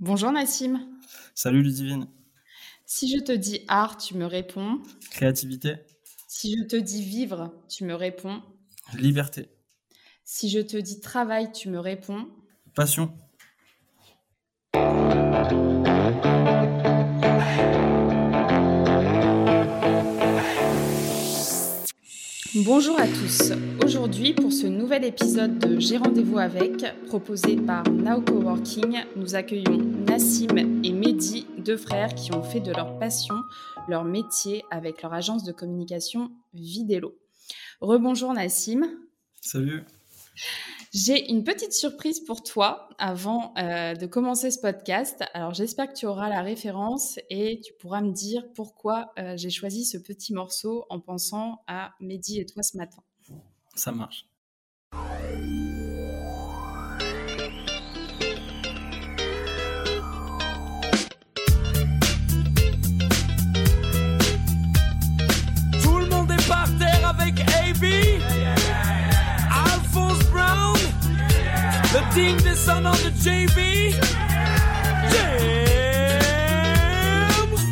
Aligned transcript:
Bonjour 0.00 0.30
Nassim. 0.30 0.78
Salut 1.34 1.60
Ludivine. 1.60 2.06
Si 2.86 3.10
je 3.10 3.18
te 3.20 3.32
dis 3.32 3.64
art, 3.66 3.96
tu 3.96 4.14
me 4.14 4.26
réponds. 4.26 4.80
Créativité. 5.10 5.74
Si 6.28 6.54
je 6.56 6.68
te 6.68 6.76
dis 6.76 7.02
vivre, 7.02 7.52
tu 7.68 7.84
me 7.84 7.94
réponds. 7.94 8.40
Liberté. 8.94 9.48
Si 10.22 10.50
je 10.50 10.60
te 10.60 10.76
dis 10.76 11.00
travail, 11.00 11.50
tu 11.50 11.68
me 11.68 11.80
réponds. 11.80 12.28
Passion. 12.76 13.12
Bonjour 22.64 22.98
à 22.98 23.06
tous. 23.06 23.52
Aujourd'hui, 23.84 24.32
pour 24.32 24.52
ce 24.52 24.66
nouvel 24.66 25.04
épisode 25.04 25.58
de 25.58 25.78
J'ai 25.78 25.96
rendez-vous 25.96 26.38
avec, 26.38 26.84
proposé 27.06 27.56
par 27.56 27.88
Now 27.88 28.20
Coworking, 28.20 29.04
nous 29.14 29.36
accueillons 29.36 29.76
Nassim 29.76 30.82
et 30.82 30.92
Mehdi, 30.92 31.46
deux 31.58 31.76
frères 31.76 32.14
qui 32.14 32.34
ont 32.34 32.42
fait 32.42 32.60
de 32.60 32.72
leur 32.72 32.98
passion 32.98 33.36
leur 33.86 34.04
métier 34.04 34.64
avec 34.70 35.02
leur 35.02 35.14
agence 35.14 35.44
de 35.44 35.52
communication 35.52 36.32
Vidélo. 36.52 37.16
Rebonjour 37.80 38.32
Nassim. 38.32 38.88
Salut. 39.40 39.84
J'ai 40.92 41.30
une 41.30 41.44
petite 41.44 41.72
surprise 41.72 42.20
pour 42.20 42.42
toi 42.42 42.88
avant 42.98 43.52
euh, 43.58 43.94
de 43.94 44.06
commencer 44.06 44.50
ce 44.50 44.58
podcast. 44.58 45.22
Alors 45.34 45.52
j'espère 45.52 45.88
que 45.88 45.94
tu 45.98 46.06
auras 46.06 46.30
la 46.30 46.40
référence 46.40 47.18
et 47.28 47.60
tu 47.60 47.74
pourras 47.74 48.00
me 48.00 48.12
dire 48.12 48.42
pourquoi 48.54 49.12
euh, 49.18 49.36
j'ai 49.36 49.50
choisi 49.50 49.84
ce 49.84 49.98
petit 49.98 50.32
morceau 50.32 50.86
en 50.88 50.98
pensant 50.98 51.62
à 51.66 51.92
Mehdi 52.00 52.40
et 52.40 52.46
toi 52.46 52.62
ce 52.62 52.78
matin. 52.78 53.02
Ça 53.74 53.92
marche. 53.92 54.26
Le 72.18 72.24
digne 72.24 72.36
descendant 72.42 72.90
de 72.90 73.10
JB. 73.22 73.94
James 75.12 75.38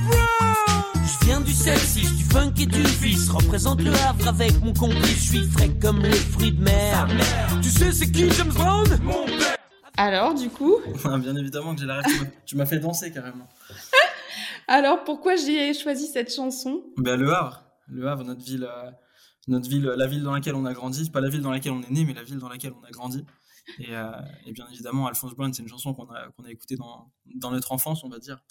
Brown. 0.07 1.05
Je 1.05 1.17
viens 1.27 1.41
du 1.41 1.53
sexy, 1.53 2.03
du 2.17 2.23
funk 2.25 2.53
et 2.61 2.67
du 2.67 2.81
vice. 2.83 3.29
Représente 3.29 3.83
le 3.83 3.91
Havre 4.09 4.29
avec 4.29 4.53
mon 4.63 4.73
complice. 4.73 5.25
Je 5.25 5.29
suis 5.39 5.43
frais 5.51 5.71
comme 5.83 6.01
les 6.03 6.13
fruits 6.13 6.53
de 6.53 6.63
mer. 6.63 7.09
Tu 7.61 7.71
sais 7.71 7.91
c'est 7.91 8.09
qui 8.13 8.31
James 8.31 8.53
Brown 8.53 8.87
Mon 9.03 9.25
père. 9.27 9.57
Alors 9.97 10.33
du 10.35 10.49
coup, 10.49 10.77
Bien 11.05 11.35
évidemment 11.37 11.75
que 11.75 11.81
j'ai 11.81 11.87
la 11.89 11.97
m'as- 11.97 12.03
Tu 12.45 12.55
m'as 12.57 12.67
fait 12.67 12.79
danser 12.79 13.11
carrément. 13.11 13.49
alors 14.69 15.03
pourquoi 15.03 15.35
j'ai 15.35 15.75
choisi 15.75 16.07
cette 16.07 16.33
chanson? 16.33 16.85
Ben, 16.99 17.17
le 17.19 17.33
Havre. 17.35 17.65
Le 17.89 18.07
Havre, 18.09 18.23
notre 18.23 18.45
ville, 18.45 18.63
euh, 18.65 18.91
notre 19.49 19.69
ville, 19.69 19.93
la 19.97 20.07
ville 20.07 20.23
dans 20.23 20.33
laquelle 20.33 20.55
on 20.55 20.67
a 20.67 20.73
grandi. 20.73 21.11
Pas 21.11 21.21
la 21.21 21.31
ville 21.31 21.43
dans 21.43 21.51
laquelle 21.51 21.73
on 21.73 21.83
est 21.83 21.91
né, 21.91 22.05
mais 22.05 22.15
la 22.15 22.23
ville 22.23 22.39
dans 22.39 22.49
laquelle 22.49 22.75
on 22.81 22.85
a 22.87 22.91
grandi. 22.93 23.25
Et, 23.79 23.95
euh, 23.95 24.13
et 24.47 24.53
bien 24.53 24.67
évidemment, 24.73 25.07
Alphonse 25.07 25.35
Brown, 25.35 25.53
c'est 25.53 25.63
une 25.63 25.69
chanson 25.69 25.95
qu'on 25.95 26.09
a, 26.11 26.29
a 26.45 26.51
écoutée 26.51 26.77
dans, 26.77 27.11
dans 27.35 27.51
notre 27.51 27.73
enfance, 27.73 28.05
on 28.05 28.09
va 28.09 28.19
dire. 28.19 28.43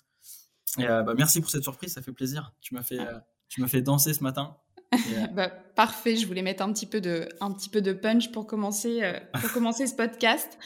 Et 0.78 0.88
euh, 0.88 1.04
bah, 1.04 1.14
merci 1.18 1.40
pour 1.42 1.50
cette 1.50 1.64
surprise, 1.64 1.94
ça 1.94 2.02
fait 2.02 2.12
plaisir. 2.12 2.54
Tu 2.62 2.74
m'as 2.74 2.84
fait, 2.84 3.00
euh, 3.00 3.68
fait 3.68 3.82
danser 3.82 4.14
ce 4.14 4.24
matin. 4.24 4.58
Bah, 5.34 5.50
parfait, 5.50 6.16
je 6.16 6.26
voulais 6.26 6.44
mettre 6.44 6.64
un 6.64 6.72
petit 6.72 6.86
peu 6.86 7.02
de, 7.02 7.28
un 7.42 7.52
petit 7.52 7.70
peu 7.70 7.82
de 7.82 7.92
punch 7.92 8.32
pour 8.32 8.48
commencer, 8.48 9.02
pour 9.42 9.52
commencer 9.52 9.88
ce 9.88 9.96
podcast 9.96 10.58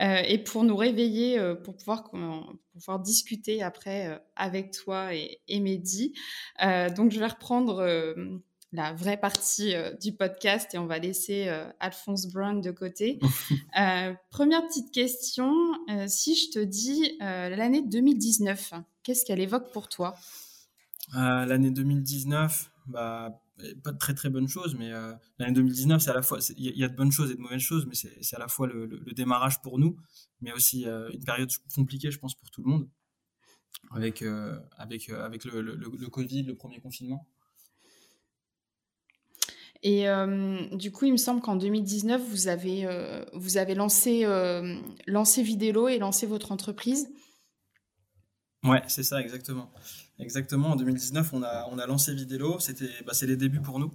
et 0.00 0.38
pour 0.38 0.64
nous 0.64 0.74
réveiller, 0.74 1.38
pour, 1.62 1.76
pouvoir, 1.76 2.10
pour 2.10 2.18
pouvoir 2.72 2.98
discuter 2.98 3.62
après 3.62 4.20
avec 4.34 4.72
toi 4.72 5.14
et, 5.14 5.42
et 5.46 5.60
Mehdi. 5.60 6.12
Donc, 6.96 7.12
je 7.12 7.20
vais 7.20 7.26
reprendre 7.26 7.84
la 8.72 8.92
vraie 8.92 9.16
partie 9.18 9.74
euh, 9.74 9.92
du 9.94 10.12
podcast 10.12 10.74
et 10.74 10.78
on 10.78 10.86
va 10.86 10.98
laisser 10.98 11.48
euh, 11.48 11.70
Alphonse 11.80 12.26
Brown 12.32 12.60
de 12.60 12.70
côté. 12.70 13.18
Euh, 13.78 14.14
première 14.30 14.66
petite 14.66 14.90
question, 14.92 15.52
si 16.08 16.34
je 16.34 16.50
te 16.50 16.58
dis 16.58 17.16
l'année 17.20 17.82
2019, 17.82 18.72
qu'est-ce 19.04 19.24
qu'elle 19.24 19.38
évoque 19.40 19.70
pour 19.72 19.88
toi? 19.88 20.16
L'année 21.12 21.70
2019, 21.70 22.70
bah, 22.86 23.40
pas 23.84 23.92
de 23.92 23.98
très 23.98 24.14
très 24.14 24.30
bonnes 24.30 24.48
choses, 24.48 24.74
mais 24.74 24.90
l'année 25.38 25.52
2019, 25.52 26.00
c'est 26.02 26.10
à 26.10 26.14
la 26.14 26.22
fois, 26.22 26.38
il 26.56 26.64
y, 26.64 26.68
a- 26.68 26.72
il 26.72 26.78
y 26.78 26.84
a 26.84 26.88
de 26.88 26.96
bonnes 26.96 27.12
choses 27.12 27.30
et 27.30 27.34
de 27.36 27.40
mauvaises 27.40 27.60
choses, 27.60 27.86
mais 27.86 27.94
c'est 27.94 28.12
c'est 28.22 28.34
à 28.36 28.38
la 28.40 28.48
fois 28.48 28.66
le, 28.66 28.86
le- 28.86 28.98
le 29.04 29.12
démarrage 29.12 29.60
pour 29.62 29.78
nous, 29.78 29.96
mais 30.40 30.52
aussi 30.52 30.84
une 30.86 31.24
période 31.24 31.50
compliquée, 31.74 32.10
je 32.10 32.18
pense, 32.18 32.34
pour 32.34 32.50
tout 32.50 32.62
le 32.64 32.70
monde, 32.70 32.88
avec, 33.92 34.24
avec, 34.76 35.08
avec 35.10 35.44
le 35.44 36.08
Covid, 36.08 36.42
le 36.44 36.56
premier 36.56 36.80
confinement. 36.80 37.26
Et 39.82 40.08
euh, 40.08 40.66
du 40.74 40.90
coup, 40.90 41.04
il 41.04 41.12
me 41.12 41.16
semble 41.16 41.40
qu'en 41.40 41.56
2019, 41.56 42.20
vous 42.28 42.48
avez, 42.48 42.84
euh, 42.84 43.24
vous 43.34 43.58
avez 43.58 43.74
lancé, 43.74 44.24
euh, 44.24 44.80
lancé 45.06 45.42
Vidélo 45.42 45.88
et 45.88 45.98
lancé 45.98 46.26
votre 46.26 46.50
entreprise. 46.50 47.08
Ouais, 48.64 48.82
c'est 48.88 49.04
ça, 49.04 49.20
exactement. 49.20 49.72
Exactement. 50.18 50.70
En 50.70 50.76
2019, 50.76 51.32
on 51.32 51.42
a, 51.44 51.68
on 51.70 51.78
a 51.78 51.86
lancé 51.86 52.12
Vidélo. 52.12 52.58
C'était, 52.58 52.90
bah, 53.06 53.12
les 53.22 53.36
débuts 53.36 53.62
pour 53.62 53.78
nous. 53.78 53.92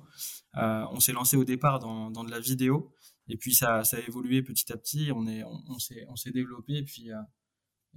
Euh, 0.55 0.85
on 0.91 1.01
s'est 1.01 1.11
lancé 1.11 1.35
au 1.35 1.43
départ 1.43 1.79
dans, 1.79 2.09
dans 2.11 2.23
de 2.23 2.31
la 2.31 2.39
vidéo. 2.39 2.93
Et 3.27 3.35
puis, 3.35 3.53
ça, 3.53 3.83
ça 3.83 3.97
a 3.97 3.99
évolué 3.99 4.41
petit 4.41 4.71
à 4.71 4.77
petit. 4.77 5.11
On, 5.13 5.27
est, 5.27 5.43
on, 5.43 5.63
on 5.67 5.79
s'est, 5.79 6.05
on 6.07 6.15
s'est 6.15 6.31
développé. 6.31 6.77
Et 6.77 6.83
puis, 6.83 7.09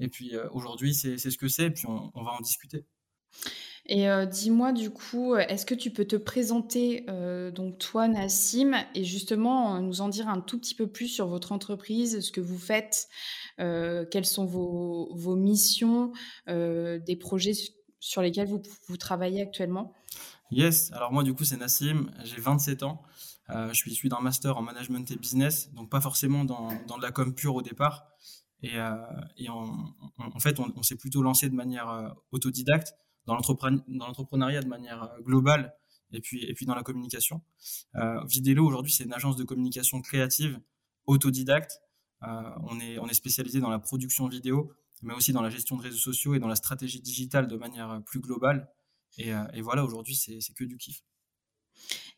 et 0.01 0.09
puis 0.09 0.33
aujourd'hui, 0.51 0.93
c'est, 0.93 1.19
ce 1.19 1.39
que 1.39 1.47
c'est. 1.47 1.67
Et 1.67 1.71
puis, 1.71 1.85
on, 1.87 2.11
on 2.15 2.25
va 2.25 2.33
en 2.33 2.41
discuter. 2.41 2.85
Et 3.89 4.09
euh, 4.09 4.27
dis-moi, 4.27 4.73
du 4.73 4.91
coup, 4.91 5.37
est-ce 5.37 5.65
que 5.65 5.75
tu 5.75 5.93
peux 5.93 6.05
te 6.05 6.17
présenter, 6.17 7.05
euh, 7.09 7.53
donc 7.53 7.79
toi, 7.79 8.09
Nassim, 8.09 8.75
et 8.97 9.05
justement 9.05 9.77
euh, 9.77 9.81
nous 9.81 10.01
en 10.01 10.09
dire 10.09 10.29
un 10.29 10.41
tout 10.41 10.59
petit 10.59 10.75
peu 10.75 10.89
plus 10.89 11.07
sur 11.07 11.29
votre 11.29 11.53
entreprise, 11.53 12.19
ce 12.21 12.33
que 12.33 12.41
vous 12.41 12.59
faites, 12.59 13.07
euh, 13.61 14.05
quelles 14.11 14.27
sont 14.27 14.45
vos, 14.45 15.15
vos 15.15 15.37
missions, 15.37 16.13
euh, 16.49 16.99
des 16.99 17.15
projets 17.15 17.55
su- 17.55 17.71
sur 18.01 18.23
lesquels 18.23 18.49
vous, 18.49 18.61
vous 18.89 18.97
travaillez 18.97 19.43
actuellement? 19.43 19.95
Yes. 20.51 20.93
Alors, 20.93 21.13
moi, 21.13 21.23
du 21.23 21.35
coup, 21.35 21.45
c'est 21.45 21.57
Nassim. 21.57 22.11
J'ai 22.25 22.41
27 22.41 22.83
ans. 22.83 23.03
Euh, 23.51 23.69
je 23.69 23.75
suis 23.75 23.93
issu 23.93 24.09
d'un 24.09 24.21
master 24.21 24.57
en 24.57 24.63
management 24.63 25.09
et 25.11 25.17
business. 25.17 25.73
Donc, 25.75 25.91
pas 25.91 26.01
forcément 26.01 26.45
dans, 26.45 26.69
dans 26.89 26.99
de 26.99 27.03
la 27.03 27.13
com 27.13 27.35
pure 27.35 27.55
au 27.55 27.63
départ. 27.63 28.07
Et, 28.63 28.79
euh, 28.79 28.95
en, 29.49 30.41
fait, 30.41 30.59
on, 30.59 30.83
s'est 30.83 30.97
plutôt 30.97 31.23
lancé 31.23 31.49
de 31.49 31.55
manière 31.55 31.89
euh, 31.89 32.09
autodidacte 32.33 32.95
dans 33.27 33.35
l'entrepren- 33.35 33.83
dans 33.89 34.07
l'entrepreneuriat 34.07 34.63
de 34.63 34.69
manière 34.69 35.03
euh, 35.03 35.21
globale 35.21 35.75
et 36.13 36.21
puis, 36.21 36.45
et 36.45 36.55
puis 36.55 36.67
dans 36.67 36.75
la 36.75 36.83
communication. 36.83 37.43
Euh, 37.97 38.25
Vidélo, 38.25 38.65
aujourd'hui, 38.67 38.93
c'est 38.93 39.05
une 39.05 39.13
agence 39.13 39.37
de 39.37 39.45
communication 39.45 40.01
créative 40.01 40.61
autodidacte. 41.07 41.81
Euh, 42.23 42.51
on, 42.65 42.81
est, 42.81 42.99
on 42.99 43.09
est 43.09 43.15
spécialisé 43.15 43.61
dans 43.61 43.71
la 43.71 43.79
production 43.79 44.29
vidéo, 44.29 44.73
mais 45.03 45.15
aussi 45.15 45.33
dans 45.33 45.43
la 45.43 45.51
gestion 45.51 45.77
de 45.77 45.83
réseaux 45.83 45.99
sociaux 45.99 46.35
et 46.35 46.39
dans 46.39 46.49
la 46.49 46.57
stratégie 46.57 47.01
digitale 47.01 47.47
de 47.47 47.57
manière 47.57 47.91
euh, 47.91 48.01
plus 48.01 48.21
globale. 48.21 48.73
Et, 49.19 49.31
et 49.55 49.63
voilà, 49.63 49.83
aujourd'hui, 49.83 50.15
c'est 50.15 50.53
que 50.55 50.65
du 50.65 50.77
kiff. 50.77 51.03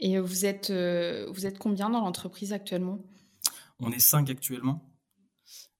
Et 0.00 0.18
vous 0.18 0.46
êtes, 0.46 0.70
vous 0.70 1.46
êtes 1.46 1.58
combien 1.58 1.90
dans 1.90 2.00
l'entreprise 2.00 2.52
actuellement? 2.52 3.04
On 3.78 3.92
est 3.92 4.00
cinq 4.00 4.30
actuellement. 4.30 4.92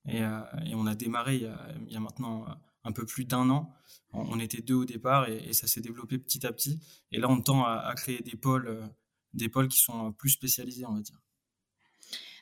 Et, 0.07 0.19
et 0.19 0.75
on 0.75 0.87
a 0.87 0.95
démarré 0.95 1.37
il 1.37 1.43
y 1.43 1.47
a, 1.47 1.69
il 1.87 1.93
y 1.93 1.97
a 1.97 2.01
maintenant 2.01 2.47
un 2.85 2.93
peu 2.93 3.05
plus 3.07 3.25
d'un 3.25 3.51
an. 3.51 3.73
On, 4.13 4.39
était 4.41 4.63
deux 4.63 4.75
au 4.75 4.85
départ 4.85 5.29
et, 5.29 5.53
ça 5.53 5.67
s'est 5.67 5.81
développé 5.81 6.19
petit 6.19 6.47
à 6.47 6.53
petit. 6.53 6.81
Et 7.13 7.19
là, 7.19 7.29
on 7.29 7.41
tend 7.41 7.65
à, 7.65 7.93
créer 7.95 8.21
des 8.21 8.37
pôles, 8.37 8.69
euh, 8.69 8.87
des 9.35 9.49
pôles 9.49 9.69
qui 9.69 9.79
sont 9.79 10.09
euh, 10.09 10.11
plus 10.13 10.31
spécialisés, 10.31 10.87
on 10.87 10.95
va 10.95 11.01
dire. 11.01 11.21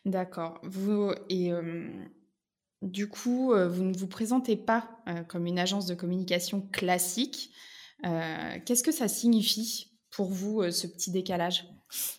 D'accord. 0.05 0.61
Vous, 0.63 1.13
et 1.29 1.53
euh, 1.53 1.89
du 2.83 3.09
coup, 3.09 3.49
vous 3.49 3.83
ne 3.83 3.97
vous 3.97 4.07
présentez 4.07 4.57
pas 4.57 5.03
comme 5.29 5.47
une 5.47 5.59
agence 5.59 5.87
de 5.87 5.95
communication 5.95 6.61
classique. 6.61 7.51
Qu'est-ce 8.03 8.85
que 8.85 8.93
ça 8.93 9.09
signifie? 9.09 9.96
Pour 10.17 10.33
vous, 10.33 10.63
euh, 10.63 10.71
ce 10.71 10.87
petit 10.87 11.11
décalage? 11.11 11.67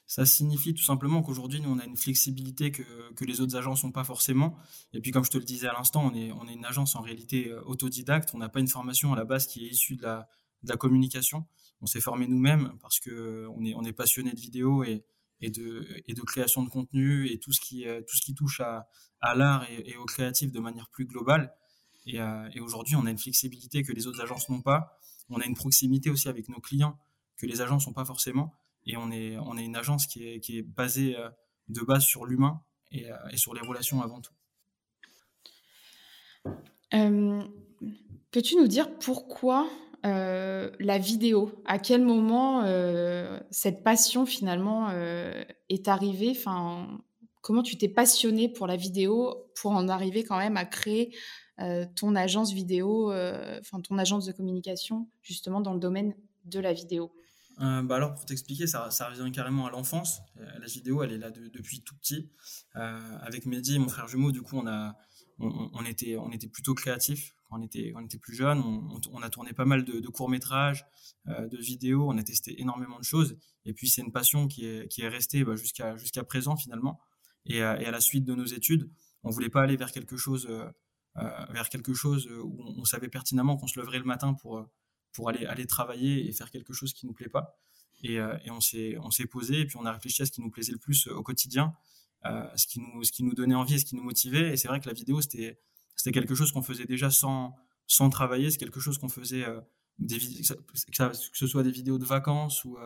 Ça 0.06 0.26
signifie 0.26 0.74
tout 0.74 0.84
simplement 0.84 1.22
qu'aujourd'hui, 1.22 1.60
nous, 1.60 1.70
on 1.70 1.80
a 1.80 1.86
une 1.86 1.98
flexibilité 1.98 2.72
que, 2.72 3.14
que 3.16 3.26
les 3.26 3.42
autres 3.42 3.56
agences 3.56 3.84
n'ont 3.84 3.92
pas 3.92 4.04
forcément. 4.04 4.56
Et 4.94 5.02
puis, 5.02 5.12
comme 5.12 5.26
je 5.26 5.32
te 5.32 5.38
le 5.38 5.44
disais 5.44 5.68
à 5.68 5.74
l'instant, 5.74 6.06
on 6.06 6.14
est, 6.14 6.32
on 6.32 6.48
est 6.48 6.54
une 6.54 6.66
agence 6.66 6.96
en 6.96 7.02
réalité 7.02 7.50
euh, 7.50 7.62
autodidacte. 7.66 8.30
On 8.34 8.38
n'a 8.38 8.50
pas 8.50 8.60
une 8.60 8.68
formation 8.68 9.14
à 9.14 9.16
la 9.16 9.26
base 9.26 9.48
qui 9.48 9.66
est 9.66 9.70
issue 9.70 9.96
de 9.98 10.04
la, 10.04 10.30
de 10.64 10.70
la 10.70 10.78
communication. 10.78 11.46
On 11.82 11.86
s'est 11.86 12.00
formé 12.00 12.28
nous-mêmes 12.28 12.74
parce 12.82 13.00
que 13.00 13.48
on 13.56 13.66
est, 13.66 13.74
on 13.76 13.84
est 13.84 13.94
passionné 13.94 14.32
de 14.32 14.40
vidéo 14.40 14.84
et, 14.84 15.04
et, 15.42 15.50
de, 15.50 15.86
et 16.08 16.14
de 16.14 16.22
création 16.22 16.64
de 16.64 16.70
contenu 16.70 17.30
et 17.30 17.40
tout 17.40 17.52
ce 17.52 17.60
qui, 17.60 17.88
euh, 17.88 18.02
tout 18.08 18.16
ce 18.16 18.22
qui 18.22 18.34
touche 18.34 18.62
à, 18.62 18.88
à 19.22 19.36
l'art 19.36 19.66
et, 19.70 19.96
au 19.98 20.06
créatif 20.06 20.52
de 20.52 20.60
manière 20.60 20.90
plus 20.90 21.06
globale. 21.06 21.54
Euh, 22.14 22.50
et 22.54 22.60
aujourd'hui, 22.62 22.96
on 22.96 23.06
a 23.06 23.12
une 23.12 23.18
flexibilité 23.18 23.84
que 23.84 23.92
les 23.92 24.08
autres 24.08 24.22
agences 24.22 24.50
n'ont 24.50 24.62
pas. 24.62 24.98
On 25.30 25.40
a 25.42 25.46
une 25.46 25.56
proximité 25.56 26.10
aussi 26.10 26.30
avec 26.30 26.48
nos 26.48 26.62
clients 26.62 26.98
que 27.38 27.46
les 27.46 27.62
agences 27.62 27.88
n'ont 27.88 27.94
pas 27.94 28.06
forcément. 28.06 28.54
Et 28.86 28.98
on 28.98 29.12
est, 29.12 29.38
on 29.38 29.58
est 29.58 29.64
une 29.64 29.76
agence 29.76 30.08
qui 30.08 30.28
est, 30.28 30.40
qui 30.40 30.58
est 30.60 30.62
basée 30.62 31.18
euh, 31.18 31.30
de 31.68 31.82
base 31.82 32.04
sur 32.04 32.26
l'humain 32.26 32.62
et, 32.92 33.12
euh, 33.12 33.16
et 33.32 33.38
sur 33.38 33.54
les 33.54 33.62
relations 33.62 34.02
avant 34.02 34.22
tout. 34.22 34.34
Euh, 36.94 37.42
peux-tu 38.32 38.56
nous 38.56 38.68
dire 38.68 38.98
pourquoi 38.98 39.70
la 40.04 40.98
vidéo? 40.98 41.52
À 41.66 41.80
quel 41.80 42.02
moment 42.02 42.64
cette 43.52 43.84
passion 43.84 44.26
finalement 44.26 44.90
est 45.68 45.88
arrivée? 45.90 46.32
Enfin, 46.32 47.02
Comment 47.42 47.62
tu 47.62 47.78
t'es 47.78 47.90
passionné 47.90 48.48
pour 48.48 48.68
la 48.68 48.78
vidéo 48.78 49.50
pour 49.56 49.72
en 49.72 49.90
arriver 49.90 50.24
quand 50.24 50.38
même 50.38 50.56
à 50.56 50.64
créer 50.64 51.14
ton 51.96 52.16
agence 52.16 52.54
vidéo, 52.54 53.12
enfin 53.60 53.82
ton 53.82 53.98
agence 53.98 54.26
de 54.26 54.32
communication 54.32 55.10
justement 55.22 55.60
dans 55.60 55.74
le 55.74 55.80
domaine 55.80 56.14
de 56.46 56.62
la 56.62 56.72
vidéo? 56.72 57.12
Euh, 57.60 57.82
bah 57.82 57.96
alors 57.96 58.14
pour 58.14 58.26
t'expliquer, 58.26 58.68
ça, 58.68 58.88
revient 58.88 59.32
carrément 59.32 59.66
à 59.66 59.72
l'enfance. 59.72 60.22
Euh, 60.40 60.60
la 60.60 60.68
vidéo, 60.68 61.04
elle 61.04 61.14
est 61.14 61.18
là 61.18 61.32
depuis 61.32 61.82
tout 61.82 61.96
petit. 61.96 62.30
Euh, 62.76 63.18
avec 63.22 63.46
Mehdi 63.46 63.76
et 63.76 63.80
mon 63.80 63.90
frère 63.90 64.08
jumeau, 64.08 64.32
du 64.32 64.42
coup, 64.42 64.58
on 64.58 64.68
a, 64.68 64.96
on, 65.40 65.84
était, 65.86 66.18
on 66.18 66.32
était 66.32 66.48
plutôt 66.48 66.76
créatifs 66.76 67.34
quand 67.50 67.60
on 67.60 67.64
était, 67.64 67.94
on 67.96 68.02
était 68.02 68.20
plus 68.20 68.36
jeune. 68.36 68.60
On, 68.60 69.22
a 69.22 69.30
tourné 69.30 69.54
pas 69.54 69.66
mal 69.66 69.86
de, 69.86 70.08
courts 70.10 70.30
métrages, 70.30 70.86
de 71.26 71.58
vidéos. 71.58 72.08
On 72.10 72.18
a 72.18 72.24
testé 72.24 72.60
énormément 72.62 73.00
de 73.00 73.04
choses. 73.04 73.38
Et 73.66 73.74
puis 73.74 73.90
c'est 73.90 74.02
une 74.02 74.12
passion 74.12 74.48
qui 74.48 74.66
est, 74.66 74.88
qui 74.90 75.02
est 75.02 75.08
restée 75.08 75.44
bah, 75.44 75.56
jusqu'à, 75.56 75.96
jusqu'à 75.98 76.24
présent 76.24 76.56
finalement. 76.56 77.00
Et, 77.46 77.58
et, 77.58 77.64
à 77.64 77.92
la 77.92 78.02
suite 78.02 78.26
de 78.26 78.36
nos 78.36 78.46
études, 78.46 78.92
on 79.24 79.30
voulait 79.30 79.50
pas 79.50 79.64
aller 79.64 79.78
vers 79.78 79.92
quelque 79.92 80.18
chose, 80.18 80.48
vers 81.16 81.70
quelque 81.70 81.94
chose 81.94 82.30
où 82.44 82.62
on, 82.78 82.86
savait 82.86 83.08
pertinemment 83.08 83.58
qu'on 83.58 83.68
se 83.68 83.80
leverait 83.80 84.00
le 84.00 84.06
matin 84.06 84.34
pour 84.34 84.68
pour 85.18 85.30
aller, 85.30 85.48
aller 85.48 85.66
travailler 85.66 86.30
et 86.30 86.32
faire 86.32 86.52
quelque 86.52 86.74
chose 86.74 86.94
qui 86.94 87.08
nous 87.08 87.14
plaît 87.14 87.28
pas. 87.28 87.58
Et, 88.04 88.20
euh, 88.20 88.38
et 88.46 88.52
on 88.52 88.62
s'est 88.62 89.26
posé 89.26 89.62
et 89.62 89.66
puis 89.66 89.76
on 89.78 89.86
a 89.88 89.92
réfléchi 89.92 90.22
à 90.22 90.28
ce 90.28 90.32
qui 90.32 90.42
nous 90.42 90.52
plaisait 90.52 90.72
le 90.72 90.78
plus 90.78 91.08
euh, 91.08 91.16
au 91.16 91.24
quotidien, 91.24 91.74
euh, 92.26 92.48
ce 92.56 92.68
qui 92.68 92.80
nous 92.80 93.04
ce 93.04 93.12
qui 93.12 93.24
nous 93.24 93.34
donnait 93.34 93.56
envie 93.56 93.74
et 93.74 93.80
ce 93.80 93.86
qui 93.86 93.96
nous 93.96 94.04
motivait. 94.04 94.54
Et 94.54 94.58
c'est 94.58 94.68
vrai 94.68 94.80
que 94.80 94.86
la 94.86 94.94
vidéo 94.94 95.20
c'était 95.20 95.58
quelque 96.14 96.36
chose 96.36 96.52
qu'on 96.52 96.62
faisait 96.62 96.86
déjà 96.86 97.10
sans 97.10 97.56
sans 97.88 98.12
travailler. 98.12 98.52
C'est 98.52 98.60
quelque 98.60 98.80
chose 98.80 99.00
qu'on 99.00 99.10
faisait 99.10 99.44
des 99.98 100.20
que, 100.20 101.16
ce 101.34 101.48
soit 101.48 101.64
des 101.64 101.72
vidéos 101.72 101.98
de 101.98 102.06
vacances 102.06 102.64
ou, 102.64 102.78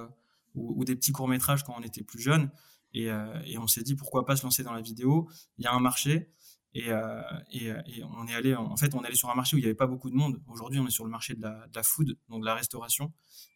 ou, 0.55 0.85
des 0.85 0.95
petits 0.95 1.11
courts 1.11 1.27
métrages 1.27 1.65
quand 1.65 1.75
on 1.77 1.83
était 1.83 2.03
plus 2.03 2.21
jeune. 2.21 2.49
Et, 2.93 3.07
et 3.45 3.57
on 3.57 3.67
s'est 3.67 3.83
dit 3.83 3.95
pourquoi 3.95 4.25
pas 4.25 4.37
se 4.37 4.43
lancer 4.43 4.63
dans 4.63 4.73
la 4.73 4.81
vidéo. 4.81 5.27
Il 5.57 5.65
y 5.65 5.67
a 5.67 5.73
un 5.73 5.81
marché. 5.81 6.31
Et, 6.73 6.89
euh, 6.89 7.21
et, 7.51 7.73
on 8.03 8.27
est 8.27 8.33
allé, 8.33 8.55
en 8.55 8.77
fait, 8.77 8.93
on 8.95 8.99
allé 8.99 9.15
sur 9.15 9.29
un 9.29 9.35
marché 9.35 9.55
où 9.55 9.59
il 9.59 9.61
n'y 9.61 9.67
avait 9.67 9.75
pas 9.75 9.87
beaucoup 9.87 10.09
de 10.09 10.15
monde. 10.15 10.41
Aujourd'hui, 10.47 10.79
on 10.79 10.87
est 10.87 10.91
sur 10.91 11.03
le 11.03 11.11
marché 11.11 11.35
de 11.35 11.41
la, 11.41 11.83
food, 11.83 12.17
donc 12.29 12.41
de 12.41 12.45
la 12.45 12.55
restauration. 12.55 13.11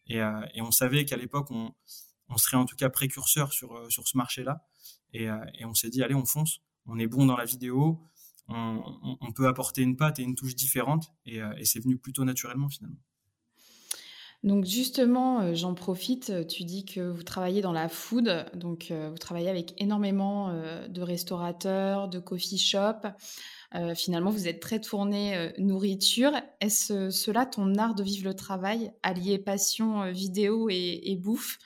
Et, 0.06 0.20
euh, 0.20 0.46
on 0.56 0.70
savait 0.70 1.04
qu'à 1.04 1.16
l'époque, 1.16 1.50
on, 1.50 1.72
serait 2.36 2.56
en 2.56 2.66
tout 2.66 2.76
cas 2.76 2.90
précurseur 2.90 3.52
sur, 3.52 3.74
euh, 3.76 3.88
sur 3.88 4.06
ce 4.06 4.16
marché-là. 4.16 4.66
Et, 5.12 5.30
euh, 5.30 5.38
on 5.62 5.74
s'est 5.74 5.90
dit, 5.90 6.02
allez, 6.02 6.14
on 6.14 6.26
fonce. 6.26 6.60
On 6.84 6.98
est 6.98 7.06
bon 7.06 7.26
dans 7.26 7.36
la 7.36 7.44
vidéo. 7.44 8.02
On, 8.48 9.16
on, 9.20 9.32
peut 9.32 9.48
apporter 9.48 9.82
une 9.82 9.96
patte 9.96 10.20
et 10.20 10.22
une 10.22 10.36
touche 10.36 10.54
différente. 10.54 11.12
Et 11.24 11.40
c'est 11.64 11.80
venu 11.80 11.98
plutôt 11.98 12.24
naturellement, 12.24 12.68
finalement. 12.68 13.00
Donc 14.46 14.64
justement, 14.64 15.40
euh, 15.40 15.54
j'en 15.54 15.74
profite, 15.74 16.30
euh, 16.30 16.44
tu 16.44 16.62
dis 16.62 16.84
que 16.84 17.00
vous 17.00 17.24
travaillez 17.24 17.62
dans 17.62 17.72
la 17.72 17.88
food, 17.88 18.46
donc 18.54 18.92
euh, 18.92 19.10
vous 19.10 19.18
travaillez 19.18 19.48
avec 19.48 19.74
énormément 19.82 20.54
de 20.88 21.02
restaurateurs, 21.02 22.08
de 22.08 22.20
coffee 22.20 22.58
shops. 22.58 23.06
finalement, 23.96 24.30
vous 24.30 24.46
êtes 24.46 24.60
très 24.60 24.80
tourné 24.80 25.52
nourriture. 25.58 26.30
Est-ce 26.60 27.10
cela 27.10 27.44
ton 27.44 27.74
art 27.74 27.94
de 27.94 28.04
vivre 28.04 28.24
le 28.24 28.34
travail, 28.34 28.92
allier 29.02 29.38
passion 29.38 30.10
vidéo 30.12 30.68
et, 30.70 31.18
bouffe? 31.20 31.58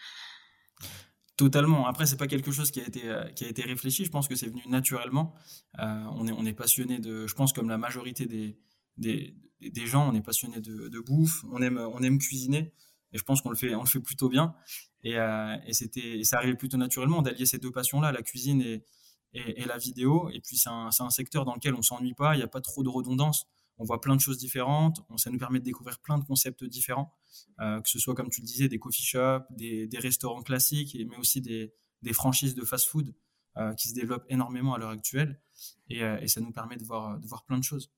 Totalement. 1.37 1.87
Après, 1.87 2.07
c'est 2.07 2.17
pas 2.17 2.27
quelque 2.27 2.51
chose 2.51 2.71
qui 2.71 2.81
a 2.81 2.87
été 2.87 3.03
qui 3.37 3.45
a 3.45 3.49
été 3.49 3.63
réfléchi. 3.63 4.05
Je 4.05 4.11
pense 4.11 4.27
que 4.27 4.35
c'est 4.35 4.49
venu 4.49 4.63
naturellement. 4.69 5.35
on 5.79 6.27
est 6.27 6.33
on 6.33 6.47
est 6.47 6.55
passionné 6.55 6.99
de, 6.99 7.27
je 7.27 7.35
pense 7.35 7.53
comme 7.53 7.69
la 7.69 7.79
majorité 7.79 8.27
des 8.27 8.59
des, 8.97 9.35
des 9.61 9.87
gens, 9.87 10.09
on 10.11 10.15
est 10.15 10.23
passionné 10.23 10.61
de, 10.61 11.01
bouffe, 11.01 11.45
on 11.51 11.61
aime, 11.63 12.19
cuisiner, 12.19 12.73
et 13.13 13.19
je 13.19 13.23
pense 13.23 13.43
qu'on 13.43 13.51
le 13.51 13.57
fait, 13.57 13.75
plutôt 14.03 14.29
bien. 14.29 14.55
Et, 15.03 15.19
euh, 15.19 15.57
et 15.67 16.25
ça 16.25 16.39
arrivait 16.39 16.57
plutôt 16.57 16.77
naturellement 16.77 17.23
d'allier 17.23 17.47
ces 17.47 17.59
deux 17.59 17.71
passions-là, 17.71 18.13
la 18.13 18.23
cuisine 18.23 18.61
et, 18.63 18.85
la 19.33 19.79
vidéo. 19.79 20.31
Et 20.31 20.41
puis 20.41 20.57
c'est 20.57 20.71
un, 20.71 21.11
secteur 21.11 21.45
dans 21.45 21.55
lequel 21.55 21.75
on 21.75 21.83
s'ennuie 21.83 22.15
pas, 22.15 22.35
il 22.35 22.39
n'y 22.39 22.45
a 22.45 22.49
pas 22.49 22.61
trop 22.61 22.83
de 22.83 22.89
redondance. 22.89 23.47
On 23.79 23.85
voit 23.85 24.01
plein 24.01 24.15
de 24.15 24.21
choses 24.21 24.37
différentes, 24.37 25.03
ça 25.17 25.31
nous 25.31 25.39
permet 25.39 25.59
de 25.59 25.65
découvrir 25.65 26.01
plein 26.01 26.19
de 26.19 26.25
concepts 26.25 26.65
différents, 26.65 27.15
euh, 27.61 27.81
que 27.81 27.89
ce 27.89 27.99
soit 27.99 28.15
comme 28.15 28.29
tu 28.29 28.43
le 28.43 28.47
disais 28.47 28.69
des 28.69 28.79
coffee 28.79 29.03
shops, 29.03 29.47
des, 29.51 29.89
restaurants 29.95 30.43
classiques, 30.43 30.99
mais 31.09 31.17
aussi 31.17 31.41
des, 31.41 31.73
franchises 32.13 32.55
de 32.55 32.63
fast-food 32.63 33.15
euh, 33.57 33.73
qui 33.75 33.89
se 33.89 33.95
développent 33.95 34.27
énormément 34.29 34.75
à 34.75 34.79
l'heure 34.79 34.91
actuelle. 34.91 35.41
Et, 35.89 36.03
ça 36.29 36.41
nous 36.43 36.53
permet 36.53 36.77
de 36.77 36.85
voir 36.85 37.45
plein 37.47 37.57
de 37.57 37.65
choses. 37.65 37.91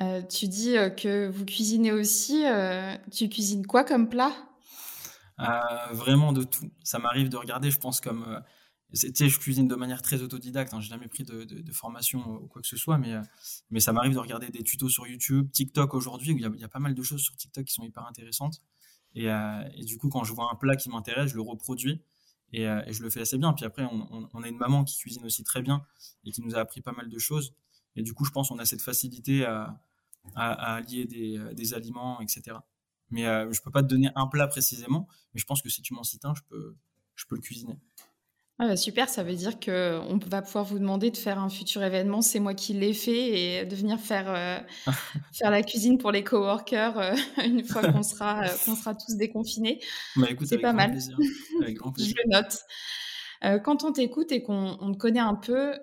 Euh, 0.00 0.22
tu 0.22 0.46
dis 0.46 0.76
euh, 0.76 0.90
que 0.90 1.28
vous 1.28 1.44
cuisinez 1.44 1.92
aussi. 1.92 2.46
Euh, 2.46 2.96
tu 3.10 3.28
cuisines 3.28 3.66
quoi 3.66 3.84
comme 3.84 4.08
plat? 4.08 4.32
Vraiment 5.92 6.32
de 6.32 6.44
tout. 6.44 6.70
Ça 6.82 6.98
m'arrive 6.98 7.28
de 7.28 7.36
regarder, 7.36 7.70
je 7.70 7.78
pense, 7.78 8.00
comme. 8.00 8.42
sais, 8.92 9.28
je 9.28 9.38
cuisine 9.38 9.68
de 9.68 9.74
manière 9.74 10.02
très 10.02 10.22
autodidacte. 10.22 10.72
Hein, 10.74 10.80
J'ai 10.80 10.88
jamais 10.88 11.08
pris 11.08 11.24
de, 11.24 11.72
formation 11.72 12.20
ou 12.42 12.46
quoi 12.46 12.62
que 12.62 12.68
ce 12.68 12.76
soit, 12.76 12.98
mais, 12.98 13.14
mais 13.70 13.80
ça 13.80 13.92
m'arrive 13.92 14.14
de 14.14 14.18
regarder 14.18 14.50
des 14.50 14.62
tutos 14.62 14.88
sur 14.88 15.06
YouTube, 15.06 15.50
TikTok 15.52 15.94
aujourd'hui, 15.94 16.32
il 16.32 16.60
y, 16.60 16.64
a 16.64 16.68
pas 16.68 16.80
mal 16.80 16.94
de 16.94 17.02
choses 17.02 17.20
sur 17.20 17.36
TikTok 17.36 17.64
qui 17.64 17.72
sont 17.72 17.84
hyper 17.84 18.04
intéressantes. 18.06 18.62
Et, 19.14 19.28
du 19.84 19.96
coup, 19.96 20.08
quand 20.08 20.24
je 20.24 20.32
vois 20.32 20.48
un 20.52 20.56
plat 20.56 20.76
qui 20.76 20.90
m'intéresse, 20.90 21.30
je 21.30 21.36
le 21.36 21.42
reproduis. 21.42 22.02
Et, 22.52 22.62
et, 22.62 22.92
je 22.92 23.02
le 23.02 23.10
fais 23.10 23.20
assez 23.20 23.38
bien. 23.38 23.52
Puis 23.52 23.64
après, 23.64 23.84
on, 23.84 24.08
on, 24.12 24.28
on, 24.32 24.42
a 24.42 24.48
une 24.48 24.56
maman 24.56 24.82
qui 24.82 24.96
cuisine 24.98 25.24
aussi 25.24 25.44
très 25.44 25.62
bien 25.62 25.84
et 26.24 26.32
qui 26.32 26.42
nous 26.42 26.56
a 26.56 26.58
appris 26.58 26.80
pas 26.80 26.92
mal 26.92 27.08
de 27.08 27.18
choses. 27.18 27.54
Et 27.94 28.02
du 28.02 28.12
coup, 28.12 28.24
je 28.24 28.30
pense 28.30 28.48
qu'on 28.48 28.58
a 28.58 28.64
cette 28.64 28.82
facilité 28.82 29.44
à, 29.44 29.78
à, 30.34 30.76
à 30.76 30.80
lier 30.80 31.04
des, 31.04 31.38
euh, 31.38 31.52
des, 31.54 31.74
aliments, 31.74 32.20
etc. 32.20 32.56
Mais 33.10 33.26
euh, 33.26 33.50
je 33.52 33.62
peux 33.62 33.70
pas 33.70 33.82
te 33.82 33.88
donner 33.88 34.10
un 34.14 34.26
plat 34.26 34.48
précisément, 34.48 35.08
mais 35.32 35.40
je 35.40 35.46
pense 35.46 35.62
que 35.62 35.68
si 35.68 35.82
tu 35.82 35.94
m'en 35.94 36.02
cites 36.02 36.24
un, 36.24 36.34
je 36.34 36.42
peux, 36.48 36.76
je 37.14 37.26
peux 37.26 37.36
le 37.36 37.40
cuisiner. 37.40 37.78
Ah 38.60 38.66
bah 38.66 38.76
super, 38.76 39.08
ça 39.08 39.22
veut 39.22 39.36
dire 39.36 39.60
qu'on 39.60 40.18
va 40.26 40.42
pouvoir 40.42 40.64
vous 40.64 40.80
demander 40.80 41.12
de 41.12 41.16
faire 41.16 41.38
un 41.38 41.48
futur 41.48 41.80
événement, 41.84 42.22
c'est 42.22 42.40
moi 42.40 42.54
qui 42.54 42.72
l'ai 42.72 42.92
fait, 42.92 43.60
et 43.60 43.64
de 43.64 43.76
venir 43.76 44.00
faire, 44.00 44.24
euh, 44.28 44.58
faire 45.32 45.52
la 45.52 45.62
cuisine 45.62 45.96
pour 45.96 46.10
les 46.10 46.24
coworkers 46.24 46.98
euh, 46.98 47.14
une 47.44 47.62
fois 47.62 47.82
qu'on 47.82 48.02
sera, 48.02 48.46
euh, 48.46 48.48
qu'on 48.64 48.74
sera 48.74 48.96
tous 48.96 49.14
déconfinés. 49.14 49.80
Bah 50.16 50.26
c'est 50.44 50.58
pas 50.58 50.72
mal. 50.72 50.90
Plaisir. 50.90 51.16
Avec 51.62 51.76
grand 51.76 51.92
plaisir. 51.92 52.16
Je 52.16 52.22
le 52.24 52.34
note. 52.34 53.62
Quand 53.62 53.84
on 53.84 53.92
t'écoute 53.92 54.32
et 54.32 54.42
qu'on 54.42 54.92
te 54.92 54.98
connaît 54.98 55.20
un 55.20 55.36
peu, 55.36 55.74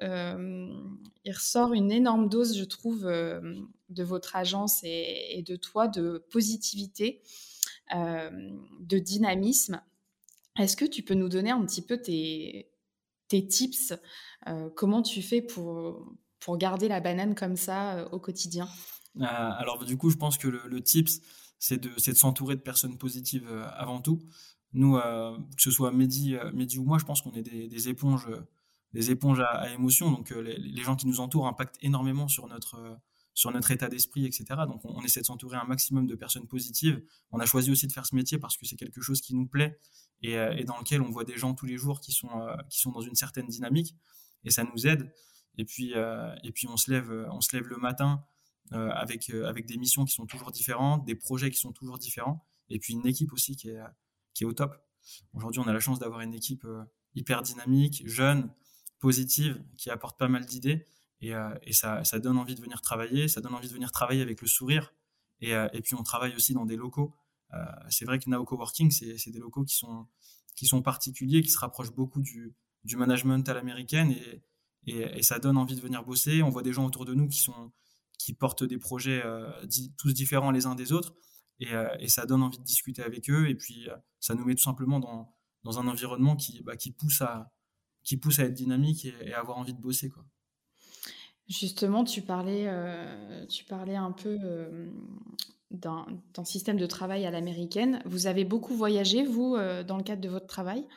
il 1.23 1.31
ressort 1.31 1.71
une 1.71 1.93
énorme 1.93 2.27
dose, 2.27 2.57
je 2.57 2.65
trouve, 2.65 3.09
de 3.89 4.03
votre 4.03 4.35
agence 4.35 4.79
et, 4.83 5.43
de 5.45 5.55
toi, 5.55 5.87
de 5.87 6.25
positivité, 6.31 7.21
euh, 7.93 8.29
de 8.79 8.97
dynamisme. 8.97 9.81
Est-ce 10.57 10.77
que 10.77 10.85
tu 10.85 11.03
peux 11.03 11.13
nous 11.13 11.29
donner 11.29 11.51
un 11.51 11.63
petit 11.65 11.81
peu 11.81 12.01
tes, 12.01 12.71
tes 13.27 13.45
tips 13.45 13.93
euh, 14.47 14.69
Comment 14.75 15.01
tu 15.01 15.21
fais 15.21 15.41
pour, 15.41 16.13
pour 16.39 16.57
garder 16.57 16.87
la 16.87 16.99
banane 16.99 17.35
comme 17.35 17.55
ça 17.55 17.97
euh, 17.97 18.09
au 18.09 18.19
quotidien? 18.19 18.67
Alors, 19.19 19.85
du 19.85 19.97
coup, 19.97 20.09
je 20.09 20.17
pense 20.17 20.37
que 20.37 20.47
le, 20.47 20.61
le 20.67 20.81
tips, 20.81 21.21
c'est 21.59 21.77
de, 21.81 21.89
de 21.89 22.17
s'entourer 22.17 22.55
de 22.55 22.61
personnes 22.61 22.97
positives 22.97 23.47
avant 23.77 24.01
tout. 24.01 24.19
Nous, 24.73 24.97
que 24.97 25.61
ce 25.61 25.71
soit 25.71 25.91
Mehdi, 25.91 26.35
ou 26.77 26.83
moi, 26.83 26.97
je 26.97 27.05
pense 27.05 27.21
qu'on 27.21 27.31
est 27.31 27.41
des, 27.41 27.87
éponges, 27.87 28.27
des 28.91 29.11
éponges 29.11 29.39
à, 29.39 29.45
à 29.45 29.69
émotions. 29.69 30.11
Donc, 30.11 30.31
les, 30.31 30.83
gens 30.83 30.97
qui 30.97 31.07
nous 31.07 31.21
entourent 31.21 31.47
impactent 31.47 31.77
énormément 31.81 32.27
sur 32.27 32.45
notre, 32.47 32.99
sur 33.35 33.51
notre 33.51 33.69
état 33.69 33.87
d'esprit, 33.87 34.25
etc. 34.25 34.45
Donc, 34.67 34.83
on, 34.83 35.03
essaie 35.03 35.21
de 35.21 35.25
s'entourer 35.25 35.57
un 35.57 35.65
maximum 35.65 36.07
de 36.07 36.15
personnes 36.15 36.47
positives. 36.47 37.03
On 37.31 37.39
a 37.39 37.45
choisi 37.45 37.69
aussi 37.69 37.85
de 37.85 37.91
faire 37.91 38.07
ce 38.07 38.15
métier 38.15 38.39
parce 38.39 38.57
que 38.57 38.65
c'est 38.65 38.75
quelque 38.75 39.01
chose 39.01 39.21
qui 39.21 39.35
nous 39.35 39.45
plaît 39.45 39.79
et, 40.23 40.33
et, 40.33 40.63
dans 40.63 40.79
lequel 40.79 41.01
on 41.01 41.11
voit 41.11 41.25
des 41.25 41.37
gens 41.37 41.53
tous 41.53 41.67
les 41.67 41.77
jours 41.77 41.99
qui 41.99 42.11
sont, 42.11 42.47
qui 42.69 42.79
sont 42.79 42.91
dans 42.91 43.01
une 43.01 43.13
certaine 43.13 43.47
dynamique 43.47 43.95
et 44.43 44.49
ça 44.49 44.63
nous 44.63 44.87
aide. 44.87 45.13
Et 45.57 45.65
puis, 45.65 45.93
et 46.43 46.51
puis 46.51 46.67
on 46.67 46.77
se 46.77 46.89
lève, 46.89 47.11
on 47.31 47.41
se 47.41 47.55
lève 47.55 47.67
le 47.67 47.77
matin 47.77 48.23
avec, 48.71 49.29
avec 49.29 49.65
des 49.65 49.77
missions 49.77 50.05
qui 50.05 50.13
sont 50.13 50.25
toujours 50.25 50.51
différentes, 50.51 51.05
des 51.05 51.15
projets 51.15 51.51
qui 51.51 51.59
sont 51.59 51.73
toujours 51.73 51.99
différents, 51.99 52.47
et 52.69 52.79
puis 52.79 52.93
une 52.93 53.05
équipe 53.05 53.33
aussi 53.33 53.55
qui 53.55 53.69
est, 53.69 53.81
qui 54.33 54.43
est 54.43 54.47
au 54.47 54.53
top. 54.53 54.75
Aujourd'hui, 55.33 55.59
on 55.59 55.67
a 55.67 55.73
la 55.73 55.79
chance 55.79 55.99
d'avoir 55.99 56.21
une 56.21 56.33
équipe 56.33 56.65
euh, 56.65 56.83
hyper 57.15 57.41
dynamique, 57.41 58.03
jeune, 58.05 58.51
positive, 58.99 59.63
qui 59.77 59.89
apporte 59.89 60.17
pas 60.17 60.27
mal 60.27 60.45
d'idées. 60.45 60.87
Et, 61.21 61.33
euh, 61.33 61.49
ça, 61.71 62.19
donne 62.19 62.37
envie 62.37 62.55
de 62.55 62.61
venir 62.61 62.81
travailler, 62.81 63.27
ça 63.27 63.41
donne 63.41 63.53
envie 63.53 63.67
de 63.67 63.73
venir 63.73 63.91
travailler 63.91 64.21
avec 64.21 64.41
le 64.41 64.47
sourire. 64.47 64.93
Et, 65.41 65.53
euh, 65.53 65.67
puis 65.83 65.95
on 65.95 66.03
travaille 66.03 66.35
aussi 66.35 66.53
dans 66.53 66.65
des 66.65 66.75
locaux. 66.75 67.15
Euh, 67.53 67.63
c'est 67.89 68.05
vrai 68.05 68.19
que 68.19 68.29
Nao 68.29 68.43
Coworking, 68.43 68.91
c'est 68.91 69.31
des 69.31 69.39
locaux 69.39 69.63
qui 69.63 69.75
sont, 69.75 70.07
qui 70.55 70.65
sont 70.65 70.81
particuliers, 70.81 71.41
qui 71.41 71.49
se 71.51 71.59
rapprochent 71.59 71.93
beaucoup 71.93 72.21
du, 72.21 72.55
management 72.95 73.47
à 73.49 73.53
l'américaine. 73.53 74.15
Et, 74.87 75.23
ça 75.23 75.39
donne 75.39 75.57
envie 75.57 75.75
de 75.75 75.81
venir 75.81 76.03
bosser. 76.03 76.43
On 76.43 76.49
voit 76.49 76.61
des 76.61 76.73
gens 76.73 76.85
autour 76.85 77.05
de 77.05 77.15
nous 77.15 77.27
qui, 77.27 77.39
sont, 77.39 77.71
qui 78.19 78.33
portent 78.33 78.63
des 78.63 78.77
projets 78.77 79.23
tous 79.97 80.13
différents 80.13 80.51
les 80.51 80.67
uns 80.67 80.75
des 80.75 80.91
autres 80.91 81.15
et, 81.59 82.07
ça 82.07 82.27
donne 82.27 82.43
envie 82.43 82.59
de 82.59 82.63
discuter 82.63 83.01
avec 83.01 83.29
eux 83.31 83.49
et 83.49 83.55
puis 83.55 83.87
ça 84.19 84.35
nous 84.35 84.45
met 84.45 84.53
tout 84.53 84.61
simplement 84.61 84.99
dans, 84.99 85.35
dans 85.63 85.79
un 85.79 85.87
environnement 85.87 86.35
qui, 86.35 86.61
bah, 86.61 86.75
qui, 86.75 86.91
pousse 86.91 87.21
à, 87.21 87.51
qui 88.03 88.17
pousse 88.17 88.37
à 88.37 88.43
être 88.43 88.53
dynamique 88.53 89.05
et, 89.05 89.15
et 89.23 89.33
à 89.33 89.39
avoir 89.39 89.57
envie 89.57 89.73
de 89.73 89.81
bosser. 89.81 90.09
Quoi. 90.09 90.23
Justement, 91.47 92.03
tu 92.03 92.21
parlais, 92.21 92.67
tu 93.47 93.65
parlais 93.65 93.95
un 93.95 94.11
peu 94.11 94.37
d'un 95.71 96.43
système 96.43 96.77
de 96.77 96.85
travail 96.87 97.25
à 97.25 97.31
l'américaine. 97.31 98.01
Vous 98.05 98.25
avez 98.25 98.45
beaucoup 98.45 98.75
voyagé, 98.75 99.23
vous, 99.23 99.55
dans 99.87 99.97
le 99.97 100.03
cadre 100.03 100.21
de 100.21 100.29
votre 100.29 100.47
travail? 100.47 100.87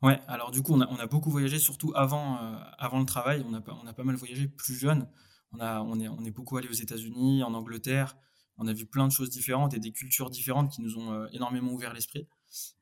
Ouais, 0.00 0.20
alors 0.28 0.50
du 0.50 0.62
coup, 0.62 0.74
on 0.74 0.80
a, 0.80 1.06
beaucoup 1.06 1.30
voyagé, 1.30 1.58
surtout 1.58 1.92
avant, 1.96 2.36
avant 2.78 3.00
le 3.00 3.06
travail. 3.06 3.44
On 3.48 3.54
a, 3.54 3.62
on 3.82 3.86
a 3.86 3.92
pas 3.92 4.04
mal 4.04 4.14
voyagé 4.14 4.46
plus 4.46 4.74
jeune. 4.74 5.08
On, 5.52 5.60
a, 5.60 5.80
on, 5.82 5.98
est, 5.98 6.08
on 6.08 6.24
est 6.24 6.30
beaucoup 6.30 6.56
allé 6.56 6.68
aux 6.68 6.72
États-Unis, 6.72 7.42
en 7.42 7.54
Angleterre. 7.54 8.16
On 8.58 8.68
a 8.68 8.72
vu 8.72 8.86
plein 8.86 9.08
de 9.08 9.12
choses 9.12 9.30
différentes 9.30 9.74
et 9.74 9.80
des 9.80 9.92
cultures 9.92 10.30
différentes 10.30 10.70
qui 10.70 10.82
nous 10.82 10.98
ont 10.98 11.26
énormément 11.32 11.72
ouvert 11.72 11.94
l'esprit. 11.94 12.28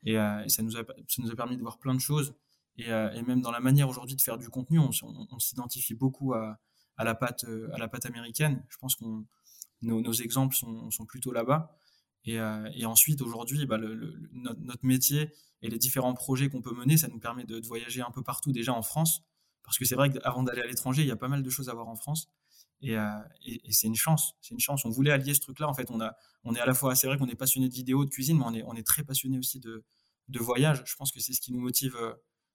Et, 0.04 0.16
ça, 0.48 0.62
nous 0.62 0.76
a, 0.76 0.82
ça 1.08 1.22
nous 1.22 1.30
a 1.30 1.36
permis 1.36 1.56
de 1.56 1.62
voir 1.62 1.78
plein 1.78 1.94
de 1.94 2.00
choses. 2.00 2.34
Et, 2.80 2.88
et 2.88 3.22
même 3.22 3.40
dans 3.40 3.50
la 3.50 3.60
manière 3.60 3.88
aujourd'hui 3.88 4.16
de 4.16 4.22
faire 4.22 4.38
du 4.38 4.48
contenu, 4.48 4.78
on, 4.78 5.38
s'identifie 5.38 5.94
beaucoup 5.94 6.32
à, 6.34 6.58
à 6.96 7.04
la 7.04 7.14
pâte, 7.14 7.44
américaine. 8.04 8.64
Je 8.68 8.76
pense 8.78 8.94
qu'on 8.94 9.26
nos, 9.82 10.12
exemples 10.12 10.54
sont, 10.54 11.06
plutôt 11.06 11.32
là-bas. 11.32 11.76
Et, 12.24 12.38
et, 12.74 12.86
ensuite, 12.86 13.22
aujourd'hui, 13.22 13.66
bah, 13.66 13.78
notre, 14.32 14.84
métier 14.84 15.30
et 15.62 15.68
les 15.68 15.78
différents 15.78 16.14
projets 16.14 16.48
qu'on 16.48 16.62
peut 16.62 16.74
mener, 16.74 16.96
ça 16.96 17.08
nous 17.08 17.18
permet 17.18 17.44
de, 17.44 17.66
voyager 17.66 18.02
un 18.02 18.10
peu 18.10 18.22
partout 18.22 18.52
déjà 18.52 18.72
en 18.72 18.82
France. 18.82 19.22
Parce 19.62 19.78
que 19.78 19.84
c'est 19.84 19.94
vrai 19.94 20.10
qu'avant 20.10 20.42
d'aller 20.42 20.62
à 20.62 20.66
l'étranger, 20.66 21.02
il 21.02 21.08
y 21.08 21.12
a 21.12 21.16
pas 21.16 21.28
mal 21.28 21.42
de 21.42 21.50
choses 21.50 21.68
à 21.68 21.74
voir 21.74 21.88
en 21.88 21.96
France. 21.96 22.30
Et, 22.82 22.96
c'est 23.70 23.86
une 23.86 23.96
chance. 23.96 24.34
C'est 24.40 24.52
une 24.52 24.60
chance. 24.60 24.84
On 24.84 24.90
voulait 24.90 25.12
allier 25.12 25.34
ce 25.34 25.40
truc-là. 25.40 25.68
En 25.68 25.74
fait, 25.74 25.90
on, 25.90 26.00
est 26.00 26.60
à 26.60 26.66
la 26.66 26.74
fois, 26.74 26.94
c'est 26.94 27.06
vrai 27.06 27.18
qu'on 27.18 27.28
est 27.28 27.34
passionné 27.34 27.68
de 27.68 27.74
vidéo, 27.74 28.04
de 28.04 28.10
cuisine, 28.10 28.38
mais 28.38 28.44
on 28.46 28.54
est, 28.54 28.62
on 28.64 28.74
est 28.74 28.86
très 28.86 29.04
passionné 29.04 29.38
aussi 29.38 29.60
de, 29.60 29.84
de 30.28 30.38
voyage. 30.38 30.82
Je 30.84 30.96
pense 30.96 31.12
que 31.12 31.20
c'est 31.20 31.32
ce 31.32 31.40
qui 31.40 31.52
nous 31.52 31.60
motive, 31.60 31.96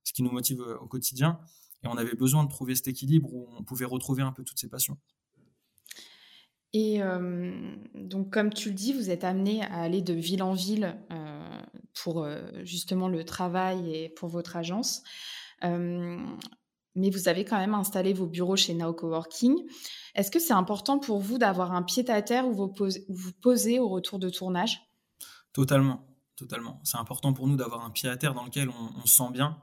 ce 0.06 0.14
qui 0.14 0.24
nous 0.24 0.32
motive 0.32 0.62
au 0.62 0.88
quotidien. 0.88 1.40
Et 1.84 1.88
on 1.88 1.98
avait 1.98 2.16
besoin 2.16 2.46
de 2.46 2.50
trouver 2.50 2.76
cet 2.76 2.88
équilibre 2.88 3.34
où 3.34 3.50
on 3.58 3.64
pouvait 3.64 3.86
retrouver 3.86 4.24
un 4.24 4.32
peu 4.32 4.44
toutes 4.44 4.60
ces 4.60 4.70
passions. 4.70 4.98
Et 6.74 7.00
donc, 7.94 8.34
comme 8.34 8.52
tu 8.52 8.70
le 8.70 8.76
dis, 8.76 8.92
vous 8.92 9.10
êtes 9.10 9.24
amené 9.24 9.64
à 9.64 9.82
aller 9.82 10.02
de 10.02 10.14
ville 10.14 10.44
en 10.44 10.54
ville 10.54 10.98
pour 11.94 12.28
justement 12.64 13.08
le 13.08 13.24
travail 13.24 13.96
et 13.96 14.10
pour 14.10 14.28
votre 14.28 14.58
agence. 14.58 15.02
mais 15.62 17.10
vous 17.10 17.28
avez 17.30 17.46
quand 17.46 17.58
même 17.58 17.76
installé 17.76 18.14
vos 18.14 18.26
bureaux 18.26 18.58
chez 18.58 18.74
Now 18.74 18.94
Coworking. 18.94 19.56
Est-ce 20.16 20.32
que 20.32 20.40
c'est 20.40 20.54
important 20.54 21.00
pour 21.00 21.20
vous 21.20 21.38
d'avoir 21.38 21.72
un 21.72 21.82
pied 21.82 22.10
à 22.10 22.22
terre 22.22 22.46
où 22.46 22.54
vous, 22.54 22.74
vous 23.08 23.32
posez 23.42 23.80
au 23.80 23.88
retour 23.88 24.20
de 24.20 24.30
tournage? 24.30 24.82
Totalement, 25.54 26.06
totalement. 26.36 26.82
C'est 26.84 26.98
important 26.98 27.32
pour 27.32 27.48
nous 27.48 27.56
d'avoir 27.56 27.86
un 27.86 27.90
pied 27.90 28.10
à 28.10 28.18
terre 28.18 28.34
dans 28.34 28.44
lequel 28.44 28.70
on, 28.70 29.00
on 29.02 29.06
se 29.06 29.16
sent 29.16 29.32
bien 29.32 29.62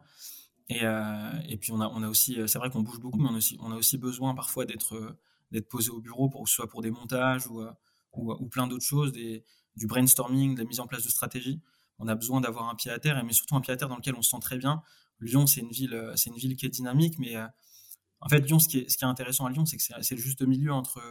euh, 0.82 1.32
et, 1.48 1.56
puis 1.56 1.72
on 1.72 1.80
a, 1.80 2.08
aussi, 2.08 2.40
euh, 2.40 2.46
c'est 2.46 2.58
vrai 2.58 2.70
qu'on 2.70 2.82
bouge 2.82 3.00
beaucoup, 3.00 3.18
mais 3.18 3.28
on 3.60 3.72
a 3.72 3.76
aussi, 3.76 3.98
besoin 3.98 4.34
parfois 4.34 4.64
d'être 4.64 4.94
euh, 4.94 5.18
d'être 5.50 5.68
posé 5.68 5.90
au 5.90 6.00
bureau, 6.00 6.28
pour, 6.30 6.48
soit 6.48 6.68
pour 6.68 6.80
des 6.80 6.90
montages 6.90 7.46
ou, 7.46 8.48
plein 8.48 8.66
d'autres 8.66 8.84
choses, 8.84 9.12
du 9.12 9.86
brainstorming, 9.86 10.54
de 10.54 10.62
la 10.62 10.66
mise 10.66 10.80
en 10.80 10.86
place 10.86 11.04
de 11.04 11.10
stratégies. 11.10 11.60
On 11.98 12.08
a 12.08 12.14
besoin 12.14 12.40
d'avoir 12.40 12.70
un 12.70 12.74
pied 12.74 12.90
à 12.90 12.98
terre, 12.98 13.22
mais 13.22 13.34
surtout 13.34 13.54
un 13.54 13.60
pied 13.60 13.72
à 13.72 13.76
terre 13.76 13.88
dans 13.88 13.96
lequel 13.96 14.14
on 14.14 14.22
se 14.22 14.30
sent 14.30 14.40
très 14.40 14.56
bien. 14.56 14.82
Lyon, 15.20 15.46
c'est 15.46 15.60
une 15.60 15.70
ville, 15.70 16.10
c'est 16.16 16.30
une 16.30 16.36
ville 16.36 16.56
qui 16.56 16.64
est 16.64 16.70
dynamique, 16.70 17.18
mais 17.18 17.36
en 18.22 18.28
fait, 18.30 18.40
Lyon, 18.40 18.58
ce 18.58 18.68
qui 18.68 18.78
est, 18.78 18.88
ce 18.88 19.04
intéressant 19.04 19.44
à 19.44 19.50
Lyon, 19.50 19.66
c'est 19.66 19.76
que 19.76 19.82
c'est, 19.82 20.14
le 20.14 20.20
juste 20.20 20.40
milieu 20.40 20.72
entre, 20.72 21.02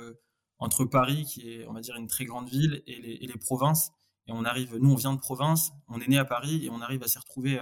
entre 0.57 0.85
Paris, 0.85 1.25
qui 1.25 1.51
est, 1.51 1.67
on 1.67 1.73
va 1.73 1.81
dire, 1.81 1.95
une 1.95 2.07
très 2.07 2.25
grande 2.25 2.49
ville, 2.49 2.81
et 2.87 2.99
les, 2.99 3.19
et 3.21 3.27
les 3.27 3.37
provinces. 3.37 3.91
Et 4.25 4.31
on 4.31 4.43
arrive, 4.43 4.75
nous, 4.77 4.91
on 4.91 4.95
vient 4.95 5.13
de 5.13 5.19
province, 5.19 5.71
on 5.87 6.01
est 6.01 6.07
né 6.07 6.17
à 6.17 6.25
Paris, 6.25 6.65
et 6.65 6.71
on 6.71 6.81
arrive 6.81 7.03
à 7.03 7.07
s'y 7.07 7.19
retrouver 7.19 7.59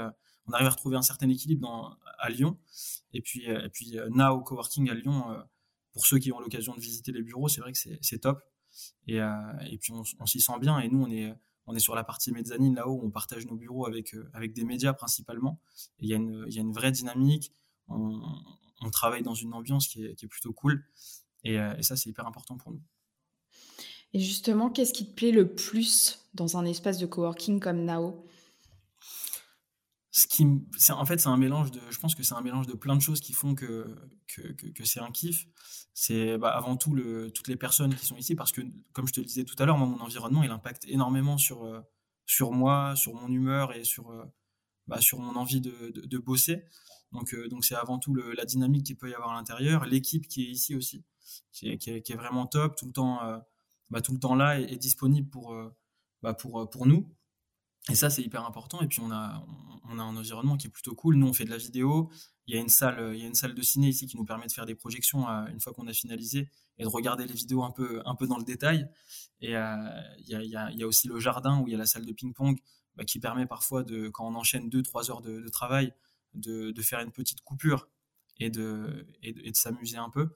on 0.50 0.53
arrive 0.53 0.68
à 0.68 0.72
retrouver 0.72 0.98
un 0.98 1.01
certain 1.01 1.29
équilibre 1.29 1.98
à 2.18 2.29
Lyon. 2.29 2.58
Et 3.13 3.22
puis, 3.22 3.50
euh, 3.50 3.65
et 3.65 3.70
puis 3.70 3.98
euh, 4.00 4.10
Now 4.10 4.41
Coworking 4.41 4.89
à 4.89 4.94
Lyon, 4.96 5.32
euh, 5.32 5.41
pour 5.94 6.06
ceux 6.06 6.18
qui 6.18 6.32
ont 6.32 6.39
l'occasion 6.39 6.74
de 6.75 6.79
visiter 6.79 7.12
les 7.12 7.22
bureaux, 7.22 7.48
c'est 7.48 7.62
vrai 7.62 7.72
que 7.72 7.77
c'est 8.01 8.20
top. 8.20 8.41
Et, 9.08 9.18
et 9.18 9.77
puis 9.79 9.91
on, 9.91 10.25
s'y 10.25 10.39
sent 10.39 10.60
bien. 10.62 10.79
Et 10.79 10.88
nous, 10.88 11.01
on 11.01 11.10
est, 11.10 11.34
on 11.65 11.75
est 11.75 11.79
sur 11.79 11.96
la 11.96 12.03
partie 12.03 12.32
mezzanine 12.32 12.75
là-haut, 12.75 13.01
on 13.03 13.10
partage 13.10 13.48
nos 13.48 13.56
bureaux 13.56 13.88
avec, 13.88 14.15
avec 14.34 14.53
des 14.53 14.63
médias 14.63 14.94
principalement. 14.94 15.60
Il 15.98 16.08
y, 16.08 16.13
a 16.13 16.18
une, 16.18 16.46
y 16.48 16.60
a 16.60 16.62
une 16.62 16.72
vraie 16.72 16.91
dynamique. 16.91 17.51
On, 17.88 18.22
travaille 18.91 19.24
dans 19.24 19.34
une 19.34 19.53
ambiance 19.53 19.88
qui 19.88 20.06
est, 20.06 20.15
qui 20.15 20.25
est 20.25 20.27
plutôt 20.27 20.53
cool. 20.53 20.86
Et, 21.44 21.56
et 21.56 21.84
ça, 21.84 21.98
c'est 21.98 22.10
hyper 22.10 22.27
important 22.27 22.58
pour 22.58 22.72
nous. 22.72 22.82
Et 24.13 24.20
justement, 24.20 24.70
qu'est-ce 24.70 24.94
qui 24.94 25.08
te 25.08 25.15
plaît 25.15 25.32
le 25.32 25.53
plus 25.53 26.20
dans 26.36 26.56
un 26.56 26.65
espace 26.65 27.00
de 27.00 27.08
coworking 27.08 27.60
comme 27.60 27.84
Nao? 27.84 28.24
En 30.91 31.05
fait, 31.05 31.19
c'est 31.19 31.27
un 31.27 31.38
mélange 31.38 31.71
de, 31.71 31.79
je 31.89 31.99
pense 31.99 32.15
que 32.15 32.23
c'est 32.23 32.33
un 32.33 32.41
mélange 32.41 32.67
de 32.67 32.73
plein 32.73 32.95
de 32.95 33.01
choses 33.01 33.19
qui 33.19 33.33
font 33.33 33.55
que, 33.55 33.95
que, 34.27 34.85
c'est 34.85 34.99
un 34.99 35.11
kiff. 35.11 35.47
C'est 35.93 36.38
bah, 36.38 36.49
avant 36.49 36.77
tout 36.77 36.95
toutes 37.33 37.47
les 37.47 37.55
personnes 37.55 37.93
qui 37.95 38.05
sont 38.05 38.15
ici, 38.15 38.35
parce 38.35 38.51
que, 38.51 38.61
comme 38.93 39.07
je 39.07 39.13
te 39.13 39.19
le 39.19 39.25
disais 39.25 39.43
tout 39.43 39.55
à 39.59 39.65
l'heure, 39.65 39.77
mon 39.77 39.99
environnement, 39.99 40.43
il 40.43 40.51
impacte 40.51 40.85
énormément 40.88 41.38
sur, 41.38 41.63
euh, 41.63 41.81
sur 42.25 42.51
moi, 42.51 42.95
sur 42.95 43.13
mon 43.13 43.27
humeur 43.27 43.73
et 43.73 43.83
sur, 43.83 44.09
euh, 44.11 44.23
bah, 44.88 45.01
sur 45.01 45.19
mon 45.19 45.35
envie 45.35 45.61
de, 45.61 45.91
de, 45.93 46.17
bosser. 46.17 46.63
Donc, 47.11 47.33
euh, 47.33 47.47
donc 47.47 47.65
c'est 47.65 47.75
avant 47.75 47.99
tout 47.99 48.15
la 48.15 48.45
dynamique 48.45 48.85
qu'il 48.85 48.97
peut 48.97 49.09
y 49.09 49.13
avoir 49.13 49.31
à 49.31 49.35
l'intérieur, 49.35 49.85
l'équipe 49.85 50.27
qui 50.27 50.43
est 50.43 50.49
ici 50.49 50.75
aussi, 50.75 51.05
qui 51.51 51.69
est, 51.69 52.15
vraiment 52.15 52.47
top, 52.47 52.75
tout 52.75 52.85
le 52.85 52.93
temps, 52.93 53.19
bah, 53.89 54.01
tout 54.01 54.13
le 54.13 54.19
temps 54.19 54.35
là 54.35 54.59
et, 54.59 54.77
disponible 54.77 55.29
pour, 55.29 55.55
pour, 56.39 56.69
pour 56.69 56.85
nous. 56.85 57.13
Et 57.89 57.95
ça, 57.95 58.09
c'est 58.09 58.21
hyper 58.21 58.45
important. 58.45 58.81
Et 58.81 58.88
puis, 58.88 59.00
on 59.01 59.12
a, 59.12 59.43
on 59.89 60.00
a 60.00 60.03
un 60.03 60.15
environnement 60.15 60.57
qui 60.57 60.67
est 60.67 60.69
plutôt 60.69 60.95
cool. 60.95 61.15
Nous, 61.15 61.27
on 61.27 61.33
fait 61.33 61.45
de 61.45 61.50
la 61.50 61.57
vidéo. 61.57 62.09
Il 62.48 62.55
y 62.55 62.57
a 62.57 62.62
une 62.62 62.69
salle, 62.69 63.13
il 63.13 63.19
y 63.19 63.24
a 63.24 63.27
une 63.27 63.36
salle 63.36 63.53
de 63.53 63.62
ciné 63.62 63.89
ici 63.89 64.07
qui 64.07 64.17
nous 64.17 64.25
permet 64.25 64.48
de 64.48 64.51
faire 64.51 64.65
des 64.65 64.75
projections 64.75 65.29
euh, 65.29 65.45
une 65.48 65.59
fois 65.59 65.74
qu'on 65.74 65.88
a 65.88 65.93
finalisé 65.93 66.50
et 66.77 66.83
de 66.83 66.88
regarder 66.88 67.25
les 67.25 67.33
vidéos 67.33 67.63
un 67.63 67.71
peu, 67.71 68.01
un 68.05 68.15
peu 68.15 68.27
dans 68.27 68.38
le 68.38 68.43
détail. 68.43 68.89
Et 69.41 69.55
euh, 69.55 69.75
il, 70.19 70.29
y 70.29 70.36
a, 70.36 70.43
il, 70.71 70.77
y 70.79 70.83
a, 70.83 70.88
aussi 70.88 71.07
le 71.07 71.19
jardin 71.19 71.59
où 71.62 71.67
il 71.67 71.71
y 71.71 71.75
a 71.75 71.77
la 71.77 71.86
salle 71.86 72.05
de 72.05 72.13
ping-pong 72.13 72.59
bah, 72.95 73.05
qui 73.05 73.19
permet 73.19 73.45
parfois, 73.45 73.83
de, 73.83 74.09
quand 74.09 74.27
on 74.27 74.36
enchaîne 74.36 74.69
2-3 74.69 75.12
heures 75.12 75.21
de, 75.21 75.48
travail, 75.50 75.93
de, 76.33 76.71
de, 76.71 76.81
faire 76.81 77.00
une 77.00 77.12
petite 77.12 77.41
coupure 77.41 77.88
et 78.38 78.50
de, 78.50 79.07
et 79.21 79.51
de 79.51 79.55
s'amuser 79.55 79.98
un 79.98 80.09
peu. 80.09 80.29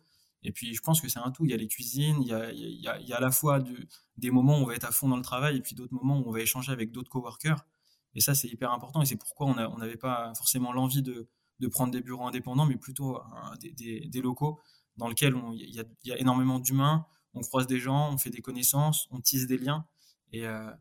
Et 0.44 0.52
puis, 0.52 0.74
je 0.74 0.82
pense 0.82 1.02
que 1.02 1.08
c'est 1.08 1.20
un 1.20 1.32
tout. 1.32 1.46
Il 1.46 1.52
y 1.52 1.54
a 1.54 1.58
les 1.58 1.68
cuisines, 1.68 2.22
il 2.22 2.28
y 2.28 2.34
a, 2.34 2.52
il 2.52 2.82
y 2.82 3.14
a, 3.14 3.18
à 3.18 3.20
la 3.20 3.32
fois 3.32 3.64
des 4.18 4.32
moments 4.32 4.60
où 4.60 4.64
on 4.64 4.66
va 4.66 4.76
être 4.76 4.86
à 4.86 4.92
fond 4.92 5.08
dans 5.08 5.18
le 5.18 5.24
travail 5.24 5.58
et 5.58 5.62
puis 5.62 5.76
d'autres 5.76 5.94
moments 5.94 6.20
où 6.20 6.28
on 6.28 6.32
va 6.32 6.42
échanger 6.42 6.72
avec 6.72 6.92
d'autres 6.92 7.10
coworkers. 7.10 7.64
Et 8.16 8.22
ça, 8.22 8.36
c'est 8.36 8.48
hyper 8.48 8.72
important. 8.72 9.02
Et 9.02 9.06
c'est 9.06 9.16
pourquoi 9.16 9.48
on 9.48 9.78
n'avait 9.78 9.98
pas 9.98 10.34
forcément 10.36 10.74
l'envie 10.74 11.02
de, 11.02 11.28
de, 11.60 11.68
prendre 11.68 11.92
des 11.92 12.02
bureaux 12.02 12.28
indépendants, 12.28 12.66
mais 12.66 12.78
plutôt 12.78 13.20
des, 13.62 14.08
des, 14.08 14.22
locaux 14.22 14.60
dans 14.98 15.08
lesquels 15.08 15.36
il 15.56 15.74
y 15.74 15.80
a, 15.80 15.84
y 16.04 16.12
a, 16.12 16.20
énormément 16.20 16.60
d'humains, 16.60 17.08
on 17.34 17.42
croise 17.42 17.66
des 17.66 17.80
gens, 17.80 18.14
on 18.14 18.18
fait 18.18 18.30
des 18.30 18.42
connaissances, 18.42 19.08
on 19.12 19.20
tisse 19.20 19.48
des 19.48 19.58
liens. 19.58 19.88
Et, 20.32 20.46
euh, 20.46 20.72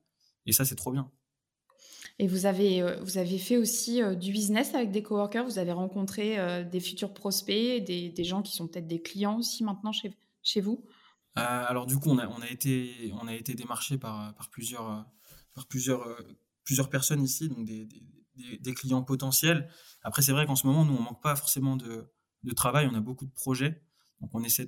et 0.47 0.52
ça, 0.52 0.64
c'est 0.64 0.76
trop 0.76 0.92
bien. 0.92 1.11
Et 2.19 2.27
vous 2.27 2.47
avez, 2.47 2.83
euh, 2.83 3.01
vous 3.03 3.19
avez 3.19 3.39
fait 3.39 3.57
aussi 3.57 4.03
euh, 4.03 4.15
du 4.15 4.33
business 4.33 4.75
avec 4.75 4.91
des 4.91 5.03
coworkers, 5.03 5.45
vous 5.45 5.59
avez 5.59 5.73
rencontré 5.73 6.65
des 6.65 6.81
futurs 6.81 7.15
prospects, 7.15 7.83
des, 7.85 8.11
des 8.11 8.25
gens 8.25 8.43
qui 8.43 8.53
sont 8.53 8.69
peut-être 8.69 8.87
des 8.87 9.03
clients 9.03 9.39
aussi 9.39 9.65
maintenant 9.65 9.93
chez, 9.93 10.12
chez 10.43 10.61
vous? 10.61 10.85
Alors 11.35 11.87
du 11.87 11.97
coup, 11.97 12.11
on 12.11 12.19
a, 12.19 12.29
on 12.29 12.43
a, 12.43 12.49
été, 12.49 13.11
on 13.23 13.27
a 13.27 13.35
été 13.35 13.55
démarché 13.55 13.97
par, 13.97 14.35
par 14.35 14.51
plusieurs, 14.51 15.07
par 15.55 15.67
plusieurs 15.67 16.07
plusieurs 16.65 16.89
personnes 16.89 17.23
ici, 17.23 17.49
donc 17.49 17.65
des, 17.65 17.87
des, 17.87 18.59
des 18.59 18.75
clients 18.75 19.03
potentiels. 19.03 19.69
Après, 20.03 20.23
c'est 20.23 20.33
vrai 20.33 20.47
qu'en 20.47 20.57
ce 20.57 20.67
moment, 20.67 20.85
nous, 20.85 20.95
on 20.95 21.03
manque 21.03 21.23
pas 21.23 21.37
forcément 21.37 21.77
de, 21.77 22.11
de, 22.43 22.53
travail, 22.53 22.89
on 22.91 22.95
a 22.95 23.01
beaucoup 23.01 23.27
de 23.27 23.33
projets, 23.33 23.83
donc 24.21 24.31
on 24.35 24.43
essaie 24.43 24.67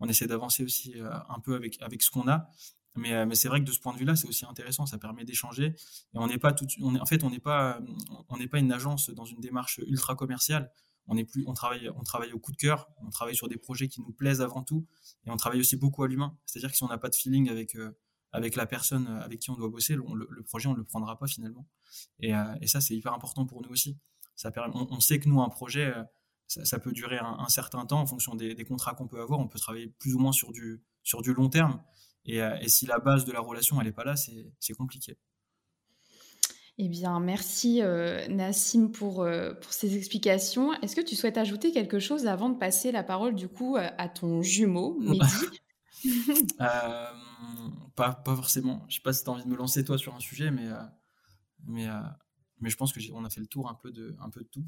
on 0.00 0.08
essaie 0.08 0.26
d'avancer 0.26 0.64
aussi 0.64 1.00
euh, 1.00 1.10
un 1.28 1.38
peu 1.40 1.54
avec 1.54 1.80
avec 1.80 2.02
ce 2.02 2.10
qu'on 2.10 2.28
a. 2.28 2.50
Mais, 2.94 3.14
euh, 3.14 3.26
mais 3.26 3.34
c'est 3.34 3.48
vrai 3.48 3.60
que 3.60 3.64
de 3.64 3.72
ce 3.72 3.80
point 3.80 3.94
de 3.94 3.98
vue-là, 3.98 4.16
c'est 4.16 4.28
aussi 4.28 4.44
intéressant, 4.44 4.86
ça 4.86 4.98
permet 4.98 5.24
d'échanger. 5.24 5.66
Et 5.66 6.18
on 6.18 6.26
n'est 6.26 6.38
pas 6.38 6.52
tout, 6.52 6.66
en 6.82 7.06
fait, 7.06 7.24
on 7.24 7.30
n'est 7.30 7.40
pas, 7.40 7.80
on 8.28 8.36
n'est 8.36 8.48
pas 8.48 8.58
une 8.58 8.72
agence 8.72 9.10
dans 9.10 9.24
une 9.24 9.40
démarche 9.40 9.80
ultra 9.86 10.14
commerciale. 10.14 10.70
On 11.08 11.16
est 11.16 11.24
plus, 11.24 11.44
on 11.46 11.52
travaille, 11.52 11.90
on 11.96 12.02
travaille 12.02 12.32
au 12.32 12.38
coup 12.38 12.52
de 12.52 12.56
cœur. 12.56 12.88
On 12.98 13.10
travaille 13.10 13.34
sur 13.34 13.48
des 13.48 13.56
projets 13.56 13.88
qui 13.88 14.00
nous 14.00 14.12
plaisent 14.12 14.40
avant 14.40 14.62
tout, 14.62 14.86
et 15.26 15.30
on 15.30 15.36
travaille 15.36 15.60
aussi 15.60 15.76
beaucoup 15.76 16.02
à 16.04 16.08
l'humain. 16.08 16.36
C'est-à-dire 16.46 16.70
que 16.70 16.76
si 16.76 16.84
on 16.84 16.88
n'a 16.88 16.98
pas 16.98 17.08
de 17.08 17.16
feeling 17.16 17.50
avec 17.50 17.74
euh, 17.74 17.96
avec 18.32 18.56
la 18.56 18.66
personne 18.66 19.08
avec 19.08 19.40
qui 19.40 19.50
on 19.50 19.56
doit 19.56 19.68
bosser, 19.68 19.94
le, 19.94 20.42
projet, 20.42 20.68
on 20.68 20.72
ne 20.72 20.78
le 20.78 20.84
prendra 20.84 21.18
pas 21.18 21.26
finalement. 21.26 21.66
Et, 22.20 22.34
euh, 22.34 22.66
ça, 22.66 22.80
c'est 22.80 22.94
hyper 22.94 23.12
important 23.12 23.44
pour 23.44 23.60
nous 23.60 23.68
aussi. 23.68 23.98
Ça 24.36 24.50
permet, 24.50 24.72
on, 24.74 25.00
sait 25.00 25.20
que 25.20 25.28
nous, 25.28 25.42
un 25.42 25.50
projet, 25.50 25.92
euh, 25.94 26.02
ça, 26.46 26.78
peut 26.78 26.92
durer 26.92 27.18
un, 27.18 27.36
un, 27.40 27.48
certain 27.48 27.84
temps 27.84 28.00
en 28.00 28.06
fonction 28.06 28.34
des, 28.34 28.54
des 28.54 28.64
contrats 28.64 28.94
qu'on 28.94 29.06
peut 29.06 29.20
avoir. 29.20 29.38
On 29.38 29.48
peut 29.48 29.58
travailler 29.58 29.88
plus 29.98 30.14
ou 30.14 30.18
moins 30.18 30.32
sur 30.32 30.50
du, 30.50 30.82
sur 31.02 31.20
du 31.20 31.34
long 31.34 31.50
terme. 31.50 31.82
Et, 32.24 32.42
euh, 32.42 32.56
et 32.60 32.68
si 32.68 32.86
la 32.86 32.98
base 32.98 33.24
de 33.24 33.32
la 33.32 33.40
relation, 33.40 33.80
elle 33.80 33.86
n'est 33.86 33.92
pas 33.92 34.04
là, 34.04 34.14
c'est 34.16 34.74
compliqué. 34.74 35.16
Eh 36.78 36.88
bien, 36.88 37.20
merci 37.20 37.82
euh, 37.82 38.26
Nassim 38.28 38.88
pour, 38.88 39.22
euh, 39.22 39.52
pour 39.54 39.72
ces 39.72 39.96
explications. 39.96 40.72
Est-ce 40.80 40.96
que 40.96 41.02
tu 41.02 41.16
souhaites 41.16 41.36
ajouter 41.36 41.70
quelque 41.70 41.98
chose 41.98 42.26
avant 42.26 42.48
de 42.48 42.58
passer 42.58 42.92
la 42.92 43.02
parole 43.02 43.34
du 43.34 43.48
coup 43.48 43.76
à 43.76 44.08
ton 44.08 44.42
jumeau, 44.42 44.98
Mehdi? 45.00 45.24
Euh, 46.60 47.06
pas, 47.94 48.14
pas 48.14 48.34
forcément. 48.34 48.84
Je 48.88 48.96
sais 48.96 49.02
pas 49.02 49.12
si 49.12 49.22
tu 49.22 49.30
as 49.30 49.32
envie 49.32 49.44
de 49.44 49.48
me 49.48 49.56
lancer 49.56 49.84
toi 49.84 49.98
sur 49.98 50.14
un 50.14 50.20
sujet, 50.20 50.50
mais, 50.50 50.66
mais, 51.66 51.86
mais 52.60 52.70
je 52.70 52.76
pense 52.76 52.92
qu'on 52.92 53.24
a 53.24 53.30
fait 53.30 53.40
le 53.40 53.46
tour 53.46 53.68
un 53.68 53.74
peu 53.74 53.92
de, 53.92 54.16
un 54.20 54.30
peu 54.30 54.40
de 54.40 54.48
tout. 54.48 54.64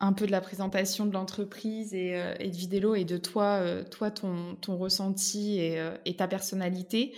Un 0.00 0.12
peu 0.12 0.26
de 0.26 0.32
la 0.32 0.40
présentation 0.40 1.06
de 1.06 1.12
l'entreprise 1.12 1.94
et, 1.94 2.12
de 2.12 2.56
Vidélo 2.56 2.94
et 2.94 3.04
de 3.04 3.16
toi, 3.16 3.84
toi 3.90 4.10
ton, 4.10 4.56
ton 4.56 4.76
ressenti 4.76 5.58
et, 5.60 6.16
ta 6.16 6.28
personnalité. 6.28 7.14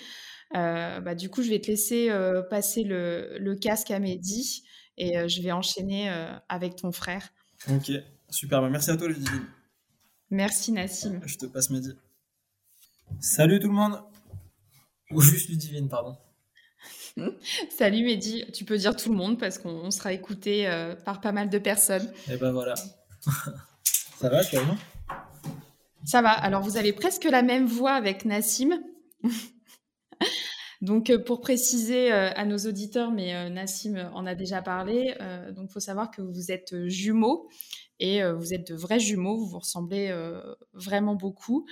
bah, 0.52 1.14
du 1.14 1.30
coup, 1.30 1.42
je 1.42 1.50
vais 1.50 1.61
te 1.61 1.68
laisser 1.68 2.11
passer 2.50 2.85
le, 2.85 3.37
le, 3.38 3.56
casque 3.56 3.90
à 3.90 3.99
Mehdi 3.99 4.62
et 4.99 5.28
je 5.28 5.42
vais 5.42 5.52
enchaîner 5.52 6.09
avec 6.49 6.76
ton 6.76 6.92
frère. 6.92 7.33
Ok, 7.68 7.90
super. 8.30 8.61
Bah, 8.61 8.68
merci 8.71 8.90
à 8.90 8.97
toi, 8.97 9.09
Ludivine. 9.09 9.47
Merci, 10.30 10.73
Nassim. 10.73 11.21
Je 11.25 11.37
te 11.38 11.47
passe 11.47 11.71
Mehdi. 11.71 11.92
Salut 13.21 13.61
tout 13.61 13.68
le 13.68 13.75
monde. 13.75 14.02
Ou 15.11 15.21
juste 15.21 15.49
Ludivine, 15.49 15.88
pardon. 15.88 16.16
Salut 17.70 18.04
Mehdi, 18.04 18.44
tu 18.52 18.64
peux 18.64 18.76
dire 18.76 18.96
tout 18.96 19.11
le 19.11 19.16
monde 19.16 19.38
parce 19.38 19.58
qu'on 19.58 19.90
sera 19.90 20.12
écouté 20.12 20.68
euh, 20.68 20.94
par 20.94 21.20
pas 21.20 21.32
mal 21.32 21.49
de 21.49 21.58
personnes. 21.58 22.11
Et 22.28 22.32
eh 22.35 22.37
ben 22.37 22.52
voilà. 22.52 22.75
Ça 24.18 24.28
va, 24.28 24.42
bien? 24.42 24.76
Ça 26.04 26.23
va. 26.23 26.30
Alors 26.30 26.62
vous 26.62 26.76
avez 26.76 26.92
presque 26.92 27.25
la 27.25 27.42
même 27.42 27.66
voix 27.66 27.92
avec 27.92 28.25
Nassim. 28.25 28.82
donc 30.80 31.11
euh, 31.11 31.18
pour 31.18 31.40
préciser 31.40 32.12
euh, 32.12 32.30
à 32.35 32.44
nos 32.44 32.58
auditeurs, 32.58 33.11
mais 33.11 33.50
Nassim 33.50 34.11
en 34.14 34.26
a 34.26 34.35
déjà 34.35 34.62
parlé, 34.62 35.14
donc 35.54 35.66
il 35.70 35.73
faut 35.73 35.80
savoir 35.80 36.11
que 36.11 36.23
vous 36.23 36.50
êtes 36.50 36.87
jumeaux 36.87 37.49
et 37.98 38.22
vous 38.32 38.52
êtes 38.52 38.70
de 38.70 38.74
vrais 38.74 39.00
jumeaux, 39.00 39.36
vous 39.36 39.46
vous 39.46 39.58
ressemblez 39.58 40.14
vraiment 40.72 41.14
beaucoup. 41.14 41.66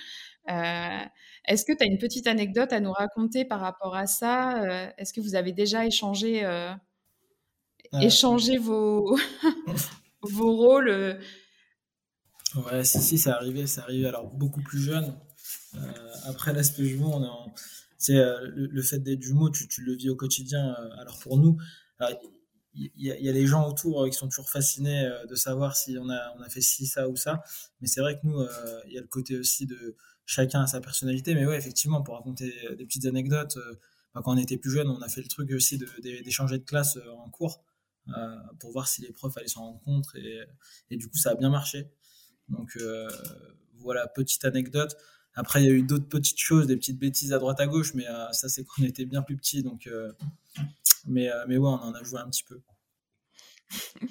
Est-ce 0.46 1.64
que 1.64 1.72
tu 1.76 1.82
as 1.82 1.86
une 1.86 1.98
petite 1.98 2.26
anecdote 2.26 2.72
à 2.72 2.80
nous 2.80 2.92
raconter 2.92 3.44
par 3.44 3.60
rapport 3.60 3.94
à 3.94 4.06
ça 4.06 4.92
Est-ce 4.98 5.12
que 5.12 5.20
vous 5.20 5.34
avez 5.34 5.52
déjà 5.52 5.86
échangé, 5.86 6.42
échangé 8.00 8.58
vos, 8.58 9.18
vos 10.22 10.56
rôles? 10.56 11.18
Ouais, 12.56 12.84
si, 12.84 13.00
si, 13.00 13.18
c'est 13.18 13.30
arrivé. 13.30 13.66
C'est 13.66 13.80
arrivé 13.80 14.06
alors 14.06 14.30
beaucoup 14.30 14.62
plus 14.62 14.80
jeune. 14.80 15.14
après 16.24 16.52
l'aspect 16.52 16.84
jumeau, 16.84 17.10
on 17.12 17.24
est 17.24 17.50
c'est 17.96 18.22
le, 18.42 18.82
fait 18.82 18.98
d'être 18.98 19.22
jumeau, 19.22 19.48
tu, 19.48 19.66
tu, 19.66 19.80
le 19.82 19.94
vis 19.94 20.10
au 20.10 20.16
quotidien. 20.16 20.76
alors 20.98 21.18
pour 21.20 21.38
nous, 21.38 21.56
il 22.74 22.90
y, 22.96 23.28
a 23.28 23.32
les 23.32 23.46
gens 23.46 23.68
autour 23.68 24.04
qui 24.06 24.12
sont 24.12 24.28
toujours 24.28 24.50
fascinés 24.50 25.08
de 25.28 25.34
savoir 25.36 25.76
si 25.76 25.96
on 25.98 26.08
a, 26.10 26.34
on 26.36 26.42
a 26.42 26.48
fait 26.48 26.60
ci, 26.60 26.86
ça 26.86 27.08
ou 27.08 27.16
ça. 27.16 27.42
Mais 27.80 27.86
c'est 27.86 28.00
vrai 28.00 28.14
que 28.16 28.26
nous, 28.26 28.44
il 28.86 28.94
y 28.94 28.98
a 28.98 29.00
le 29.00 29.06
côté 29.06 29.38
aussi 29.38 29.66
de 29.66 29.96
chacun 30.26 30.62
a 30.62 30.66
sa 30.66 30.80
personnalité. 30.80 31.34
Mais 31.34 31.46
ouais, 31.46 31.56
effectivement, 31.56 32.02
pour 32.02 32.14
raconter 32.14 32.52
des 32.76 32.84
petites 32.84 33.06
anecdotes, 33.06 33.56
euh, 33.56 33.74
bah, 34.14 34.22
quand 34.24 34.34
on 34.34 34.38
était 34.38 34.56
plus 34.56 34.70
jeune, 34.70 34.88
on 34.88 35.00
a 35.00 35.08
fait 35.08 35.22
le 35.22 35.28
truc 35.28 35.50
aussi 35.52 35.78
d'échanger 36.02 36.58
de, 36.58 36.62
de, 36.62 36.66
classe 36.66 36.96
euh, 36.96 37.10
en 37.10 37.28
cours 37.30 37.62
euh, 38.08 38.36
pour 38.58 38.72
voir 38.72 38.88
si 38.88 39.02
les 39.02 39.12
profs 39.12 39.36
allaient 39.36 39.48
s'en 39.48 39.62
rendre 39.62 39.80
compte. 39.80 40.06
Et, 40.14 40.40
et, 40.90 40.96
du 40.96 41.08
coup, 41.08 41.16
ça 41.16 41.30
a 41.30 41.34
bien 41.34 41.50
marché. 41.50 41.88
Donc 42.48 42.78
voilà, 43.78 44.06
petite 44.06 44.44
anecdote. 44.44 44.96
Après, 45.36 45.62
il 45.62 45.66
y 45.66 45.68
a 45.68 45.72
eu 45.72 45.82
d'autres 45.82 46.08
petites 46.08 46.38
choses, 46.38 46.66
des 46.68 46.76
petites 46.76 46.98
bêtises 46.98 47.32
à 47.32 47.38
droite 47.38 47.58
à 47.58 47.66
gauche, 47.66 47.94
mais 47.94 48.04
ça, 48.32 48.48
c'est 48.48 48.64
qu'on 48.66 48.82
était 48.84 49.04
bien 49.04 49.22
plus 49.22 49.36
petits. 49.36 49.62
Donc, 49.62 49.88
mais, 51.06 51.28
mais 51.48 51.56
ouais, 51.56 51.68
on 51.68 51.74
en 51.74 51.94
a 51.94 52.02
joué 52.02 52.20
un 52.20 52.28
petit 52.28 52.44
peu. 52.44 52.60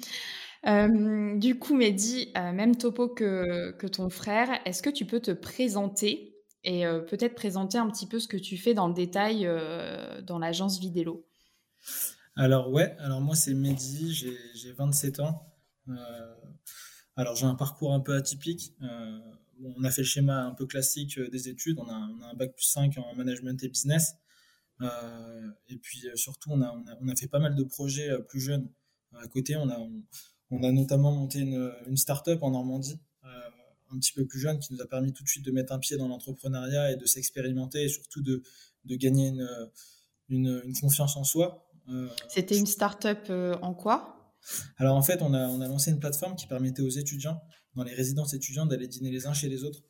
Euh, 0.66 1.36
du 1.36 1.58
coup, 1.58 1.74
Mehdi, 1.74 2.32
euh, 2.36 2.52
même 2.52 2.76
topo 2.76 3.08
que, 3.08 3.72
que 3.72 3.86
ton 3.86 4.08
frère, 4.08 4.48
est-ce 4.64 4.82
que 4.82 4.90
tu 4.90 5.04
peux 5.04 5.20
te 5.20 5.30
présenter 5.30 6.34
et 6.62 6.86
euh, 6.86 7.00
peut-être 7.00 7.34
présenter 7.34 7.76
un 7.76 7.90
petit 7.90 8.06
peu 8.06 8.18
ce 8.18 8.28
que 8.28 8.38
tu 8.38 8.56
fais 8.56 8.72
dans 8.72 8.88
le 8.88 8.94
détail 8.94 9.46
dans 10.22 10.38
l'agence 10.38 10.80
Vidélo? 10.80 11.26
Alors 12.36 12.70
ouais, 12.70 12.96
alors 12.98 13.20
moi 13.20 13.36
c'est 13.36 13.52
Mehdi, 13.52 14.14
j'ai 14.54 14.72
27 14.72 15.20
ans. 15.20 15.54
alors 17.16 17.36
j'ai 17.36 17.44
un 17.44 17.56
parcours 17.56 17.92
un 17.92 18.00
peu 18.00 18.14
atypique. 18.14 18.72
on 18.80 19.84
a 19.84 19.90
fait 19.90 20.00
le 20.00 20.06
schéma 20.06 20.46
un 20.46 20.54
peu 20.54 20.66
classique 20.66 21.20
des 21.20 21.50
études, 21.50 21.78
on 21.78 21.88
a, 21.88 21.94
un 21.94 22.34
bac 22.34 22.54
plus 22.54 22.64
5 22.64 22.96
en 22.96 23.14
management 23.14 23.62
et 23.62 23.68
business. 23.68 24.14
Et 24.80 25.76
puis 25.78 26.04
surtout, 26.14 26.50
on 26.52 26.60
a, 26.60 26.70
on 26.70 26.86
a, 26.86 26.96
on, 27.00 27.08
a, 27.08 27.16
fait 27.16 27.28
pas 27.28 27.38
mal 27.38 27.54
de 27.54 27.62
projets 27.64 28.10
plus 28.28 28.40
jeunes. 28.40 28.68
À 29.14 29.28
côté, 29.28 29.56
on 29.56 29.68
a, 29.68 29.78
on 30.50 30.62
a 30.62 30.72
notamment 30.72 31.12
monté 31.12 31.40
une, 31.40 31.72
une 31.86 31.96
start-up 31.96 32.42
en 32.42 32.50
Normandie, 32.50 32.98
euh, 33.24 33.28
un 33.90 33.98
petit 33.98 34.12
peu 34.12 34.26
plus 34.26 34.38
jeune, 34.38 34.58
qui 34.58 34.72
nous 34.72 34.80
a 34.80 34.86
permis 34.86 35.12
tout 35.12 35.22
de 35.22 35.28
suite 35.28 35.44
de 35.44 35.50
mettre 35.50 35.72
un 35.72 35.78
pied 35.78 35.96
dans 35.96 36.08
l'entrepreneuriat 36.08 36.92
et 36.92 36.96
de 36.96 37.06
s'expérimenter 37.06 37.84
et 37.84 37.88
surtout 37.88 38.22
de, 38.22 38.42
de 38.84 38.96
gagner 38.96 39.28
une, 39.28 39.68
une, 40.28 40.74
confiance 40.80 41.16
en 41.16 41.24
soi. 41.24 41.68
Euh, 41.88 42.08
C'était 42.28 42.56
une 42.56 42.66
start-up 42.66 43.26
euh, 43.30 43.56
en 43.62 43.74
quoi? 43.74 44.34
Alors 44.76 44.96
en 44.96 45.02
fait, 45.02 45.22
on 45.22 45.32
a, 45.34 45.48
on 45.48 45.60
a 45.60 45.68
lancé 45.68 45.90
une 45.90 45.98
plateforme 45.98 46.36
qui 46.36 46.46
permettait 46.46 46.82
aux 46.82 46.90
étudiants, 46.90 47.42
dans 47.74 47.82
les 47.82 47.94
résidences 47.94 48.34
étudiantes, 48.34 48.68
d'aller 48.68 48.88
dîner 48.88 49.10
les 49.10 49.26
uns 49.26 49.32
chez 49.32 49.48
les 49.48 49.64
autres. 49.64 49.82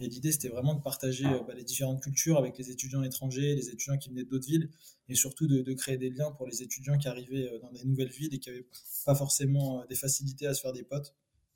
Et 0.00 0.08
l'idée, 0.08 0.32
c'était 0.32 0.48
vraiment 0.48 0.74
de 0.74 0.82
partager 0.82 1.24
bah, 1.24 1.54
les 1.54 1.64
différentes 1.64 2.02
cultures 2.02 2.38
avec 2.38 2.58
les 2.58 2.70
étudiants 2.70 3.02
étrangers, 3.02 3.54
les 3.54 3.68
étudiants 3.68 3.96
qui 3.96 4.10
venaient 4.10 4.24
d'autres 4.24 4.46
villes, 4.46 4.70
et 5.08 5.14
surtout 5.14 5.46
de, 5.46 5.72
créer 5.74 5.96
des 5.96 6.10
liens 6.10 6.32
pour 6.32 6.46
les 6.46 6.62
étudiants 6.62 6.98
qui 6.98 7.08
arrivaient 7.08 7.50
dans 7.62 7.70
des 7.70 7.84
nouvelles 7.84 8.10
villes 8.10 8.34
et 8.34 8.38
qui 8.38 8.50
avaient 8.50 8.66
pas 9.04 9.14
forcément 9.14 9.80
euh, 9.80 9.86
des 9.86 9.94
facilités 9.94 10.46
à 10.46 10.54
se 10.54 10.60
faire 10.60 10.72
des 10.72 10.82
potes. 10.82 11.14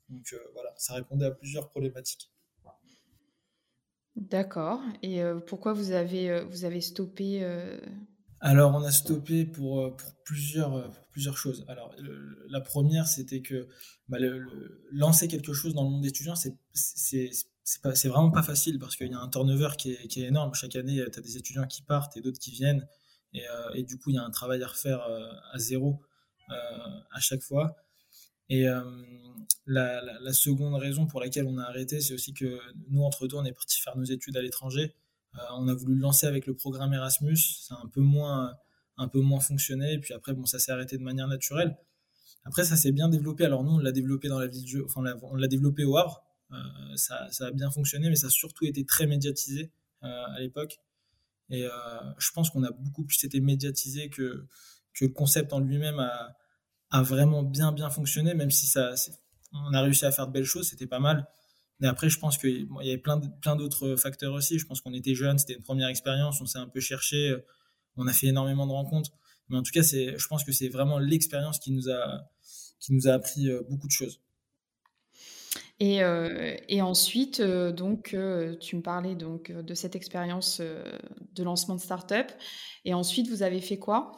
Donc 0.09 0.33
euh, 0.33 0.37
voilà, 0.53 0.73
ça 0.77 0.93
répondait 0.93 1.25
à 1.25 1.31
plusieurs 1.31 1.69
problématiques. 1.69 2.31
D'accord. 4.15 4.81
Et 5.01 5.21
euh, 5.21 5.39
pourquoi 5.39 5.73
vous 5.73 5.91
avez, 5.91 6.43
vous 6.43 6.65
avez 6.65 6.81
stoppé 6.81 7.43
Alors, 8.41 8.75
on 8.75 8.83
a 8.83 8.91
stoppé 8.91 9.45
pour, 9.45 9.95
pour, 9.95 10.15
plusieurs, 10.25 10.91
plusieurs 11.11 11.37
choses. 11.37 11.65
Alors, 11.69 11.95
la 12.49 12.59
première, 12.59 13.07
c'était 13.07 13.41
que 13.41 13.69
bah, 14.09 14.17
lancer 14.91 15.29
quelque 15.29 15.53
chose 15.53 15.73
dans 15.73 15.83
le 15.83 15.89
monde 15.89 16.05
étudiant, 16.05 16.35
c'est 16.35 17.31
c'est 17.63 18.07
vraiment 18.07 18.31
pas 18.31 18.43
facile 18.43 18.79
parce 18.79 18.95
qu'il 18.95 19.11
y 19.11 19.13
a 19.13 19.19
un 19.19 19.29
turnover 19.29 19.69
qui 19.77 19.91
est, 19.91 20.17
énorme. 20.17 20.53
Chaque 20.53 20.75
année, 20.75 21.03
tu 21.11 21.19
as 21.19 21.21
des 21.21 21.37
étudiants 21.37 21.67
qui 21.67 21.81
partent 21.81 22.17
et 22.17 22.21
d'autres 22.21 22.39
qui 22.39 22.51
viennent. 22.51 22.87
Et, 23.33 23.43
et, 23.75 23.83
du 23.83 23.97
coup, 23.97 24.09
il 24.09 24.15
y 24.15 24.19
a 24.19 24.23
un 24.23 24.31
travail 24.31 24.61
à 24.63 24.67
refaire 24.67 25.01
à 25.53 25.57
zéro 25.57 26.01
euh, 26.51 26.99
à 27.11 27.19
chaque 27.19 27.41
fois. 27.41 27.77
Et 28.49 28.67
euh, 28.67 28.81
la, 29.65 30.33
seconde 30.33 30.75
raison 30.75 31.05
pour 31.05 31.21
laquelle 31.21 31.45
on 31.45 31.57
a 31.57 31.63
arrêté, 31.63 32.01
c'est 32.01 32.13
aussi 32.13 32.33
que 32.33 32.59
nous, 32.89 33.03
entre 33.03 33.27
deux, 33.27 33.37
on 33.37 33.45
est 33.45 33.53
parti 33.53 33.79
faire 33.79 33.95
nos 33.95 34.03
études 34.03 34.35
à 34.35 34.41
l'étranger. 34.41 34.93
Euh, 35.35 35.39
on 35.57 35.67
a 35.69 35.73
voulu 35.73 35.95
le 35.95 36.01
lancer 36.01 36.27
avec 36.27 36.47
le 36.47 36.55
programme 36.55 36.93
Erasmus. 36.93 37.37
Ça 37.37 37.75
a 37.75 37.85
un 37.85 37.87
peu 37.87 38.01
moins, 38.01 38.53
un 38.97 39.07
peu 39.07 39.21
moins 39.21 39.39
fonctionné. 39.39 39.93
Et 39.93 39.99
puis 39.99 40.13
après, 40.13 40.33
bon, 40.33 40.45
ça 40.45 40.59
s'est 40.59 40.71
arrêté 40.71 40.97
de 40.97 41.03
manière 41.03 41.27
naturelle. 41.27 41.77
Après, 42.43 42.65
ça 42.65 42.75
s'est 42.75 42.91
bien 42.91 43.07
développé. 43.07 43.45
Alors 43.45 43.63
nous, 43.63 43.71
on 43.71 43.77
l'a 43.77 43.93
développé 43.93 44.27
dans 44.27 44.39
la 44.39 44.47
ville 44.47 44.83
enfin, 44.83 45.03
on 45.21 45.35
l'a 45.35 45.47
développé 45.47 45.85
au 45.85 45.95
Havre. 45.95 46.21
Ça, 46.95 47.27
ça, 47.31 47.47
a 47.47 47.51
bien 47.51 47.71
fonctionné, 47.71 48.09
mais 48.09 48.15
ça 48.15 48.27
a 48.27 48.29
surtout 48.29 48.65
été 48.65 48.85
très 48.85 49.07
médiatisé 49.07 49.71
à 50.01 50.39
l'époque. 50.39 50.79
Et 51.49 51.65
je 52.17 52.31
pense 52.31 52.49
qu'on 52.49 52.63
a 52.63 52.71
beaucoup 52.71 53.03
plus 53.03 53.23
été 53.23 53.39
médiatisé 53.39 54.09
que, 54.09 54.47
le 54.99 55.07
concept 55.07 55.53
en 55.53 55.59
lui-même 55.59 55.99
a, 55.99 57.01
vraiment 57.03 57.43
bien 57.43 57.71
bien 57.71 57.89
fonctionné, 57.89 58.33
même 58.33 58.51
si 58.51 58.71
on 59.53 59.73
a 59.73 59.81
réussi 59.81 60.05
à 60.05 60.11
faire 60.11 60.27
de 60.27 60.33
belles 60.33 60.45
choses, 60.45 60.69
c'était 60.69 60.87
pas 60.87 60.99
mal. 60.99 61.27
Mais 61.79 61.87
après, 61.87 62.09
je 62.09 62.19
pense 62.19 62.37
qu'il 62.37 62.67
y 62.81 62.89
avait 62.89 62.97
plein, 62.97 63.19
plein 63.19 63.55
d'autres 63.55 63.95
facteurs 63.95 64.33
aussi. 64.33 64.59
Je 64.59 64.65
pense 64.65 64.81
qu'on 64.81 64.93
était 64.93 65.15
jeunes, 65.15 65.39
c'était 65.39 65.55
une 65.55 65.63
première 65.63 65.87
expérience, 65.87 66.39
on 66.41 66.45
s'est 66.45 66.59
un 66.59 66.67
peu 66.67 66.79
cherché, 66.79 67.35
on 67.95 68.07
a 68.07 68.13
fait 68.13 68.27
énormément 68.27 68.67
de 68.67 68.71
rencontres. 68.71 69.11
Mais 69.49 69.57
en 69.57 69.63
tout 69.63 69.71
cas, 69.71 69.81
je 69.81 70.27
pense 70.27 70.43
que 70.43 70.51
c'est 70.51 70.69
vraiment 70.69 70.97
l'expérience 70.97 71.59
qui 71.59 71.71
nous 71.71 71.89
a, 71.89 72.29
qui 72.79 72.93
nous 72.93 73.07
a 73.07 73.11
appris 73.11 73.49
euh, 73.49 73.61
beaucoup 73.69 73.87
de 73.87 73.91
choses. 73.91 74.21
Et, 75.81 76.03
euh, 76.03 76.55
et 76.69 76.83
ensuite, 76.83 77.39
euh, 77.39 77.71
donc, 77.71 78.15
tu 78.59 78.75
me 78.75 78.81
parlais 78.81 79.15
donc 79.15 79.51
de 79.51 79.73
cette 79.73 79.95
expérience 79.95 80.61
de 80.61 81.43
lancement 81.43 81.75
de 81.75 81.81
start-up. 81.81 82.31
Et 82.85 82.93
ensuite, 82.93 83.27
vous 83.27 83.41
avez 83.41 83.59
fait 83.59 83.79
quoi? 83.79 84.13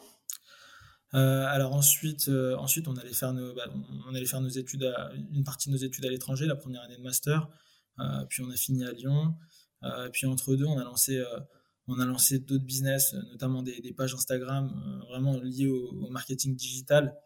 Euh, 1.14 1.46
alors 1.46 1.72
ensuite, 1.72 2.28
euh, 2.28 2.56
ensuite 2.56 2.88
on 2.88 2.96
allait 2.96 3.12
faire 3.12 3.32
nos, 3.32 3.54
bah, 3.54 3.72
on 4.08 4.14
allait 4.16 4.26
faire 4.26 4.40
nos 4.40 4.48
études, 4.48 4.92
une 5.32 5.44
partie 5.44 5.68
de 5.68 5.74
nos 5.74 5.80
études 5.80 6.04
à 6.04 6.10
l'étranger, 6.10 6.44
la 6.46 6.56
première 6.56 6.82
année 6.82 6.96
de 6.96 7.02
master. 7.02 7.48
Euh, 8.00 8.24
puis 8.28 8.42
on 8.42 8.50
a 8.50 8.56
fini 8.56 8.84
à 8.84 8.92
Lyon. 8.92 9.34
puis 10.12 10.26
entre 10.26 10.56
deux, 10.56 10.64
on 10.64 10.76
a 10.78 10.84
lancé, 10.84 11.22
on 11.86 12.00
a 12.00 12.04
lancé 12.04 12.40
d'autres 12.40 12.64
business, 12.64 13.14
notamment 13.30 13.62
des, 13.62 13.94
pages 13.96 14.12
Instagram 14.12 15.02
vraiment 15.08 15.38
liées 15.38 15.68
au, 15.68 16.10
marketing 16.10 16.56
digital. 16.56 17.16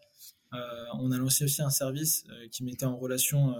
on 0.52 1.10
a 1.10 1.16
lancé 1.16 1.44
aussi 1.44 1.62
un 1.62 1.70
service 1.70 2.24
qui 2.52 2.64
mettait 2.64 2.84
en 2.84 2.98
relation 2.98 3.54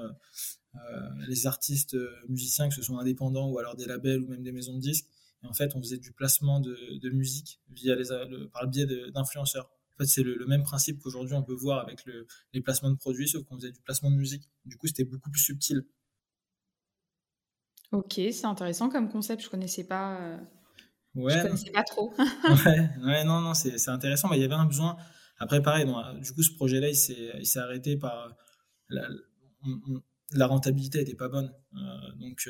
les 1.27 1.47
artistes 1.47 1.97
musiciens, 2.29 2.69
que 2.69 2.75
ce 2.75 2.83
soit 2.83 3.01
indépendants 3.01 3.51
ou 3.51 3.59
alors 3.59 3.75
des 3.77 3.87
labels 3.87 4.21
ou 4.23 4.29
même 4.29 4.43
des 4.43 4.53
maisons 4.53 4.75
de 4.75 4.81
disques. 4.81 5.07
Et 5.43 5.47
en 5.47 5.53
fait, 5.53 5.75
on 5.75 5.83
faisait 5.83 5.99
du 5.99 6.13
placement 6.13 6.61
de, 6.61 7.11
musique 7.11 7.61
via 7.71 7.95
les, 7.95 8.09
par 8.53 8.63
le 8.65 8.69
biais 8.69 8.87
d'influenceurs 9.13 9.69
c'est 10.07 10.23
le, 10.23 10.47
même 10.47 10.63
principe 10.63 11.01
qu'aujourd'hui 11.01 11.35
on 11.35 11.43
peut 11.43 11.55
voir 11.55 11.81
avec 11.81 12.05
les 12.53 12.61
placements 12.61 12.91
de 12.91 12.97
produits, 12.97 13.29
sauf 13.29 13.45
qu'on 13.45 13.57
faisait 13.57 13.73
du 13.73 13.81
placement 13.81 14.11
de 14.11 14.17
musique. 14.17 14.49
Du 14.65 14.77
coup, 14.77 14.87
c'était 14.87 15.05
beaucoup 15.05 15.31
plus 15.31 15.41
subtil. 15.41 15.85
Ok, 17.91 18.15
c'est 18.15 18.45
intéressant 18.45 18.91
comme 18.91 19.09
concept. 19.09 19.43
Je 19.43 19.49
connaissais 19.49 19.85
pas. 19.85 20.21
Euh, 20.21 20.39
ouais. 21.15 21.33
Je 21.37 21.43
connaissais 21.43 21.71
pas 21.71 21.83
trop. 21.83 22.13
ouais, 22.19 23.25
non, 23.25 23.41
non, 23.41 23.55
c'est 23.55 23.89
intéressant. 23.89 24.29
Mais 24.29 24.37
il 24.37 24.43
y 24.43 24.45
avait 24.45 24.55
un 24.55 24.67
besoin. 24.67 24.97
Après, 25.39 25.63
pareil, 25.63 25.87
du 26.21 26.33
coup, 26.33 26.43
ce 26.43 26.53
projet-là, 26.53 26.89
il 26.89 26.97
s'est 26.97 27.59
arrêté 27.59 27.97
par. 27.97 28.37
la 28.89 29.09
rentabilité 30.37 30.99
n'était 30.99 31.15
pas 31.15 31.29
bonne. 31.29 31.53
donc, 32.17 32.49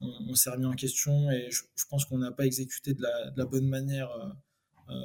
on, 0.00 0.34
s'est 0.34 0.50
remis 0.50 0.66
en 0.66 0.74
question 0.74 1.30
et 1.30 1.50
je, 1.50 1.62
pense 1.88 2.04
qu'on 2.04 2.18
n'a 2.18 2.32
pas 2.32 2.44
exécuté 2.44 2.94
de 2.94 3.02
la, 3.02 3.46
bonne 3.46 3.66
manière 3.66 4.10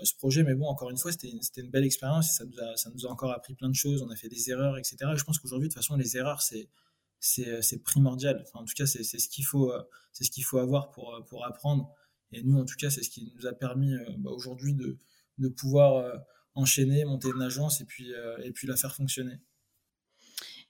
ce 0.03 0.15
projet. 0.15 0.43
Mais 0.43 0.55
bon, 0.55 0.67
encore 0.67 0.89
une 0.89 0.97
fois, 0.97 1.11
c'était 1.11 1.29
une, 1.29 1.69
belle 1.69 1.85
expérience 1.85 2.35
ça 2.35 2.45
nous, 2.45 2.59
a, 2.59 2.75
ça 2.75 2.89
nous 2.89 3.05
a 3.05 3.09
encore 3.09 3.31
appris 3.31 3.55
plein 3.55 3.69
de 3.69 3.75
choses. 3.75 4.01
On 4.01 4.09
a 4.09 4.15
fait 4.15 4.29
des 4.29 4.49
erreurs, 4.49 4.77
etc. 4.77 4.97
Et 5.13 5.17
je 5.17 5.23
pense 5.23 5.39
qu'aujourd'hui, 5.39 5.69
de 5.69 5.73
toute 5.73 5.81
façon, 5.81 5.95
les 5.95 6.17
erreurs, 6.17 6.41
c'est 6.41 7.83
primordial. 7.83 8.43
En 8.53 8.65
tout 8.65 8.73
cas, 8.75 8.85
c'est 8.85 9.03
ce 9.03 9.29
qu'il 9.29 9.45
faut, 9.45 9.71
ce 10.11 10.41
faut 10.41 10.57
avoir 10.57 10.91
pour, 10.91 11.45
apprendre. 11.45 11.93
Et 12.31 12.43
nous, 12.43 12.59
en 12.59 12.65
tout 12.65 12.75
cas, 12.75 12.89
c'est 12.89 13.03
ce 13.03 13.09
qui 13.09 13.33
nous 13.35 13.45
a 13.47 13.53
permis 13.53 13.95
bah, 14.17 14.31
aujourd'hui 14.31 14.73
de, 14.73 14.97
pouvoir 15.49 16.11
enchaîner, 16.55 17.05
monter 17.05 17.29
une 17.33 17.41
agence 17.41 17.81
et 17.81 17.85
puis 17.85 18.67
la 18.67 18.75
faire 18.75 18.95
fonctionner. 18.95 19.39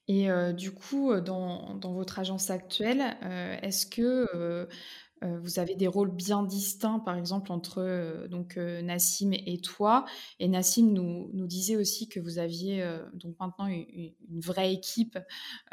Et 0.07 0.29
du 0.53 0.71
coup, 0.71 1.13
dans, 1.19 1.75
dans, 1.75 1.93
votre 1.93 2.19
agence 2.19 2.49
actuelle, 2.49 3.17
est-ce 3.61 3.85
que 3.85 4.67
vous 5.21 5.59
avez 5.59 5.75
des 5.75 5.87
rôles 5.87 6.11
bien 6.11 6.43
distincts, 6.43 6.99
par 6.99 7.17
exemple, 7.17 7.51
entre 7.51 8.27
donc, 8.29 8.55
Nassim 8.55 9.31
et 9.33 9.59
toi? 9.59 10.05
Et 10.39 10.47
Nassim 10.47 10.93
nous, 10.93 11.29
nous 11.33 11.47
disait 11.47 11.75
aussi 11.75 12.07
que 12.07 12.21
vous 12.21 12.39
aviez 12.39 12.87
donc 13.13 13.35
maintenant 13.39 13.67
une, 13.67 14.13
vraie 14.39 14.73
équipe 14.73 15.19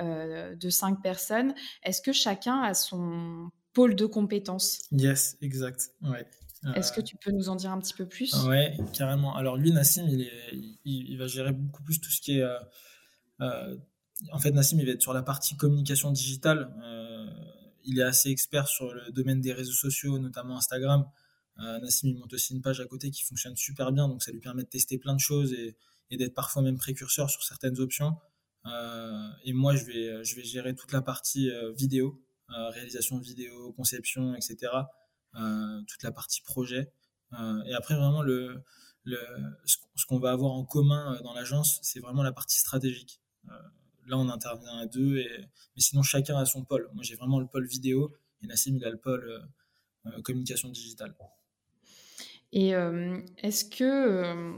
de 0.01 0.70
cinq 0.70 1.01
personnes. 1.01 1.55
Est-ce 1.85 2.03
que 2.03 2.12
chacun 2.12 2.61
a 2.61 2.75
son 2.75 3.51
pôle 3.73 3.94
de 3.94 4.07
compétences? 4.07 4.81
Yes, 4.90 5.37
exact. 5.42 5.90
Ouais. 6.03 6.27
Est-ce 6.75 6.92
que 6.92 7.01
tu 7.01 7.16
peux 7.16 7.31
nous 7.31 7.49
en 7.51 7.57
dire 7.57 7.70
un 7.70 7.79
petit 7.79 7.94
peu 7.94 8.07
plus? 8.07 8.35
Ouais, 8.47 8.77
carrément. 8.94 9.37
Alors 9.37 9.57
lui, 9.57 9.70
Nassim, 9.70 10.07
il, 10.09 10.23
est, 10.23 10.31
il, 10.85 11.16
va 11.18 11.27
gérer 11.27 11.53
beaucoup 11.53 11.83
plus 11.83 12.01
tout 12.01 12.11
ce 12.11 12.20
qui 12.20 12.38
est 12.38 12.44
en 14.33 14.39
fait, 14.39 14.51
Nassim, 14.51 14.79
il 14.79 14.87
va 14.87 14.93
être 14.93 15.03
sur 15.03 15.13
la 15.13 15.23
partie 15.23 15.57
communication 15.57 16.11
digitale. 16.11 16.73
Euh, 16.83 17.27
il 17.85 17.99
est 17.99 18.03
assez 18.03 18.31
expert 18.31 18.69
sur 18.69 18.93
le 18.93 19.11
domaine 19.13 19.41
des 19.41 19.53
réseaux 19.53 19.73
sociaux, 19.73 20.19
notamment 20.19 20.57
Instagram. 20.57 21.07
Euh, 21.59 21.79
Nassim, 21.81 22.09
il 22.09 22.19
monte 22.19 22.33
aussi 22.33 22.55
une 22.55 22.63
page 22.63 22.81
à 22.81 22.87
côté 22.87 23.11
qui 23.11 23.23
fonctionne 23.23 23.57
super 23.57 23.93
bien, 23.93 24.09
donc 24.09 24.23
ça 24.23 24.33
lui 24.33 24.41
permet 24.41 24.63
de 24.63 24.69
tester 24.69 24.99
plein 24.99 25.15
de 25.15 25.21
choses 25.21 25.53
et, 25.53 25.77
d'être 26.17 26.35
parfois 26.35 26.63
même 26.63 26.79
précurseur 26.79 27.29
sur 27.29 27.43
certaines 27.43 27.81
options. 27.81 28.17
Euh, 28.67 29.29
et 29.45 29.53
moi, 29.53 29.75
je 29.75 29.85
vais, 29.85 30.45
gérer 30.45 30.77
toute 30.77 30.93
la 30.93 31.03
partie 31.03 31.51
vidéo, 31.77 32.23
réalisation 32.49 33.19
vidéo, 33.19 33.73
conception, 33.73 34.33
etc. 34.37 34.71
toute 35.89 36.03
la 36.05 36.13
partie 36.13 36.41
projet. 36.43 36.93
et 37.67 37.75
après, 37.75 37.97
vraiment, 37.97 38.23
ce 39.05 40.07
qu'on 40.07 40.21
va 40.21 40.31
avoir 40.31 40.53
en 40.53 40.65
commun 40.65 41.21
dans 41.25 41.35
l'agence, 41.35 41.81
c'est 41.83 41.99
vraiment 41.99 42.23
la 42.23 42.33
partie 42.33 42.61
stratégique 42.61 43.21
là, 44.07 44.19
on 44.19 44.29
intervient 44.29 44.79
à 44.79 44.87
deux, 44.87 45.19
et, 45.19 45.29
mais 45.77 45.83
sinon, 45.83 46.03
chacun 46.03 46.37
a 46.37 46.45
son 46.45 46.64
pôle. 46.64 46.88
Moi, 46.95 47.03
j'ai 47.03 47.17
vraiment 47.17 47.40
le 47.40 47.47
pôle 47.47 47.67
vidéo, 47.67 48.12
et 48.43 48.47
Nassim, 48.47 48.77
il 48.77 48.85
a 48.85 48.90
le 48.90 48.99
pôle 48.99 49.25
euh, 49.25 50.11
euh, 50.11 50.23
communication 50.23 50.69
digitale. 50.69 51.14
Et 52.53 52.75
euh, 52.75 53.19
est-ce 53.38 53.64
que 53.64 54.53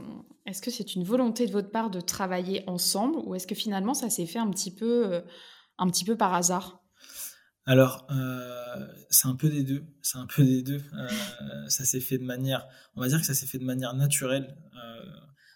est-ce 0.45 0.61
que 0.61 0.69
c'est 0.69 0.93
une 0.93 1.03
volonté 1.03 1.47
de 1.47 1.51
votre 1.51 1.71
part 1.71 1.89
de 1.89 1.99
travailler 1.99 2.63
ensemble, 2.67 3.17
ou 3.25 3.33
est-ce 3.33 3.47
que 3.47 3.55
finalement, 3.55 3.93
ça 3.93 4.09
s'est 4.09 4.27
fait 4.27 4.39
un 4.39 4.49
petit 4.51 4.73
peu, 4.73 5.23
un 5.77 5.89
petit 5.89 6.05
peu 6.05 6.15
par 6.15 6.33
hasard? 6.33 6.83
Alors, 7.65 8.07
c'est 9.09 9.27
un 9.27 9.35
peu 9.35 9.49
des 9.49 9.63
deux. 9.63 9.83
C'est 10.03 10.19
un 10.19 10.27
peu 10.27 10.43
des 10.43 10.61
deux. 10.61 10.81
ça 11.69 11.85
s'est 11.85 11.99
fait 11.99 12.19
de 12.19 12.23
manière, 12.23 12.67
on 12.95 13.01
va 13.01 13.07
dire 13.07 13.19
que 13.19 13.25
ça 13.25 13.33
s'est 13.33 13.47
fait 13.47 13.57
de 13.57 13.65
manière 13.65 13.95
naturelle. 13.95 14.55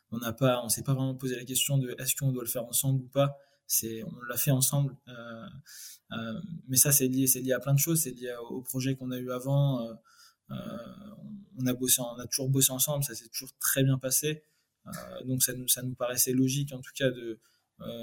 on 0.09 0.17
n'a 0.17 0.33
pas, 0.33 0.61
on 0.63 0.69
s'est 0.69 0.83
pas 0.83 0.95
vraiment 0.95 1.15
posé 1.15 1.35
la 1.35 1.45
question 1.45 1.77
de 1.77 1.95
est-ce 1.99 2.15
qu'on 2.15 2.31
doit 2.31 2.43
le 2.43 2.49
faire 2.49 2.65
ensemble 2.65 3.03
ou 3.03 3.07
pas 3.07 3.37
on 4.05 4.21
l'a 4.23 4.37
fait 4.37 4.51
ensemble. 4.51 4.95
Euh, 5.07 5.47
euh, 6.13 6.41
mais 6.67 6.77
ça, 6.77 6.91
c'est 6.91 7.07
lié, 7.07 7.27
c'est 7.27 7.41
lié 7.41 7.53
à 7.53 7.59
plein 7.59 7.73
de 7.73 7.79
choses. 7.79 8.01
C'est 8.01 8.11
lié 8.11 8.33
au 8.49 8.61
projet 8.61 8.95
qu'on 8.95 9.11
a 9.11 9.17
eu 9.17 9.31
avant. 9.31 9.89
Euh, 10.51 10.55
on 11.57 11.65
a 11.65 11.73
bossé, 11.73 12.01
on 12.01 12.19
a 12.19 12.27
toujours 12.27 12.49
bossé 12.49 12.71
ensemble. 12.71 13.03
Ça 13.03 13.15
s'est 13.15 13.29
toujours 13.29 13.53
très 13.59 13.83
bien 13.83 13.97
passé. 13.97 14.43
donc 15.25 15.43
ça 15.43 15.53
nous, 15.53 15.67
ça 15.67 15.83
nous 15.83 15.95
paraissait 15.95 16.33
logique, 16.33 16.73
en 16.73 16.81
tout 16.81 16.91
cas, 16.95 17.09
de 17.09 17.39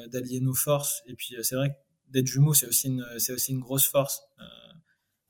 d'allier 0.08 0.40
nos 0.40 0.54
forces. 0.54 1.02
Et 1.06 1.14
puis 1.14 1.36
c'est 1.42 1.54
vrai 1.54 1.70
que 1.70 1.76
d'être 2.10 2.26
jumeaux, 2.26 2.52
c'est 2.52 2.66
aussi 2.66 2.88
une, 2.88 3.06
c'est 3.18 3.32
aussi 3.32 3.52
une 3.52 3.60
grosse 3.60 3.86
force. 3.86 4.22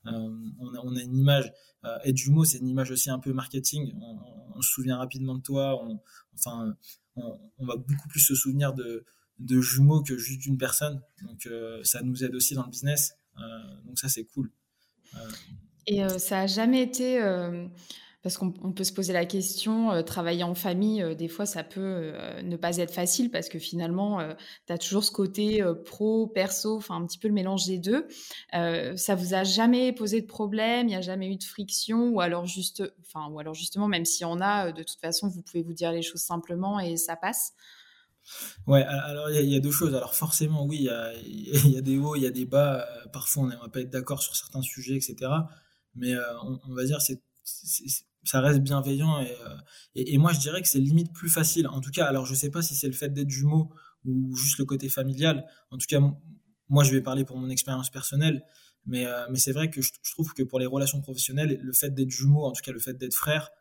on, 0.05 0.73
a, 0.73 0.79
on, 0.83 0.95
a, 0.95 1.01
une 1.01 1.15
image. 1.15 1.51
être 2.03 2.17
jumeau, 2.17 2.45
c'est 2.45 2.57
une 2.57 2.67
image 2.67 2.89
aussi 2.89 3.11
un 3.11 3.19
peu 3.19 3.31
marketing. 3.31 3.93
On, 4.01 4.61
se 4.61 4.69
souvient 4.71 4.97
rapidement 4.97 5.35
de 5.35 5.41
toi. 5.41 5.79
Enfin, 6.33 6.75
on, 7.15 7.65
va 7.65 7.75
beaucoup 7.75 8.07
plus 8.07 8.21
se 8.21 8.33
souvenir 8.33 8.73
de, 8.73 9.05
de 9.39 9.61
jumeaux 9.61 10.01
que 10.01 10.17
juste 10.17 10.41
d'une 10.41 10.57
personne. 10.57 11.01
Donc 11.23 11.45
euh, 11.45 11.81
ça 11.83 12.01
nous 12.01 12.23
aide 12.23 12.35
aussi 12.35 12.55
dans 12.55 12.63
le 12.63 12.69
business. 12.69 13.15
Euh, 13.37 13.41
donc 13.85 13.97
ça 13.97 14.09
c'est 14.09 14.25
cool. 14.25 14.51
Euh, 15.15 15.17
Et 15.87 16.19
ça 16.19 16.41
a 16.41 16.47
jamais 16.47 16.83
été 16.83 17.19
parce 18.21 18.37
qu'on 18.37 18.51
peut 18.51 18.83
se 18.83 18.91
poser 18.91 19.13
la 19.13 19.25
question, 19.25 20.03
travailler 20.03 20.43
en 20.43 20.53
famille, 20.53 21.15
des 21.15 21.29
fois, 21.29 21.45
ça 21.45 21.63
peut 21.63 22.11
ne 22.43 22.57
pas 22.57 22.77
être 22.77 22.93
facile 22.93 23.31
parce 23.31 23.47
que 23.47 23.59
finalement, 23.59 24.19
tu 24.67 24.73
as 24.73 24.77
toujours 24.77 25.05
ce 25.05 25.11
côté 25.11 25.63
pro, 25.85 26.27
perso, 26.27 26.75
enfin 26.75 26.97
un 26.97 27.07
petit 27.07 27.17
peu 27.17 27.29
le 27.29 27.33
mélange 27.33 27.65
des 27.65 27.79
deux. 27.79 28.07
ça 28.51 29.15
vous 29.15 29.33
a 29.33 29.45
jamais 29.45 29.93
posé 29.93 30.21
de 30.21 30.27
problème, 30.27 30.87
il 30.87 30.91
n'y 30.91 30.97
a 30.97 31.01
jamais 31.01 31.31
eu 31.31 31.37
de 31.37 31.43
friction, 31.43 32.09
ou 32.09 32.19
alors, 32.19 32.45
juste, 32.45 32.83
ou 33.15 33.39
alors 33.39 33.53
justement, 33.53 33.87
même 33.87 34.05
s'il 34.05 34.23
y 34.23 34.29
en 34.29 34.41
a, 34.41 34.73
de 34.73 34.83
toute 34.83 34.99
façon, 34.99 35.29
vous 35.29 35.41
pouvez 35.41 35.63
vous 35.63 35.73
dire 35.73 35.93
les 35.93 36.01
choses 36.01 36.21
simplement 36.21 36.79
et 36.79 36.97
ça 36.97 37.15
passe? 37.15 37.53
Ouais, 38.67 38.83
alors 38.83 39.29
il 39.31 39.49
y, 39.49 39.55
a 39.55 39.59
deux 39.59 39.71
choses. 39.71 39.95
Alors 39.95 40.13
forcément, 40.13 40.65
oui, 40.65 40.87
il 41.25 41.71
y 41.71 41.77
a, 41.77 41.81
des 41.81 41.97
hauts, 41.97 42.15
il 42.15 42.23
y 42.23 42.27
a 42.27 42.31
des 42.31 42.45
bas. 42.45 42.87
Euh, 42.87 43.07
parfois, 43.11 43.43
on 43.43 43.47
n'aimerait 43.47 43.69
pas 43.69 43.81
être 43.81 43.89
d'accord 43.89 44.21
sur 44.21 44.35
certains 44.35 44.61
sujets, 44.61 44.95
etc. 44.95 45.31
Mais 45.95 46.13
euh, 46.13 46.21
on, 46.43 46.73
va 46.73 46.85
dire, 46.85 47.01
c'est, 47.01 47.21
ça 48.23 48.41
reste 48.41 48.59
bienveillant. 48.59 49.21
Euh, 49.21 49.25
et, 49.95 50.17
moi, 50.17 50.33
je 50.33 50.39
dirais 50.39 50.61
que 50.61 50.67
c'est 50.67 50.79
limite 50.79 51.13
plus 51.13 51.29
facile. 51.29 51.67
En 51.67 51.81
tout 51.81 51.91
cas, 51.91 52.05
alors 52.05 52.25
je 52.25 52.35
sais 52.35 52.51
pas 52.51 52.61
si 52.61 52.75
c'est 52.75 52.87
le 52.87 52.93
fait 52.93 53.09
d'être 53.09 53.29
jumeau 53.29 53.71
ou 54.05 54.35
juste 54.35 54.59
le 54.59 54.65
côté 54.65 54.89
familial. 54.89 55.45
En 55.71 55.77
tout 55.77 55.87
cas, 55.87 55.99
moi, 56.69 56.83
je 56.83 56.91
vais 56.91 57.01
parler 57.01 57.25
pour 57.25 57.37
mon 57.37 57.49
expérience 57.49 57.89
personnelle. 57.89 58.43
Mais, 58.85 59.05
c'est 59.35 59.51
vrai 59.51 59.69
que 59.69 59.81
je, 59.81 59.91
trouve 60.11 60.33
que 60.33 60.43
pour 60.43 60.59
les 60.59 60.65
relations 60.65 61.01
professionnelles, 61.01 61.59
le 61.61 61.73
fait 61.73 61.89
d'être 61.89 62.09
jumeau, 62.09 62.45
en 62.45 62.51
tout 62.51 62.61
cas 62.61 62.71
le 62.71 62.79
fait 62.79 62.93
d'être 62.93 63.13
frère, 63.13 63.51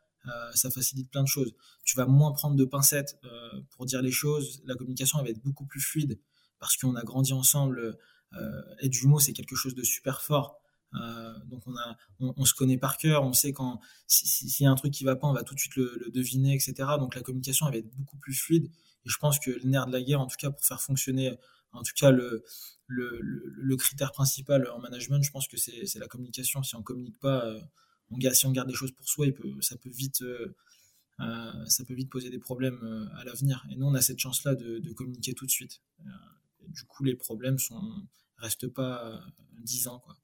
ça 0.54 0.70
facilite 0.70 1.10
plein 1.10 1.22
de 1.22 1.28
choses. 1.28 1.54
Tu 1.84 1.96
vas 1.96 2.06
moins 2.06 2.32
prendre 2.32 2.56
de 2.56 2.64
pincettes 2.64 3.18
euh, 3.24 3.60
pour 3.70 3.86
dire 3.86 4.02
les 4.02 4.10
choses. 4.10 4.62
La 4.64 4.74
communication 4.74 5.22
va 5.22 5.28
être 5.28 5.42
beaucoup 5.42 5.66
plus 5.66 5.80
fluide 5.80 6.18
parce 6.58 6.76
qu'on 6.76 6.94
a 6.96 7.02
grandi 7.02 7.32
ensemble. 7.32 7.98
Euh, 8.34 8.62
être 8.82 8.92
jumeau, 8.92 9.18
c'est 9.18 9.32
quelque 9.32 9.56
chose 9.56 9.74
de 9.74 9.82
super 9.82 10.20
fort. 10.20 10.60
donc 11.46 11.66
on, 11.66 11.76
a, 11.76 11.96
on, 12.20 12.44
se 12.44 12.54
connaît 12.54 12.78
par 12.78 12.96
cœur, 12.96 13.22
on 13.22 13.32
sait 13.32 13.52
quand 13.52 13.80
s'il 14.06 14.64
y 14.64 14.66
a 14.66 14.70
un 14.70 14.74
truc 14.74 14.92
qui 14.92 15.04
va 15.04 15.16
pas, 15.16 15.26
on 15.26 15.32
va 15.32 15.42
tout 15.42 15.54
de 15.54 15.60
suite 15.60 15.76
le, 15.76 16.10
deviner, 16.12 16.54
etc. 16.54 16.74
Donc 16.98 17.14
la 17.14 17.22
communication 17.22 17.66
va 17.66 17.76
être 17.76 17.90
beaucoup 17.96 18.16
plus 18.18 18.34
fluide. 18.34 18.66
Et 19.04 19.08
je 19.08 19.16
pense 19.18 19.38
que 19.38 19.50
le 19.50 19.64
nerf 19.64 19.86
de 19.86 19.92
la 19.92 20.02
guerre, 20.02 20.20
en 20.20 20.26
tout 20.26 20.36
cas 20.38 20.50
pour 20.50 20.64
faire 20.64 20.80
fonctionner, 20.82 21.38
en 21.72 21.82
tout 21.82 21.92
cas 21.94 22.10
le, 22.10 22.44
le, 22.86 23.20
le 23.22 23.76
critère 23.76 24.12
principal 24.12 24.68
en 24.70 24.78
management, 24.78 25.22
je 25.22 25.30
pense 25.30 25.48
que 25.48 25.56
c'est 25.56 25.98
la 25.98 26.08
communication. 26.08 26.62
Si 26.62 26.74
on 26.76 26.82
communique 26.82 27.18
pas, 27.18 27.44
si 28.32 28.46
on 28.46 28.52
garde 28.52 28.68
des 28.68 28.74
choses 28.74 28.92
pour 28.92 29.08
soi, 29.08 29.26
ça 29.60 29.76
peut 29.76 29.90
vite, 29.90 30.22
euh, 30.22 30.54
euh, 31.20 31.66
ça 31.66 31.84
peut 31.84 31.94
vite 31.94 32.10
poser 32.10 32.30
des 32.30 32.38
problèmes 32.38 32.80
euh, 32.82 33.18
à 33.18 33.24
l'avenir. 33.24 33.66
Et 33.70 33.76
nous, 33.76 33.86
on 33.86 33.94
a 33.94 34.02
cette 34.02 34.18
chance-là 34.18 34.54
de, 34.54 34.92
communiquer 34.92 35.34
tout 35.34 35.46
de 35.46 35.50
suite. 35.50 35.80
du 36.68 36.84
coup, 36.84 37.04
les 37.04 37.14
problèmes 37.14 37.58
sont 37.58 37.80
restent 38.38 38.68
pas 38.68 39.20
dix 39.60 39.88
ans, 39.88 39.98
quoi. 39.98 40.16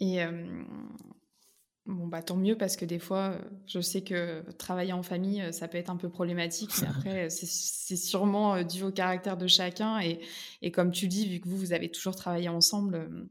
Et 0.00 0.18
bon, 1.86 2.08
bah 2.08 2.22
tant 2.22 2.36
mieux 2.36 2.58
parce 2.58 2.76
que 2.76 2.84
des 2.84 2.98
fois, 2.98 3.38
je 3.66 3.80
sais 3.80 4.02
que 4.02 4.42
travailler 4.58 4.92
en 4.92 5.04
famille, 5.04 5.52
ça 5.52 5.68
peut 5.68 5.78
être 5.78 5.90
un 5.90 5.96
peu 5.96 6.10
problématique. 6.10 6.70
Mais 6.82 6.88
après, 6.88 7.30
c'est 7.30 7.96
sûrement 7.96 8.62
dû 8.64 8.82
au 8.82 8.90
caractère 8.90 9.36
de 9.36 9.46
chacun. 9.46 10.00
Et, 10.00 10.20
et, 10.62 10.72
comme 10.72 10.90
tu 10.90 11.06
dis, 11.06 11.28
vu 11.28 11.40
que 11.40 11.48
vous, 11.48 11.56
vous 11.56 11.72
avez 11.72 11.90
toujours 11.90 12.16
travaillé 12.16 12.48
ensemble 12.48 13.28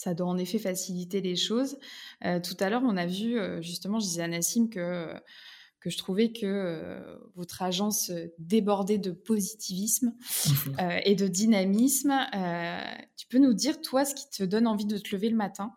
ça 0.00 0.14
doit 0.14 0.28
en 0.28 0.38
effet 0.38 0.58
faciliter 0.58 1.20
les 1.20 1.36
choses. 1.36 1.76
Euh, 2.24 2.40
tout 2.40 2.56
à 2.60 2.70
l'heure, 2.70 2.82
on 2.84 2.96
a 2.96 3.04
vu, 3.04 3.38
euh, 3.38 3.60
justement, 3.60 4.00
je 4.00 4.06
disais 4.06 4.22
à 4.22 4.28
Nassim 4.28 4.68
que, 4.68 5.12
que 5.78 5.90
je 5.90 5.98
trouvais 5.98 6.32
que 6.32 6.46
euh, 6.46 7.18
votre 7.36 7.60
agence 7.60 8.10
débordait 8.38 8.96
de 8.96 9.10
positivisme 9.10 10.14
et 11.04 11.14
de 11.14 11.28
dynamisme. 11.28 12.14
tu 13.18 13.26
peux 13.26 13.38
nous 13.38 13.52
dire, 13.52 13.82
toi, 13.82 14.06
ce 14.06 14.14
qui 14.14 14.30
te 14.30 14.42
donne 14.42 14.66
envie 14.66 14.86
de 14.86 14.96
te 14.96 15.14
lever 15.14 15.28
le 15.28 15.36
matin? 15.36 15.74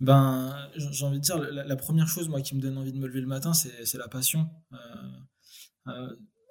Ben, 0.00 0.68
j'ai 0.76 1.06
envie 1.06 1.18
de 1.18 1.24
dire, 1.24 1.38
la, 1.38 1.76
première 1.76 2.08
chose, 2.08 2.28
moi, 2.28 2.42
qui 2.42 2.54
me 2.54 2.60
donne 2.60 2.76
envie 2.76 2.92
de 2.92 2.98
me 2.98 3.06
lever 3.06 3.22
le 3.22 3.26
matin, 3.26 3.54
c'est 3.54 3.96
la 3.96 4.08
passion. 4.08 4.50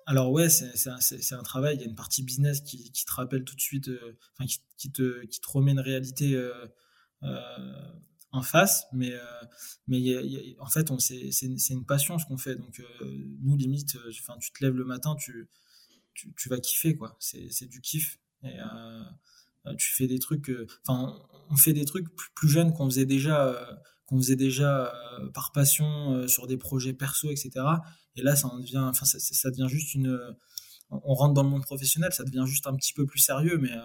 Alors 0.09 0.31
ouais, 0.31 0.47
c'est 0.47 1.33
un, 1.33 1.43
travail, 1.43 1.75
il 1.75 1.81
y 1.81 1.83
a 1.83 1.87
une 1.87 1.95
partie 1.95 2.23
business 2.23 2.61
qui, 2.61 2.89
te 2.93 3.11
rappelle 3.11 3.43
tout 3.43 3.57
de 3.57 3.61
suite, 3.61 3.89
euh, 3.89 4.15
qui, 4.77 4.89
te, 4.89 5.25
qui 5.25 5.41
remet 5.45 5.73
une 5.73 5.81
réalité 5.81 6.33
euh, 6.33 6.65
euh, 7.23 7.91
en 8.31 8.41
face, 8.41 8.85
mais, 8.93 9.11
mais 9.89 10.55
en 10.59 10.67
fait, 10.67 10.89
c'est 10.99 11.73
une 11.73 11.85
passion 11.85 12.17
ce 12.19 12.25
qu'on 12.25 12.37
fait. 12.37 12.55
Donc 12.55 12.81
nous, 13.41 13.57
limite, 13.57 13.97
enfin, 14.21 14.37
tu 14.39 14.53
te 14.53 14.63
lèves 14.63 14.75
le 14.75 14.85
matin, 14.85 15.13
tu, 15.15 15.49
tu, 16.13 16.47
vas 16.47 16.61
kiffer, 16.61 16.95
quoi. 16.95 17.17
C'est 17.19 17.67
du 17.67 17.81
kiff. 17.81 18.17
Tu 19.77 19.93
fais 19.93 20.07
des 20.07 20.19
trucs, 20.19 20.49
enfin, 20.87 21.21
on 21.49 21.57
fait 21.57 21.73
des 21.73 21.83
trucs 21.83 22.07
plus, 22.33 22.47
jeunes 22.47 22.71
qu'on 22.71 22.85
faisait 22.85 23.05
déjà, 23.05 23.77
qu'on 24.07 24.17
faisait 24.17 24.35
déjà 24.35 24.93
par 25.33 25.51
passion 25.51 26.27
sur 26.27 26.47
des 26.47 26.57
projets 26.57 26.93
perso, 26.93 27.29
etc. 27.29 27.51
Et 28.15 28.23
là, 28.23 28.35
ça 28.35 28.49
devient, 28.57 28.79
enfin, 28.79 29.05
ça, 29.05 29.51
devient 29.51 29.67
juste 29.69 29.93
une, 29.93 30.17
on 30.89 31.13
rentre 31.13 31.33
dans 31.33 31.43
le 31.43 31.49
monde 31.49 31.63
professionnel, 31.63 32.11
ça 32.13 32.23
devient 32.23 32.45
juste 32.47 32.67
un 32.67 32.75
petit 32.75 32.93
peu 32.93 33.05
plus 33.05 33.19
sérieux, 33.19 33.57
mais, 33.57 33.75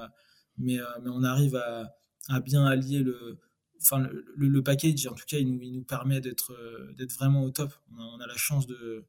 mais, 0.58 0.78
mais 1.02 1.10
on 1.10 1.22
arrive 1.24 1.56
à, 1.56 2.40
bien 2.40 2.64
allier 2.64 3.00
le, 3.00 3.40
enfin 3.80 4.08
le, 4.36 4.62
package. 4.62 5.06
En 5.08 5.14
tout 5.14 5.24
cas 5.26 5.38
il 5.38 5.52
nous, 5.52 5.60
il 5.60 5.72
nous 5.72 5.84
permet 5.84 6.20
d'être 6.20 6.56
d'être 6.96 7.12
vraiment 7.12 7.42
au 7.42 7.50
top. 7.50 7.74
On 7.98 8.20
a, 8.20 8.26
la 8.26 8.36
chance 8.36 8.66
de 8.66 9.04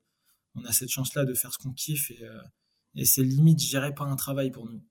on 0.55 0.65
a 0.65 0.71
cette 0.71 0.89
chance 0.89 1.13
là 1.13 1.25
de 1.25 1.33
faire 1.35 1.53
ce 1.53 1.59
qu'on 1.59 1.73
kiffe. 1.73 2.09
Et, 2.09 2.25
et 2.95 3.05
c'est 3.05 3.23
limite 3.23 3.59
géré 3.59 3.93
pas 3.93 4.05
un 4.05 4.15
travail 4.15 4.49
pour 4.51 4.67
nous 4.67 4.83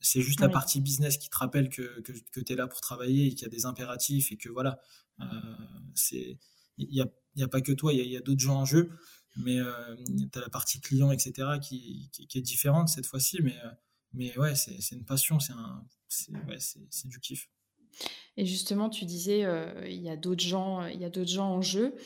c'est 0.00 0.22
juste 0.22 0.40
la 0.40 0.48
partie 0.48 0.80
business 0.80 1.16
qui 1.18 1.28
te 1.28 1.36
rappelle 1.36 1.68
que, 1.68 2.00
que, 2.00 2.12
que 2.12 2.40
tu 2.40 2.52
es 2.52 2.56
là 2.56 2.66
pour 2.66 2.80
travailler 2.80 3.26
et 3.26 3.30
qu'il 3.30 3.42
y 3.42 3.46
a 3.46 3.48
des 3.48 3.66
impératifs 3.66 4.30
et 4.32 4.36
que 4.36 4.48
voilà, 4.48 4.80
euh, 5.20 5.24
c'est 5.94 6.38
il 6.76 6.88
n'y 6.90 7.00
a, 7.00 7.06
y 7.34 7.42
a, 7.42 7.48
pas 7.48 7.60
que 7.60 7.72
toi, 7.72 7.92
il 7.92 8.06
y 8.06 8.14
a, 8.14 8.20
a 8.20 8.22
d'autres 8.22 8.40
gens 8.40 8.60
en 8.60 8.64
jeu, 8.64 8.92
mais 9.36 9.58
euh, 9.58 9.96
tu 10.32 10.38
as 10.38 10.40
la 10.40 10.48
partie 10.48 10.80
client, 10.80 11.10
etc., 11.10 11.58
qui, 11.60 12.08
qui, 12.12 12.38
est 12.38 12.42
différente 12.42 12.88
cette 12.88 13.06
fois-ci, 13.06 13.38
mais, 13.42 13.56
euh, 13.64 13.70
mais 14.12 14.38
ouais, 14.38 14.54
c'est 14.54 14.94
une 14.94 15.04
passion, 15.04 15.40
c'est 15.40 15.52
ouais, 16.46 16.58
du 17.06 17.18
kiff. 17.18 17.50
Et 18.36 18.46
justement, 18.46 18.90
tu 18.90 19.06
disais, 19.06 19.44
il 19.88 20.00
y 20.00 20.08
a 20.08 20.16
d'autres 20.16 20.44
gens, 20.44 20.86
il 20.86 21.00
y 21.00 21.04
a 21.04 21.10
d'autres 21.10 21.30
gens 21.30 21.50
en 21.50 21.62
jeu. 21.62 21.96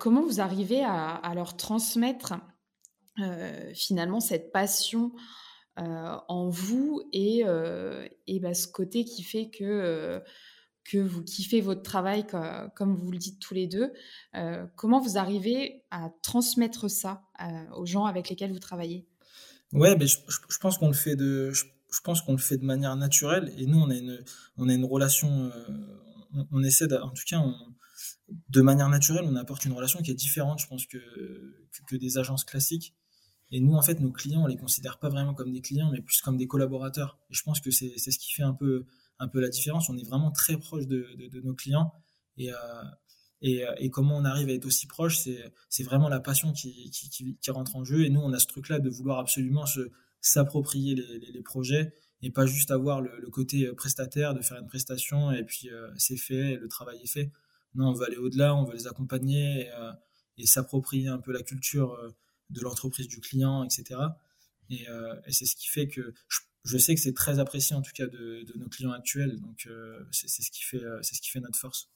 comment 0.00 0.22
vous 0.26 0.40
arrivez 0.40 0.82
à, 0.82 1.10
à 1.10 1.34
leur 1.36 1.56
transmettre 1.56 2.34
finalement 3.74 4.18
cette 4.18 4.50
passion 4.50 5.12
euh, 5.14 5.18
en 5.84 6.48
vous 6.48 7.02
et, 7.12 7.42
euh, 7.44 8.06
et 8.26 8.40
bah, 8.40 8.54
ce 8.54 8.68
côté 8.68 9.04
qui 9.04 9.22
fait 9.22 9.50
que, 9.50 9.64
euh, 9.64 10.20
que 10.84 10.98
vous 10.98 11.22
kiffez 11.22 11.60
votre 11.60 11.82
travail 11.82 12.26
comme, 12.74 12.96
vous 12.96 13.10
le 13.10 13.18
dites 13.18 13.40
tous 13.40 13.54
les 13.54 13.66
deux. 13.66 13.92
comment 14.76 15.00
vous 15.00 15.18
arrivez 15.18 15.84
à 15.90 16.10
transmettre 16.22 16.90
ça 16.90 17.22
aux 17.76 17.86
gens 17.86 18.06
avec 18.06 18.28
lesquels 18.28 18.52
vous 18.52 18.58
travaillez? 18.58 19.06
Ouais, 19.72 19.96
mais 19.96 20.06
je, 20.06 20.16
pense 20.60 20.78
qu'on 20.78 20.88
le 20.88 20.94
fait 20.94 21.14
de, 21.14 21.52
je, 21.52 21.64
pense 22.02 22.22
qu'on 22.22 22.32
le 22.32 22.38
fait 22.38 22.56
de 22.56 22.64
manière 22.64 22.96
naturelle 22.96 23.52
et 23.56 23.66
nous 23.66 23.78
on 23.78 23.88
a 23.88 23.94
une, 23.94 24.24
on 24.56 24.68
a 24.68 24.74
une 24.74 24.84
relation, 24.84 25.52
on, 26.50 26.62
essaie, 26.64 26.92
en 26.92 27.10
tout 27.10 27.22
cas, 27.24 27.44
de 28.48 28.60
manière 28.60 28.88
naturelle, 28.88 29.24
on 29.24 29.36
apporte 29.36 29.64
une 29.64 29.72
relation 29.72 30.00
qui 30.02 30.10
est 30.10 30.14
différente, 30.14 30.58
je 30.60 30.66
pense, 30.66 30.86
que, 30.86 30.98
que 31.86 31.94
des 31.94 32.18
agences 32.18 32.44
classiques. 32.44 32.94
Et 33.52 33.60
nous, 33.60 33.74
en 33.74 33.82
fait, 33.82 33.98
nos 34.00 34.12
clients, 34.12 34.44
on 34.44 34.46
les 34.46 34.56
considère 34.56 34.98
pas 34.98 35.08
vraiment 35.08 35.34
comme 35.34 35.52
des 35.52 35.60
clients, 35.60 35.90
mais 35.90 36.00
plus 36.00 36.20
comme 36.20 36.36
des 36.36 36.46
collaborateurs. 36.46 37.18
Et 37.30 37.34
je 37.34 37.42
pense 37.42 37.60
que 37.60 37.70
c'est 37.70 37.98
ce 37.98 38.18
qui 38.18 38.32
fait 38.32 38.44
un 38.44 38.54
peu, 38.54 38.86
un 39.18 39.28
peu 39.28 39.40
la 39.40 39.48
différence. 39.48 39.90
On 39.90 39.98
est 39.98 40.06
vraiment 40.06 40.30
très 40.30 40.56
proche 40.56 40.86
de, 40.86 41.06
de, 41.16 41.40
nos 41.40 41.54
clients. 41.54 41.92
Et, 42.36 42.52
euh, 42.52 42.56
et, 43.42 43.66
euh, 43.66 43.74
et, 43.78 43.90
comment 43.90 44.16
on 44.16 44.24
arrive 44.24 44.48
à 44.50 44.52
être 44.52 44.66
aussi 44.66 44.86
proche, 44.86 45.18
c'est 45.68 45.82
vraiment 45.82 46.08
la 46.08 46.20
passion 46.20 46.52
qui, 46.52 46.90
qui, 46.90 47.36
qui, 47.40 47.50
rentre 47.50 47.74
en 47.74 47.84
jeu. 47.84 48.04
Et 48.04 48.10
nous, 48.10 48.20
on 48.20 48.32
a 48.32 48.38
ce 48.38 48.46
truc-là 48.46 48.78
de 48.78 48.88
vouloir 48.88 49.18
absolument 49.18 49.64
s'approprier 50.20 50.94
les, 50.94 51.32
les, 51.32 51.42
projets 51.42 51.92
et 52.22 52.30
pas 52.30 52.46
juste 52.46 52.70
avoir 52.70 53.00
le, 53.00 53.30
côté 53.30 53.66
prestataire, 53.72 54.34
de 54.34 54.42
faire 54.42 54.58
une 54.58 54.66
prestation 54.66 55.32
et 55.32 55.42
puis 55.42 55.70
euh, 55.70 55.90
c'est 55.96 56.18
fait, 56.18 56.56
le 56.56 56.68
travail 56.68 57.00
est 57.02 57.10
fait. 57.10 57.32
Non, 57.74 57.88
on 57.88 57.92
veut 57.94 58.06
aller 58.06 58.16
au-delà, 58.16 58.54
on 58.54 58.64
veut 58.64 58.74
les 58.74 58.86
accompagner 58.86 59.62
et, 59.62 59.70
et 60.38 60.46
s'approprier 60.46 61.08
un 61.08 61.18
peu 61.18 61.32
la 61.32 61.42
culture 61.42 61.96
de 62.50 62.60
l'entreprise 62.60 63.08
du 63.08 63.20
client, 63.20 63.64
etc. 63.64 64.00
Euh, 64.88 65.14
et, 65.26 65.32
c'est 65.32 65.46
ce 65.46 65.56
qui 65.56 65.68
fait 65.68 65.88
que 65.88 66.14
je, 66.64 66.78
sais 66.78 66.94
que 66.94 67.00
c'est 67.00 67.14
très 67.14 67.38
apprécié 67.38 67.74
en 67.74 67.82
tout 67.82 67.92
cas 67.94 68.06
de, 68.06 68.46
nos 68.56 68.68
clients 68.68 68.92
actuels. 68.92 69.40
Donc 69.40 69.66
euh, 69.66 70.04
c'est 70.10 70.28
ce 70.28 70.50
qui 70.50 70.62
fait 70.62 70.82
c'est 71.02 71.14
ce 71.14 71.20
qui 71.20 71.30
fait 71.30 71.40
notre 71.40 71.58
force. 71.58 71.90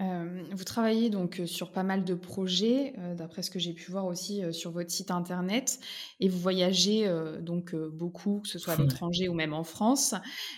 Euh, 0.00 0.42
vous 0.50 0.64
travaillez 0.64 1.10
donc 1.10 1.42
sur 1.46 1.70
pas 1.70 1.84
mal 1.84 2.02
de 2.02 2.14
projets, 2.14 2.94
d'après 3.16 3.42
ce 3.42 3.52
que 3.52 3.60
j'ai 3.60 3.72
pu 3.72 3.92
voir 3.92 4.06
aussi 4.06 4.42
sur 4.52 4.72
votre 4.72 4.90
site 4.90 5.12
internet, 5.12 5.78
et 6.18 6.28
vous 6.28 6.40
voyagez 6.40 7.08
donc 7.40 7.76
beaucoup, 7.76 8.40
que 8.40 8.48
ce 8.48 8.58
soit 8.58 8.72
à 8.72 8.76
l'étranger 8.76 9.28
ou 9.28 9.34
même 9.34 9.52
en 9.52 9.62
France. 9.62 10.14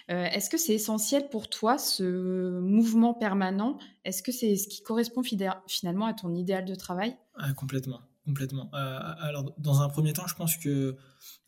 Est-ce 0.08 0.48
que 0.48 0.56
c'est 0.56 0.72
essentiel 0.72 1.28
pour 1.28 1.50
toi 1.50 1.76
ce 1.76 2.58
mouvement 2.60 3.12
permanent? 3.12 3.76
Est-ce 4.04 4.22
que 4.22 4.32
c'est 4.32 4.56
ce 4.56 4.66
qui 4.66 4.82
correspond 4.82 5.22
finalement 5.22 6.06
à 6.06 6.14
ton 6.14 6.34
idéal 6.34 6.64
de 6.64 6.74
travail? 6.74 7.14
Ah, 7.34 7.52
Complètement 7.52 8.00
complètement. 8.24 8.70
Euh, 8.74 8.98
alors, 9.18 9.54
dans 9.58 9.82
un 9.82 9.88
premier 9.88 10.12
temps, 10.12 10.26
je 10.26 10.34
pense 10.34 10.56
que 10.56 10.96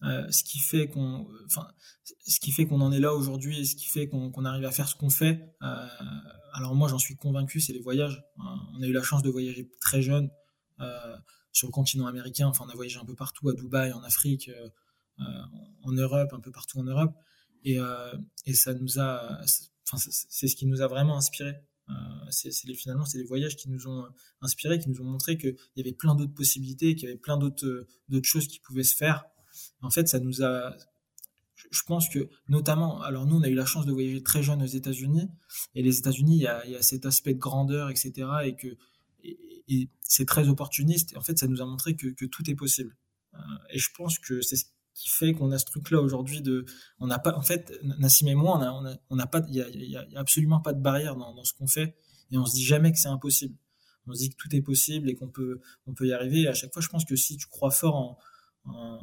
euh, 0.03 0.31
ce 0.31 0.45
qui 0.45 0.59
fait 0.59 0.89
qu'on, 0.89 1.27
en 2.81 2.93
est 2.93 3.01
là 3.01 3.15
aujourd'hui 3.15 3.61
et 3.61 3.65
ce 3.65 3.77
qui 3.77 3.87
fait 3.87 4.09
qu'on 4.09 4.45
arrive 4.45 4.65
à 4.65 4.71
faire 4.71 4.89
ce 4.89 4.95
qu'on 4.95 5.11
fait. 5.11 5.55
Euh, 5.63 5.87
alors 6.53 6.75
moi, 6.75 6.89
j'en 6.89 6.99
suis 6.99 7.17
convaincu, 7.17 7.61
c'est 7.61 7.73
les 7.73 7.81
voyages. 7.81 8.23
on 8.39 8.83
a 8.83 8.87
eu 8.87 8.93
la 8.93 9.03
chance 9.03 9.23
de 9.23 9.31
voyager 9.31 9.71
très 9.81 10.03
jeune 10.03 10.31
sur 11.53 11.69
le 11.69 11.73
continent 11.73 12.07
américain. 12.07 12.47
Enfin, 12.47 12.65
on 12.67 12.71
a 12.71 12.75
voyagé 12.75 12.99
un 12.99 13.05
peu 13.05 13.15
partout, 13.15 13.49
à 13.49 13.55
Dubaï, 13.55 13.93
en 13.93 14.03
Afrique, 14.03 14.51
en 15.19 15.93
Europe, 15.93 16.33
un 16.33 16.41
peu 16.41 16.51
partout 16.51 16.79
en 16.79 16.85
Europe, 16.85 17.15
et, 17.65 17.79
ça 18.55 18.75
nous 18.75 18.99
a, 18.99 19.41
c'est 19.47 20.49
ce 20.49 20.57
qui 20.57 20.67
nous 20.67 20.83
a 20.83 20.87
vraiment 20.87 21.17
inspiré. 21.17 21.55
Euh, 21.89 21.93
c'est 22.31 22.51
finalement 22.75 23.05
c'est 23.05 23.19
les 23.19 23.25
voyages 23.25 23.57
qui 23.57 23.71
nous 23.71 23.87
ont 23.87 24.07
inspirés, 24.41 24.79
qui 24.79 24.89
nous 24.89 25.01
ont 25.01 25.05
montré 25.05 25.39
qu'il 25.39 25.57
y 25.77 25.81
avait 25.81 25.93
plein 25.93 26.15
d'autres 26.15 26.35
possibilités, 26.35 26.95
qu'il 26.95 27.09
y 27.09 27.11
avait 27.11 27.21
plein 27.21 27.37
d'autres 27.37 27.67
euh, 27.67 28.23
choses 28.23 28.49
qui 28.49 28.61
pouvaient 28.61 28.83
se 28.83 28.97
faire. 28.97 29.25
En 29.83 29.91
fait, 29.91 30.09
ça 30.09 30.19
nous 30.19 30.43
a 30.43 30.77
je 31.71 31.83
pense 31.87 32.09
que 32.09 32.29
notamment, 32.49 33.01
alors 33.03 33.27
nous 33.27 33.37
on 33.37 33.43
a 33.43 33.49
eu 33.49 33.55
la 33.55 33.65
chance 33.65 33.87
de 33.87 33.93
voyager 33.93 34.23
très 34.23 34.43
jeune 34.43 34.63
aux 34.63 34.67
États-Unis 34.67 35.29
et 35.75 35.83
les 35.83 35.99
États-Unis 35.99 36.37
il 36.37 36.43
y, 36.43 36.47
a, 36.47 36.83
cet 36.83 37.07
aspect 37.07 37.35
de 37.35 37.39
grandeur 37.39 37.91
etc 37.91 38.29
et 38.45 38.55
que 38.57 38.77
et, 39.25 39.89
c'est 40.01 40.27
très 40.27 40.49
opportuniste 40.49 41.15
et 41.15 41.17
en 41.17 41.23
fait 41.23 41.39
ça 41.39 41.47
nous 41.49 41.61
a 41.61 41.67
montré 41.67 41.97
que, 41.97 42.09
tout 42.27 42.51
est 42.51 42.55
possible 42.55 42.97
euh, 43.35 43.39
et 43.71 43.79
je 43.79 43.89
pense 43.97 44.19
que 44.19 44.41
c'est 44.43 44.57
ce 44.57 44.67
qui 44.97 45.11
fait 45.11 45.35
qu'on 45.35 45.53
a 45.53 45.59
ce 45.59 45.67
truc-là 45.67 46.01
aujourd'hui 46.01 46.41
de, 46.41 46.65
on 46.99 47.07
n'a 47.07 47.19
pas, 47.19 47.37
en 47.37 47.43
fait, 47.43 47.79
Nassim 47.83 48.29
et 48.29 48.35
moi, 48.35 48.59
on 48.59 48.87
a, 48.87 48.97
on 49.11 49.17
pas, 49.27 49.43
il 49.49 49.55
y 49.55 49.97
a, 49.97 50.07
absolument 50.17 50.61
pas 50.61 50.73
de 50.73 50.81
barrière 50.81 51.17
dans, 51.17 51.45
ce 51.45 51.53
qu'on 51.53 51.67
fait, 51.67 51.97
et 52.31 52.39
on 52.39 52.47
se 52.47 52.55
dit 52.55 52.65
jamais 52.65 52.93
que 52.93 52.99
c'est 52.99 53.09
impossible. 53.09 53.55
On 54.07 54.15
se 54.15 54.19
dit 54.21 54.31
que 54.31 54.37
tout 54.37 54.55
est 54.57 54.63
possible 54.63 55.11
et 55.11 55.15
qu'on 55.15 55.29
peut, 55.29 55.61
on 55.87 55.93
peut 55.93 56.07
y 56.07 56.13
arriver. 56.13 56.43
Et 56.43 56.49
à 56.49 56.55
chaque 56.55 56.73
fois, 56.73 56.81
je 56.81 56.89
pense 56.89 57.05
que 57.05 57.15
si 57.15 57.37
tu 57.37 57.47
crois 57.47 57.71
fort 57.71 58.19
en, 58.65 58.99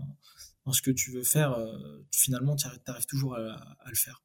en, 0.66 0.72
ce 0.72 0.82
que 0.82 0.92
tu 0.92 1.12
veux 1.12 1.24
faire, 1.24 1.54
euh, 1.54 2.06
finalement, 2.12 2.56
tu 2.56 2.66
arrives, 2.66 3.06
toujours 3.06 3.36
à, 3.36 3.76
le 3.86 3.96
faire. 3.96 4.24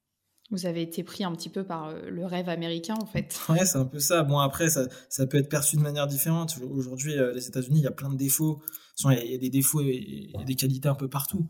Vous 0.50 0.64
avez 0.64 0.80
été 0.80 1.04
pris 1.04 1.24
un 1.24 1.32
petit 1.32 1.50
peu 1.50 1.62
par 1.62 1.88
euh, 1.88 2.08
le 2.08 2.24
rêve 2.24 2.48
américain, 2.48 2.94
en 2.94 3.06
fait. 3.06 3.38
Ouais, 3.50 3.66
c'est 3.66 3.76
un 3.76 3.84
peu 3.84 3.98
ça. 3.98 4.22
Bon, 4.22 4.38
après, 4.38 4.70
ça, 4.70 4.86
peut 5.26 5.36
être 5.36 5.50
perçu 5.50 5.76
de 5.76 5.82
manière 5.82 6.06
différente. 6.06 6.58
Aujourd'hui, 6.70 7.18
euh, 7.18 7.34
les 7.34 7.46
États-Unis, 7.48 7.80
il 7.80 7.84
y 7.84 7.86
a 7.86 7.92
plein 7.92 8.10
de 8.10 8.16
défauts 8.16 8.62
il 9.04 9.30
y, 9.30 9.34
a 9.34 9.38
des 9.38 9.50
défauts 9.50 9.80
et, 9.80 10.32
des 10.44 10.56
qualités 10.56 10.88
un 10.88 10.96
peu 10.96 11.08
partout, 11.08 11.48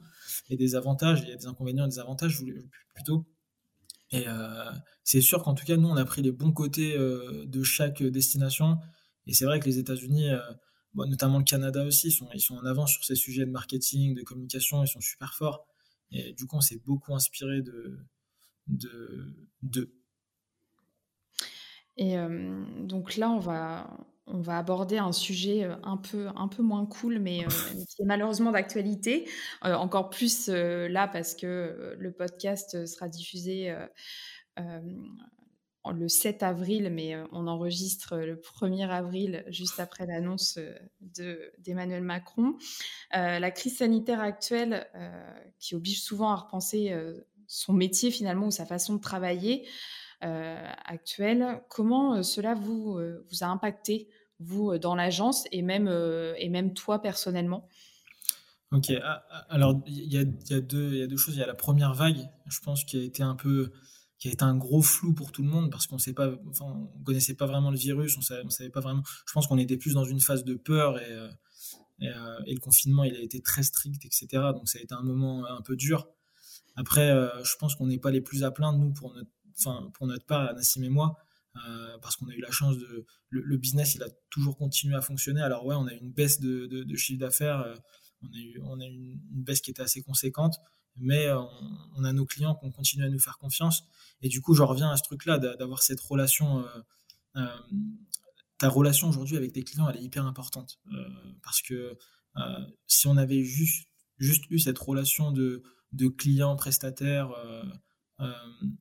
et 0.50 0.58
des 0.58 0.74
avantages, 0.74 1.22
il 1.22 1.30
y 1.30 1.32
a 1.32 1.36
des 1.36 1.46
inconvénients 1.46 1.86
et 1.86 1.88
des 1.88 1.98
avantages 1.98 2.44
plutôt. 2.94 3.24
Et 4.10 4.28
euh, 4.28 4.70
c'est 5.02 5.22
sûr 5.22 5.42
qu'en 5.42 5.54
tout 5.54 5.64
cas, 5.64 5.78
nous, 5.78 5.88
on 5.88 5.96
a 5.96 6.04
pris 6.04 6.20
les 6.20 6.30
bons 6.30 6.52
côtés 6.52 6.94
de 6.98 7.62
chaque 7.62 8.02
destination. 8.02 8.76
Et 9.26 9.32
c'est 9.32 9.46
vrai 9.46 9.60
que 9.60 9.64
les 9.64 9.78
États-Unis, 9.78 10.28
notamment 10.94 11.38
le 11.38 11.44
Canada 11.44 11.86
aussi, 11.86 12.08
ils 12.34 12.40
sont 12.40 12.54
en 12.56 12.66
avance 12.66 12.92
sur 12.92 13.02
ces 13.02 13.14
sujets 13.14 13.46
de 13.46 13.50
marketing, 13.50 14.14
de 14.14 14.22
communication, 14.24 14.84
ils 14.84 14.88
sont 14.88 15.00
super 15.00 15.32
forts. 15.32 15.66
Et 16.10 16.34
du 16.34 16.44
coup, 16.44 16.56
on 16.56 16.60
s'est 16.60 16.82
beaucoup 16.84 17.14
inspiré 17.14 17.62
de, 17.62 17.98
de, 18.68 19.34
de. 19.62 19.92
Et 21.96 22.16
donc 22.84 23.16
là, 23.16 23.28
on 23.30 23.40
va, 23.40 23.90
on 24.30 24.40
va 24.40 24.58
aborder 24.58 24.98
un 24.98 25.12
sujet 25.12 25.64
euh, 25.64 25.74
un 25.82 25.96
peu, 25.96 26.28
un 26.36 26.48
peu 26.48 26.62
moins 26.62 26.86
cool, 26.86 27.18
mais 27.18 27.44
euh, 27.44 27.48
qui 27.88 28.02
est 28.02 28.06
malheureusement 28.06 28.52
d'actualité. 28.52 29.28
Euh, 29.64 29.74
encore 29.74 30.10
plus 30.10 30.48
là 30.48 31.08
parce 31.08 31.34
que 31.34 31.96
le 31.98 32.12
podcast 32.12 32.86
sera 32.86 33.08
diffusé 33.08 33.74
le 34.56 36.08
7 36.08 36.42
avril, 36.42 36.90
mais 36.92 37.16
on 37.32 37.46
enregistre 37.46 38.16
le 38.16 38.36
1er 38.36 38.88
avril, 38.88 39.44
juste 39.48 39.80
après 39.80 40.06
l'annonce 40.06 40.58
d'Emmanuel 41.58 42.02
Macron. 42.02 42.56
la 43.12 43.50
crise 43.50 43.78
sanitaire 43.78 44.20
actuelle, 44.20 44.86
qui 45.58 45.74
oblige 45.74 46.02
souvent 46.02 46.30
à 46.30 46.36
repenser 46.36 46.94
son 47.48 47.72
métier 47.72 48.12
finalement 48.12 48.46
ou 48.46 48.50
sa 48.52 48.66
façon 48.66 48.94
de 48.94 49.00
travailler, 49.00 49.66
actuelle, 50.20 51.62
comment 51.68 52.22
cela 52.22 52.54
vous, 52.54 52.98
vous 53.30 53.42
a 53.42 53.46
impacté 53.46 54.08
vous, 54.40 54.70
euh, 54.70 54.78
dans 54.78 54.94
l'agence 54.94 55.44
et 55.52 55.62
même, 55.62 55.88
euh, 55.88 56.34
et 56.38 56.48
même 56.48 56.74
toi 56.74 57.00
personnellement? 57.00 57.68
Ok, 58.70 58.90
ah, 59.02 59.24
ah, 59.30 59.46
alors 59.48 59.80
il 59.86 60.12
y 60.12 60.18
a, 60.18 60.22
y, 60.22 60.54
a 60.54 60.60
deux, 60.60 60.94
y 60.94 61.02
a 61.02 61.06
deux 61.06 61.16
choses. 61.16 61.34
Il 61.34 61.40
y 61.40 61.42
a 61.42 61.46
la 61.46 61.54
première 61.54 61.94
vague, 61.94 62.28
je 62.46 62.60
pense, 62.60 62.84
qui 62.84 62.98
a 62.98 63.02
été 63.02 63.22
un 63.22 63.34
peu 63.34 63.72
qui 64.18 64.28
a 64.28 64.32
été 64.32 64.42
un 64.42 64.56
gros 64.56 64.82
flou 64.82 65.14
pour 65.14 65.30
tout 65.30 65.42
le 65.42 65.48
monde 65.48 65.70
parce 65.70 65.86
qu'on 65.86 65.98
sait 65.98 66.12
connaissait 67.04 67.34
pas 67.34 67.46
vraiment 67.46 67.70
le 67.70 67.78
virus, 67.78 68.18
on 68.18 68.20
savait, 68.20 68.42
savait 68.50 68.68
pas 68.68 68.80
vraiment. 68.80 69.02
Je 69.26 69.32
pense 69.32 69.46
qu'on 69.46 69.58
était 69.58 69.76
plus 69.76 69.94
dans 69.94 70.04
une 70.04 70.18
phase 70.18 70.42
de 70.42 70.54
peur 70.54 70.98
et, 70.98 71.04
euh, 71.08 71.28
et, 72.00 72.06
et, 72.46 72.54
le 72.54 72.58
confinement 72.58 73.04
il 73.04 73.14
a 73.14 73.20
été 73.20 73.40
très 73.40 73.62
strict, 73.62 74.04
etc. 74.04 74.26
Donc 74.52 74.68
ça 74.68 74.80
a 74.80 74.82
été 74.82 74.92
un 74.92 75.02
moment 75.02 75.46
un 75.46 75.62
peu 75.62 75.76
dur. 75.76 76.08
Après, 76.78 77.10
je 77.44 77.56
pense 77.58 77.74
qu'on 77.74 77.86
n'est 77.86 77.98
pas 77.98 78.10
les 78.10 78.20
plus 78.20 78.44
à 78.44 78.50
plaindre, 78.50 78.78
nous, 78.78 78.92
pour 78.92 79.12
notre, 79.14 79.90
pour 79.92 80.06
notre 80.06 80.24
part, 80.26 80.54
Nassim 80.54 80.82
et 80.84 80.88
moi, 80.88 81.16
parce 82.00 82.16
qu'on 82.16 82.28
a 82.28 82.34
eu 82.34 82.40
la 82.40 82.50
chance 82.50 82.78
de. 82.78 83.04
Le, 83.30 83.56
business, 83.56 83.94
il 83.94 84.02
a 84.02 84.08
toujours 84.30 84.56
continué 84.56 84.94
à 84.94 85.00
fonctionner. 85.00 85.42
Alors, 85.42 85.66
ouais, 85.66 85.74
on 85.74 85.86
a 85.86 85.92
eu 85.92 85.98
une 85.98 86.12
baisse 86.12 86.40
de, 86.40 86.66
de, 86.66 86.96
chiffre 86.96 87.18
d'affaires, 87.18 87.64
on 88.22 88.28
a 88.28 88.38
eu, 88.38 88.60
on 88.62 88.80
a 88.80 88.86
une, 88.86 89.18
baisse 89.30 89.60
qui 89.60 89.70
était 89.70 89.82
assez 89.82 90.02
conséquente, 90.02 90.60
mais 90.96 91.30
on, 91.96 92.04
a 92.04 92.12
nos 92.12 92.26
clients 92.26 92.54
qui 92.54 92.64
ont 92.64 92.70
continué 92.70 93.06
à 93.06 93.10
nous 93.10 93.18
faire 93.18 93.38
confiance. 93.38 93.84
Et 94.22 94.28
du 94.28 94.40
coup, 94.40 94.54
je 94.54 94.62
reviens 94.62 94.90
à 94.90 94.96
ce 94.96 95.02
truc-là, 95.02 95.38
d'avoir 95.38 95.82
cette 95.82 96.00
relation 96.00 96.64
ta 98.58 98.68
relation 98.68 99.08
aujourd'hui 99.08 99.36
avec 99.36 99.52
tes 99.52 99.62
clients, 99.62 99.88
elle 99.88 99.96
est 99.96 100.02
hyper 100.02 100.26
importante. 100.26 100.78
Euh, 100.92 101.08
parce 101.42 101.62
que 101.62 101.96
euh, 102.36 102.66
si 102.86 103.06
on 103.06 103.16
avait 103.16 103.42
juste, 103.44 103.88
juste 104.18 104.44
eu 104.50 104.58
cette 104.58 104.78
relation 104.78 105.30
de, 105.30 105.62
de 105.92 106.08
client-prestataire, 106.08 107.30
euh, 107.30 107.62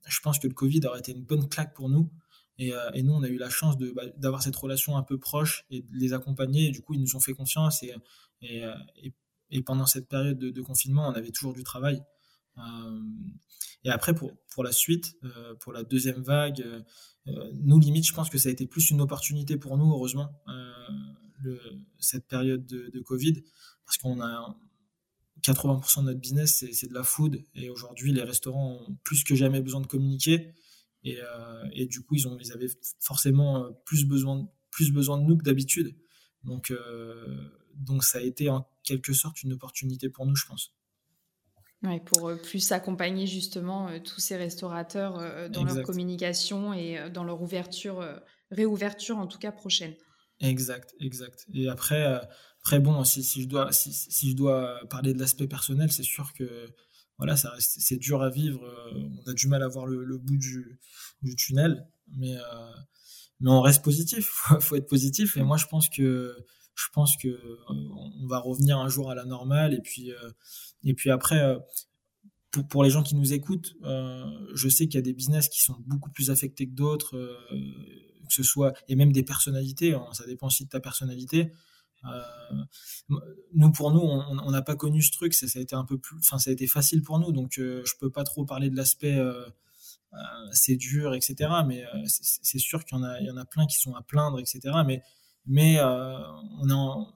je 0.07 0.19
pense 0.21 0.39
que 0.39 0.47
le 0.47 0.53
Covid 0.53 0.81
aurait 0.85 0.99
été 0.99 1.11
une 1.11 1.23
bonne 1.23 1.47
claque 1.47 1.73
pour 1.73 1.89
nous. 1.89 2.11
Et, 2.59 2.71
et 2.95 3.03
nous, 3.03 3.13
on 3.13 3.21
a 3.21 3.27
eu 3.27 3.37
la 3.37 3.51
chance 3.51 3.77
bah, 3.77 4.01
d'avoir 4.17 4.41
cette 4.41 4.55
relation 4.55 4.97
un 4.97 5.03
peu 5.03 5.19
proche 5.19 5.65
et 5.69 5.83
de 5.83 5.95
les 5.95 6.13
accompagner. 6.13 6.69
Et 6.69 6.71
du 6.71 6.81
coup, 6.81 6.95
ils 6.95 6.99
nous 6.99 7.15
ont 7.15 7.19
fait 7.19 7.33
confiance. 7.33 7.83
Et, 7.83 7.93
pendant 9.63 9.85
cette 9.85 10.09
période 10.09 10.39
de, 10.39 10.49
de, 10.49 10.61
confinement, 10.63 11.07
on 11.07 11.11
avait 11.11 11.29
toujours 11.29 11.53
du 11.53 11.63
travail. 11.63 12.01
et 13.83 13.91
après, 13.91 14.15
pour, 14.15 14.63
la 14.63 14.71
suite, 14.71 15.19
pour 15.59 15.71
la 15.71 15.83
deuxième 15.83 16.23
vague, 16.23 16.65
euh, 17.29 17.51
nous, 17.53 17.79
limite, 17.79 18.05
je 18.05 18.13
pense 18.13 18.29
que 18.29 18.37
ça 18.37 18.49
a 18.49 18.51
été 18.51 18.67
plus 18.67 18.89
une 18.89 19.01
opportunité 19.01 19.57
pour 19.57 19.77
nous, 19.77 19.91
heureusement, 19.91 20.29
euh, 20.47 21.57
cette 21.99 22.27
période 22.27 22.65
de, 22.65 22.99
Covid, 23.01 23.43
parce 23.85 23.97
qu'on 23.97 24.21
a 24.21 24.57
80% 25.43 26.01
de 26.01 26.05
notre 26.05 26.19
business, 26.19 26.65
c'est 26.71 26.87
de 26.87 26.93
la 26.93 27.03
food. 27.03 27.43
Et 27.55 27.69
aujourd'hui, 27.69 28.11
les 28.11 28.23
restaurants 28.23 28.79
ont 28.87 28.97
plus 29.03 29.23
que 29.23 29.35
jamais 29.35 29.61
besoin 29.61 29.81
de 29.81 29.87
communiquer. 29.87 30.53
Et, 31.03 31.17
euh, 31.21 31.85
du 31.85 32.01
coup, 32.01 32.15
ils, 32.15 32.27
ont, 32.27 32.37
ils 32.39 32.51
avaient 32.51 32.69
forcément 32.99 33.71
plus 33.85 34.05
besoin, 34.05 34.47
plus 34.71 34.91
besoin 34.91 35.17
de 35.17 35.23
nous 35.23 35.37
que 35.37 35.43
d'habitude. 35.43 35.95
Donc, 36.43 36.73
donc, 37.75 38.03
ça 38.03 38.19
a 38.19 38.21
été 38.21 38.49
en 38.49 38.67
quelque 38.83 39.13
sorte 39.13 39.43
une 39.43 39.53
opportunité 39.53 40.09
pour 40.09 40.25
nous, 40.25 40.35
je 40.35 40.45
pense 40.45 40.73
pour 42.05 42.29
euh, 42.29 42.35
plus 42.35 42.71
accompagner 42.71 43.27
justement 43.27 43.87
euh, 43.87 43.99
tous 43.99 44.19
ces 44.19 44.35
restaurateurs 44.35 45.19
euh, 45.19 45.49
dans 45.49 45.63
leur 45.63 45.83
communication 45.83 46.73
et 46.73 47.09
dans 47.11 47.23
leur 47.23 47.41
ouverture, 47.41 48.05
réouverture 48.51 49.17
en 49.17 49.27
tout 49.27 49.39
cas 49.39 49.51
prochaine. 49.51 49.93
Exact, 50.39 50.93
exact. 50.99 51.47
Et 51.53 51.67
après, 51.67 52.03
après 52.61 52.79
bon, 52.79 53.03
si, 53.03 53.23
je 53.23 53.47
dois, 53.47 53.71
si, 53.71 54.29
je 54.29 54.35
dois 54.35 54.79
parler 54.89 55.13
de 55.13 55.19
l'aspect 55.19 55.47
personnel, 55.47 55.91
c'est 55.91 56.03
sûr 56.03 56.33
que 56.33 56.67
voilà, 57.17 57.35
ça 57.35 57.53
c'est 57.59 57.97
dur 57.97 58.21
à 58.21 58.29
vivre. 58.29 58.61
on 58.93 59.29
a 59.29 59.33
du 59.33 59.47
mal 59.47 59.63
à 59.63 59.67
voir 59.67 59.87
le, 59.87 60.17
bout 60.17 60.37
du, 60.37 60.79
tunnel, 61.35 61.87
mais, 62.15 62.35
mais 63.39 63.49
on 63.49 63.61
reste 63.61 63.83
positif. 63.83 64.25
Faut, 64.31 64.59
faut 64.59 64.75
être 64.75 64.87
positif. 64.87 65.37
Et 65.37 65.43
moi, 65.43 65.57
je 65.57 65.65
pense 65.65 65.89
que 65.89 66.35
je 66.75 66.85
pense 66.93 67.17
que 67.17 67.39
on 67.69 68.27
va 68.27 68.37
revenir 68.37 68.77
un 68.77 68.89
jour 68.89 69.09
à 69.09 69.15
la 69.15 69.25
normale. 69.25 69.73
Et 69.73 69.81
puis 69.81 70.11
et 70.83 70.93
puis 70.93 71.09
après, 71.11 71.41
euh, 71.41 71.59
pour, 72.51 72.67
pour 72.67 72.83
les 72.83 72.89
gens 72.89 73.03
qui 73.03 73.15
nous 73.15 73.33
écoutent, 73.33 73.75
euh, 73.83 74.25
je 74.53 74.69
sais 74.69 74.87
qu'il 74.87 74.95
y 74.95 74.99
a 74.99 75.01
des 75.01 75.13
business 75.13 75.49
qui 75.49 75.61
sont 75.61 75.75
beaucoup 75.85 76.09
plus 76.09 76.29
affectés 76.31 76.67
que 76.67 76.73
d'autres, 76.73 77.17
euh, 77.17 77.37
que 78.27 78.33
ce 78.33 78.43
soit, 78.43 78.73
et 78.87 78.95
même 78.95 79.11
des 79.11 79.23
personnalités, 79.23 79.93
hein, 79.93 80.05
ça 80.13 80.25
dépend 80.25 80.47
aussi 80.47 80.65
de 80.65 80.69
ta 80.69 80.79
personnalité. 80.79 81.51
nous, 83.53 83.71
pour 83.71 83.91
nous, 83.91 84.01
on 84.01 84.51
n'a 84.51 84.61
pas 84.61 84.75
connu 84.75 85.01
ce 85.01 85.11
truc, 85.11 85.33
ça, 85.33 85.45
a 85.57 85.61
été 85.61 85.75
un 85.75 85.83
peu 85.85 85.97
plus, 85.97 86.17
enfin, 86.19 86.37
ça 86.37 86.49
a 86.49 86.53
été 86.53 86.67
facile 86.67 87.01
pour 87.01 87.19
nous, 87.19 87.31
donc 87.31 87.53
je 87.55 87.97
peux 87.99 88.11
pas 88.11 88.23
trop 88.23 88.45
parler 88.45 88.69
de 88.69 88.75
l'aspect 88.75 89.19
c'est 90.51 90.77
dur, 90.77 91.13
etc. 91.13 91.49
Mais 91.65 91.83
c'est 92.05 92.59
sûr 92.59 92.85
qu'il 92.85 92.97
y 92.97 93.01
en 93.01 93.03
a, 93.03 93.19
y 93.21 93.29
en 93.29 93.37
a 93.37 93.45
plein 93.45 93.65
qui 93.65 93.79
sont 93.79 93.95
à 93.95 94.01
plaindre, 94.01 94.39
etc. 94.39 94.59
Mais 94.85 95.01
mais 95.45 95.77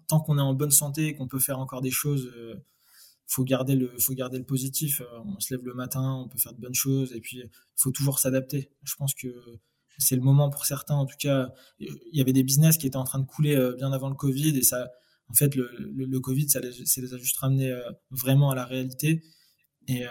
tant 0.07 0.19
qu'on 0.19 0.37
est 0.37 0.41
en 0.41 0.53
bonne 0.53 0.71
santé, 0.71 1.15
qu'on 1.15 1.27
peut 1.27 1.39
faire 1.39 1.59
encore 1.59 1.81
des 1.81 1.91
choses, 1.91 2.31
faut 3.31 3.43
garder 3.43 3.75
le 3.75 3.93
faut 3.97 4.13
garder 4.13 4.37
le 4.37 4.43
positif 4.43 5.01
euh, 5.01 5.19
on 5.25 5.39
se 5.39 5.53
lève 5.53 5.63
le 5.65 5.73
matin 5.73 6.23
on 6.25 6.27
peut 6.27 6.37
faire 6.37 6.53
de 6.53 6.59
bonnes 6.59 6.75
choses 6.75 7.13
et 7.13 7.21
puis 7.21 7.37
il 7.37 7.49
faut 7.77 7.91
toujours 7.91 8.19
s'adapter 8.19 8.71
je 8.83 8.95
pense 8.95 9.13
que 9.13 9.27
c'est 10.01 10.15
le 10.15 10.21
moment 10.21 10.49
pour 10.49 10.65
certains 10.65 10.95
en 10.95 11.05
tout 11.05 11.17
cas 11.17 11.49
il 11.79 11.97
y 12.13 12.21
avait 12.21 12.33
des 12.33 12.43
business 12.43 12.77
qui 12.77 12.87
étaient 12.87 12.97
en 12.97 13.03
train 13.03 13.19
de 13.19 13.25
couler 13.25 13.55
euh, 13.55 13.75
bien 13.75 13.91
avant 13.91 14.09
le 14.09 14.15
covid 14.15 14.57
et 14.57 14.63
ça 14.63 14.89
en 15.27 15.33
fait 15.33 15.55
le, 15.55 16.19
covid 16.19 16.49
ça 16.49 16.59
les, 16.59 17.13
a 17.13 17.17
juste 17.17 17.37
ramenés 17.37 17.71
euh, 17.71 17.89
vraiment 18.09 18.51
à 18.51 18.55
la 18.55 18.65
réalité 18.65 19.23
et 19.87 20.05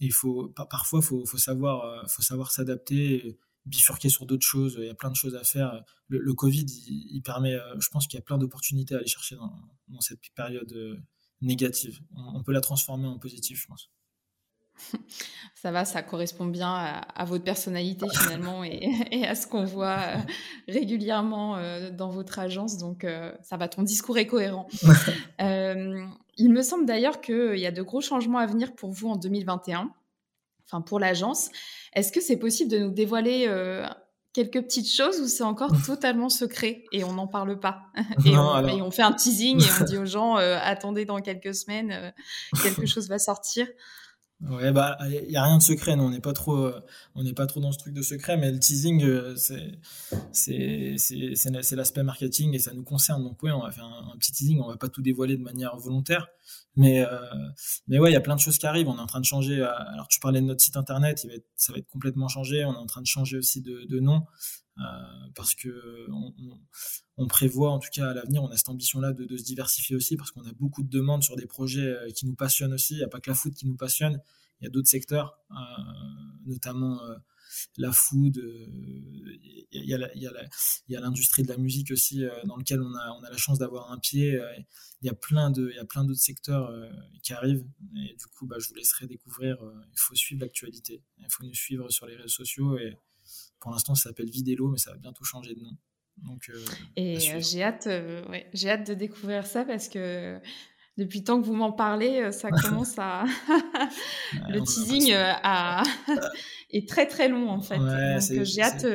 il 0.00 0.12
faut 0.12 0.48
parfois 0.48 1.00
faut, 1.00 1.24
faut 1.24 1.38
savoir 1.38 2.04
faut 2.10 2.22
savoir 2.22 2.50
s'adapter 2.50 3.38
bifurquer 3.64 4.08
sur 4.08 4.26
d'autres 4.26 4.46
choses 4.46 4.76
il 4.80 4.86
y 4.86 4.90
a 4.90 4.94
plein 4.94 5.10
de 5.10 5.16
choses 5.16 5.36
à 5.36 5.44
faire 5.44 5.84
le, 6.08 6.34
covid 6.34 6.64
il, 6.64 7.22
permet 7.22 7.56
je 7.78 7.88
pense 7.90 8.08
qu'il 8.08 8.18
y 8.18 8.20
a 8.20 8.24
plein 8.24 8.38
d'opportunités 8.38 8.94
à 8.94 8.98
aller 8.98 9.06
chercher 9.06 9.36
dans, 9.36 9.52
dans 9.88 10.00
cette 10.00 10.18
période 10.34 11.00
négative. 11.40 12.00
On 12.16 12.42
peut 12.42 12.52
la 12.52 12.60
transformer 12.60 13.06
en 13.06 13.18
positive, 13.18 13.56
je 13.56 13.66
pense. 13.66 13.90
Ça 15.60 15.72
va, 15.72 15.84
ça 15.84 16.02
correspond 16.02 16.46
bien 16.46 16.72
à, 16.72 17.24
votre 17.24 17.42
personnalité 17.42 18.06
finalement 18.12 18.62
et, 18.64 19.26
à 19.26 19.34
ce 19.34 19.48
qu'on 19.48 19.64
voit 19.64 19.98
euh, 19.98 20.16
régulièrement 20.68 21.56
euh, 21.56 21.90
dans 21.90 22.10
votre 22.10 22.38
agence. 22.38 22.78
Donc 22.78 23.02
euh, 23.02 23.32
ça 23.42 23.56
va, 23.56 23.66
ton 23.66 23.82
discours 23.82 24.18
est 24.18 24.28
cohérent. 24.28 24.68
il 25.40 26.52
me 26.52 26.62
semble 26.62 26.86
d'ailleurs 26.86 27.20
qu'il 27.20 27.58
y 27.58 27.66
a 27.66 27.72
de 27.72 27.82
gros 27.82 28.00
changements 28.00 28.38
à 28.38 28.46
venir 28.46 28.76
pour 28.76 28.92
vous 28.92 29.08
en 29.08 29.16
2021, 29.16 29.90
enfin 30.66 30.80
pour 30.80 31.00
l'agence. 31.00 31.50
Est-ce 31.92 32.12
que 32.12 32.20
c'est 32.20 32.36
possible 32.36 32.70
de 32.70 32.78
nous 32.78 32.90
dévoiler 32.90 33.48
quelques 34.32 34.62
petites 34.62 34.90
choses 34.90 35.20
ou 35.20 35.26
c'est 35.26 35.42
encore 35.42 35.72
totalement 35.86 36.28
secret 36.28 36.84
et 36.92 37.02
on 37.02 37.14
n'en 37.14 37.26
parle 37.26 37.58
pas? 37.58 37.82
Et, 38.24 38.36
on, 38.36 38.90
fait 38.92 39.02
un 39.02 39.12
teasing 39.12 39.60
et 39.60 39.66
on 39.80 39.84
dit 39.84 39.98
aux 39.98 40.06
gens 40.06 40.38
euh, 40.38 40.56
attendez 40.62 41.04
dans 41.04 41.18
quelques 41.18 41.54
semaines 41.54 42.12
quelque 42.62 42.86
chose 42.86 43.08
va 43.08 43.18
sortir 43.18 43.66
Ouais, 44.40 44.70
bah, 44.70 44.96
il 45.08 45.32
y 45.32 45.36
a 45.36 45.42
rien 45.42 45.58
de 45.58 45.62
secret, 45.62 45.96
non, 45.96 46.04
on 46.04 46.10
n'est 46.10 46.20
pas 46.20 46.32
trop, 46.32 46.56
euh, 46.56 46.80
on 47.16 47.24
n'est 47.24 47.32
pas 47.32 47.46
trop 47.46 47.58
dans 47.58 47.72
ce 47.72 47.78
truc 47.78 47.92
de 47.92 48.02
secret, 48.02 48.36
mais 48.36 48.52
le 48.52 48.60
teasing, 48.60 49.02
euh, 49.02 49.34
c'est, 50.32 51.74
l'aspect 51.74 52.04
marketing 52.04 52.54
et 52.54 52.60
ça 52.60 52.72
nous 52.72 52.84
concerne. 52.84 53.24
Donc, 53.24 53.42
ouais, 53.42 53.50
on 53.50 53.62
va 53.62 53.72
faire 53.72 53.86
un, 53.86 54.16
petit 54.16 54.30
teasing, 54.30 54.60
on 54.60 54.68
va 54.68 54.76
pas 54.76 54.88
tout 54.88 55.02
dévoiler 55.02 55.36
de 55.36 55.42
manière 55.42 55.76
volontaire, 55.76 56.28
mais, 56.76 57.04
euh, 57.04 57.18
mais 57.88 57.98
ouais, 57.98 58.10
il 58.10 58.14
y 58.14 58.16
a 58.16 58.20
plein 58.20 58.36
de 58.36 58.40
choses 58.40 58.58
qui 58.58 58.66
arrivent. 58.66 58.88
On 58.88 58.96
est 58.98 59.00
en 59.00 59.06
train 59.06 59.18
de 59.18 59.24
changer. 59.24 59.60
Alors, 59.60 60.06
tu 60.06 60.20
parlais 60.20 60.40
de 60.40 60.46
notre 60.46 60.60
site 60.60 60.76
internet, 60.76 61.26
ça 61.56 61.72
va 61.72 61.78
être 61.78 61.88
complètement 61.88 62.28
changé. 62.28 62.64
On 62.64 62.74
est 62.74 62.76
en 62.76 62.86
train 62.86 63.02
de 63.02 63.06
changer 63.08 63.38
aussi 63.38 63.60
de, 63.60 63.86
de 63.88 63.98
nom. 63.98 64.22
Euh, 64.80 65.28
parce 65.34 65.54
que 65.54 66.06
on, 67.16 67.26
prévoit, 67.26 67.72
en 67.72 67.78
tout 67.78 67.88
cas 67.92 68.10
à 68.10 68.14
l'avenir, 68.14 68.42
on 68.42 68.48
a 68.48 68.56
cette 68.56 68.68
ambition-là 68.68 69.12
de, 69.12 69.36
se 69.36 69.42
diversifier 69.42 69.96
aussi, 69.96 70.16
parce 70.16 70.30
qu'on 70.30 70.44
a 70.44 70.52
beaucoup 70.52 70.82
de 70.82 70.88
demandes 70.88 71.22
sur 71.22 71.36
des 71.36 71.46
projets 71.46 71.88
euh, 71.88 72.10
qui 72.10 72.26
nous 72.26 72.34
passionnent 72.34 72.72
aussi. 72.72 72.94
Il 72.94 72.98
n'y 72.98 73.04
a 73.04 73.08
pas 73.08 73.20
que 73.20 73.30
la 73.30 73.34
food 73.34 73.54
qui 73.54 73.66
nous 73.66 73.76
passionne, 73.76 74.20
il 74.60 74.64
y 74.64 74.66
a 74.68 74.70
d'autres 74.70 74.88
secteurs, 74.88 75.38
euh, 75.50 75.54
notamment 76.46 77.00
la 77.76 77.92
food, 77.92 78.40
il 79.72 79.84
y 79.84 79.94
a 80.96 81.00
l'industrie 81.00 81.42
de 81.42 81.48
la 81.48 81.56
musique 81.56 81.90
aussi 81.90 82.24
dans 82.44 82.56
lequel 82.56 82.80
on 82.82 82.94
a, 82.94 83.30
la 83.30 83.36
chance 83.36 83.58
d'avoir 83.58 83.90
un 83.90 83.98
pied. 83.98 84.38
Il 85.02 85.06
y 85.06 85.10
a 85.10 85.14
plein 85.14 85.50
de, 85.50 85.70
il 85.70 85.76
y 85.76 85.78
a 85.78 85.84
plein 85.84 86.04
d'autres 86.04 86.20
secteurs 86.20 86.70
qui 87.22 87.32
arrivent 87.32 87.64
et 87.96 88.14
du 88.16 88.26
coup, 88.26 88.46
bah, 88.46 88.56
je 88.58 88.68
vous 88.68 88.74
laisserai 88.74 89.06
découvrir. 89.06 89.56
il 89.62 89.98
faut 89.98 90.14
suivre 90.14 90.42
l'actualité, 90.42 91.02
il 91.18 91.26
faut 91.30 91.44
nous 91.44 91.54
suivre 91.54 91.88
sur 91.90 92.06
les 92.06 92.16
réseaux 92.16 92.28
sociaux 92.28 92.78
et 92.78 92.98
pour 93.60 93.70
l'instant, 93.70 93.94
ça 93.94 94.10
s'appelle 94.10 94.30
Vidélo, 94.30 94.68
mais 94.68 94.78
ça 94.78 94.92
va 94.92 94.98
bientôt 94.98 95.24
changer 95.24 95.54
de 95.54 95.60
nom. 95.60 95.76
Donc, 96.24 96.50
euh, 96.50 96.64
et 96.96 97.16
euh, 97.16 97.40
j'ai 97.40 97.62
hâte, 97.62 97.86
euh, 97.86 98.22
j'ai 98.52 98.70
hâte 98.70 98.86
de 98.88 98.94
découvrir 98.94 99.46
ça 99.46 99.64
parce 99.64 99.88
que 99.88 100.38
depuis 100.96 101.22
tant 101.22 101.40
que 101.40 101.46
vous 101.46 101.54
m'en 101.54 101.72
parlez, 101.72 102.32
ça 102.32 102.50
commence 102.62 102.98
à 102.98 103.24
le 104.48 104.60
teasing 104.60 105.12
est 106.70 106.88
très 106.88 107.06
très 107.06 107.28
long 107.28 107.50
en 107.50 107.60
fait. 107.60 107.78
Donc 107.78 108.44
j'ai 108.44 108.62
hâte. 108.62 108.86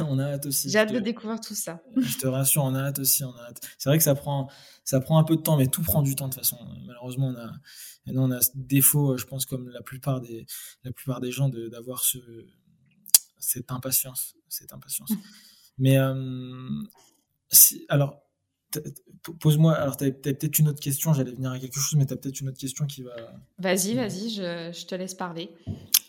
on 0.00 0.18
a 0.18 0.24
hâte 0.24 0.46
aussi. 0.46 0.70
J'ai 0.70 0.78
hâte 0.78 0.92
de 0.92 1.00
découvrir 1.00 1.38
tout 1.40 1.54
ça. 1.54 1.82
je 1.96 2.18
te 2.18 2.26
rassure, 2.26 2.64
on 2.64 2.74
a 2.74 2.84
hâte 2.84 3.00
aussi, 3.00 3.24
on 3.24 3.36
a 3.36 3.48
hâte. 3.48 3.60
C'est 3.76 3.90
vrai 3.90 3.98
que 3.98 4.04
ça 4.04 4.14
prend 4.14 4.48
ça 4.84 5.00
prend 5.00 5.18
un 5.18 5.24
peu 5.24 5.36
de 5.36 5.42
temps, 5.42 5.58
mais 5.58 5.66
tout 5.66 5.82
prend 5.82 6.02
du 6.02 6.16
temps 6.16 6.28
de 6.28 6.32
toute 6.32 6.42
façon. 6.42 6.56
Malheureusement, 6.86 7.28
on 7.28 7.36
a 7.36 7.52
on 8.16 8.30
a 8.30 8.40
ce 8.40 8.52
défaut, 8.54 9.18
je 9.18 9.26
pense, 9.26 9.44
comme 9.44 9.68
la 9.68 9.82
plupart 9.82 10.22
des 10.22 10.46
la 10.82 10.92
plupart 10.92 11.20
des 11.20 11.30
gens, 11.30 11.50
d'avoir 11.50 12.02
ce 12.02 12.18
cette 13.40 13.70
impatience, 13.70 14.34
cette 14.48 14.72
impatience. 14.72 15.10
Mm. 15.10 15.16
Mais 15.78 15.98
euh, 15.98 16.82
si, 17.50 17.84
alors, 17.88 18.22
pose-moi. 19.40 19.74
Alors, 19.74 19.96
tu 19.96 20.04
as, 20.04 20.10
peut-être 20.10 20.58
une 20.58 20.68
autre 20.68 20.80
question. 20.80 21.12
J'allais 21.12 21.32
venir 21.32 21.52
à 21.52 21.58
quelque 21.58 21.78
chose, 21.78 21.98
mais 21.98 22.06
tu 22.06 22.12
as 22.12 22.16
peut-être 22.16 22.40
une 22.40 22.48
autre 22.48 22.58
question 22.58 22.86
qui 22.86 23.02
va. 23.02 23.14
Vas-y, 23.58 23.94
vas-y, 23.94 24.30
je, 24.30 24.72
je, 24.72 24.86
te 24.86 24.94
laisse 24.94 25.14
parler. 25.14 25.50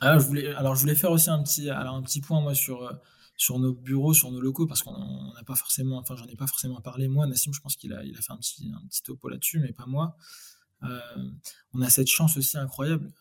Ah, 0.02 0.18
je 0.20 0.26
voulais, 0.26 0.54
alors, 0.56 0.76
je 0.76 0.82
voulais 0.82 0.96
faire 0.96 1.12
aussi 1.12 1.30
un 1.30 1.42
petit, 1.44 1.70
alors 1.70 1.96
un 1.96 2.02
petit 2.02 2.22
point 2.22 2.42
moi 2.42 2.56
sur 2.56 2.84
euh, 2.84 2.94
sur 3.36 3.58
nos 3.60 3.74
bureaux, 3.74 4.14
sur 4.14 4.32
nos 4.32 4.42
locaux, 4.42 4.68
parce 4.68 4.84
qu'on 4.84 5.34
n'a 5.34 5.44
pas 5.46 5.56
forcément, 5.56 5.98
enfin, 5.98 6.16
j'en 6.16 6.28
ai 6.28 6.36
pas 6.36 6.48
forcément 6.48 6.82
parlé 6.82 7.08
moi. 7.08 7.26
Nassim, 7.26 7.54
je 7.54 7.62
pense 7.62 7.76
qu'il 7.76 7.94
a, 7.94 8.04
il 8.04 8.18
a 8.18 8.22
fait 8.22 8.34
un 8.34 8.38
petit 8.38 8.70
un 8.76 8.86
petit 8.88 9.04
topo 9.04 9.30
là-dessus, 9.30 9.60
mais 9.60 9.72
pas 9.72 9.86
moi. 9.86 10.18
On 11.74 11.82
a 11.82 11.90
cette 11.90 12.08
chance 12.08 12.38
aussi 12.38 12.58
incroyable 12.58 13.12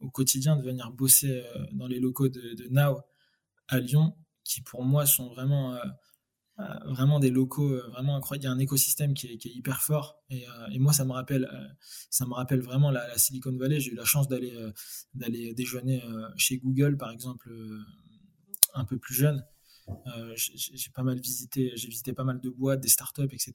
au 0.00 0.10
quotidien 0.10 0.56
de 0.56 0.62
venir 0.62 0.90
bosser 0.90 1.44
dans 1.72 1.86
les 1.86 2.00
locaux 2.00 2.28
de, 2.28 2.68
Now 2.70 3.00
à 3.68 3.80
Lyon, 3.80 4.14
qui 4.44 4.60
pour 4.60 4.84
moi 4.84 5.06
sont 5.06 5.28
vraiment 5.28 5.78
euh, 6.58 6.64
vraiment 6.84 7.18
des 7.18 7.30
locaux 7.30 7.72
euh, 7.72 7.88
vraiment 7.88 8.14
incroyables. 8.14 8.44
Il 8.44 8.46
y 8.46 8.48
a 8.48 8.52
un 8.52 8.58
écosystème 8.58 9.14
qui 9.14 9.26
est, 9.26 9.46
hyper 9.46 9.80
fort. 9.80 10.22
Et, 10.28 10.46
euh, 10.46 10.78
moi, 10.78 10.92
ça 10.92 11.04
me 11.04 11.12
rappelle, 11.12 11.48
ça 12.10 12.26
me 12.26 12.34
rappelle 12.34 12.60
vraiment 12.60 12.90
la, 12.90 13.16
Silicon 13.16 13.56
Valley. 13.56 13.80
J'ai 13.80 13.92
eu 13.92 13.94
la 13.94 14.04
chance 14.04 14.28
d'aller 14.28 14.52
d'aller 15.14 15.54
déjeuner 15.54 16.02
chez 16.36 16.58
Google, 16.58 16.96
par 16.96 17.10
exemple, 17.10 17.50
un 18.74 18.84
peu 18.84 18.98
plus 18.98 19.14
jeune. 19.14 19.44
J'ai 20.34 20.90
pas 20.94 21.02
mal 21.02 21.18
visité, 21.20 21.72
j'ai 21.74 21.88
visité 21.88 22.12
pas 22.12 22.24
mal 22.24 22.40
de 22.40 22.50
boîtes, 22.50 22.80
des 22.80 22.88
startups, 22.88 23.28
etc. 23.32 23.52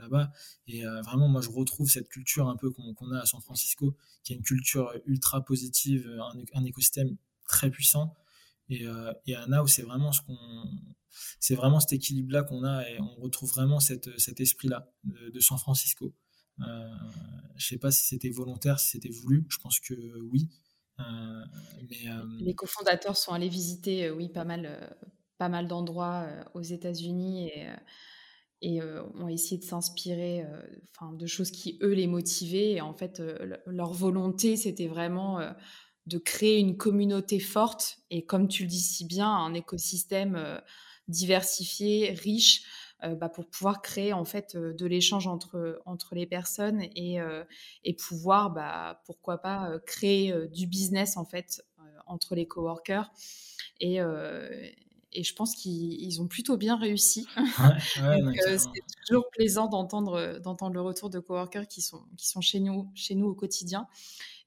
là-bas. 0.00 0.30
Et 0.66 0.84
vraiment, 1.04 1.28
moi, 1.28 1.40
je 1.40 1.50
retrouve 1.50 1.88
cette 1.88 2.08
culture 2.08 2.48
un 2.48 2.56
peu 2.56 2.70
qu'on 2.70 3.12
a 3.12 3.20
à 3.20 3.26
San 3.26 3.40
Francisco, 3.40 3.96
qui 4.22 4.32
est 4.32 4.36
une 4.36 4.42
culture 4.42 4.92
ultra 5.06 5.44
positive, 5.44 6.08
un, 6.54 6.64
écosystème 6.64 7.16
très 7.48 7.70
puissant. 7.70 8.14
Et, 8.68 8.84
et 9.26 9.34
à 9.34 9.46
Now, 9.46 9.66
c'est 9.66 9.82
vraiment 9.82 10.12
ce 10.12 10.22
qu'on 10.22 10.36
c'est 11.40 11.54
vraiment 11.54 11.80
cet 11.80 11.92
équilibre-là 11.92 12.42
qu'on 12.42 12.64
a 12.64 12.88
et 12.88 13.00
on 13.00 13.14
retrouve 13.16 13.50
vraiment 13.50 13.80
cet 13.80 14.40
esprit-là 14.40 14.90
de, 15.04 15.40
San 15.40 15.58
Francisco. 15.58 16.14
Euh, 16.60 16.88
je 17.56 17.66
sais 17.66 17.78
pas 17.78 17.90
si 17.90 18.06
c'était 18.06 18.30
volontaire, 18.30 18.78
si 18.80 18.90
c'était 18.90 19.10
voulu. 19.10 19.46
Je 19.48 19.58
pense 19.58 19.80
que 19.80 19.94
oui. 20.20 20.48
Euh, 21.00 21.02
euh, 22.06 22.24
Les 22.40 22.54
cofondateurs 22.54 23.16
sont 23.16 23.32
allés 23.32 23.48
visiter, 23.48 24.10
oui, 24.10 24.28
pas 24.28 24.44
mal, 24.44 24.96
pas 25.44 25.50
mal 25.50 25.68
d'endroits 25.68 26.26
aux 26.54 26.62
États-Unis 26.62 27.50
et, 28.62 28.80
ont 28.80 29.28
essayé 29.28 29.58
de 29.58 29.64
s'inspirer 29.64 30.42
enfin, 30.96 31.12
de 31.12 31.26
choses 31.26 31.50
qui, 31.50 31.78
eux, 31.82 31.92
les 31.92 32.06
motivaient. 32.06 32.72
Et 32.72 32.80
en 32.80 32.94
fait, 32.94 33.22
leur 33.66 33.92
volonté, 33.92 34.56
c'était 34.56 34.86
vraiment 34.86 35.40
de 36.06 36.16
créer 36.16 36.60
une 36.60 36.78
communauté 36.78 37.40
forte 37.40 37.98
et, 38.08 38.24
comme 38.24 38.48
tu 38.48 38.62
le 38.62 38.70
dis 38.70 38.80
si 38.80 39.04
bien, 39.04 39.28
un 39.28 39.52
écosystème 39.52 40.62
diversifié, 41.08 42.12
riche, 42.12 42.62
bah, 43.02 43.28
pour 43.28 43.46
pouvoir 43.50 43.82
créer 43.82 44.14
en 44.14 44.24
fait 44.24 44.56
de 44.56 44.86
l'échange 44.86 45.26
entre, 45.26 45.82
entre 45.84 46.14
les 46.14 46.24
personnes 46.24 46.80
et, 46.96 47.18
et 47.82 47.92
pouvoir, 47.92 48.50
bah, 48.50 49.02
pourquoi 49.04 49.42
pas, 49.42 49.78
créer 49.84 50.32
du 50.48 50.66
business 50.66 51.18
en 51.18 51.26
fait 51.26 51.62
entre 52.06 52.34
les 52.34 52.46
coworkers. 52.46 53.10
Et, 53.80 54.00
et 55.14 55.22
je 55.22 55.34
pense 55.34 55.54
qu'ils 55.54 56.20
ont 56.20 56.28
plutôt 56.28 56.56
bien 56.56 56.76
réussi. 56.76 57.26
c'est 57.96 58.58
toujours 59.06 59.28
plaisant 59.30 59.68
d'entendre 59.68 60.38
d'entendre 60.42 60.74
le 60.74 60.80
retour 60.80 61.10
de 61.10 61.20
coworkers 61.20 61.68
qui 61.68 61.82
sont 61.82 62.02
qui 62.16 62.28
sont 62.28 62.40
chez 62.40 62.60
nous 62.60 62.90
chez 62.94 63.14
nous 63.14 63.26
au 63.26 63.34
quotidien. 63.34 63.86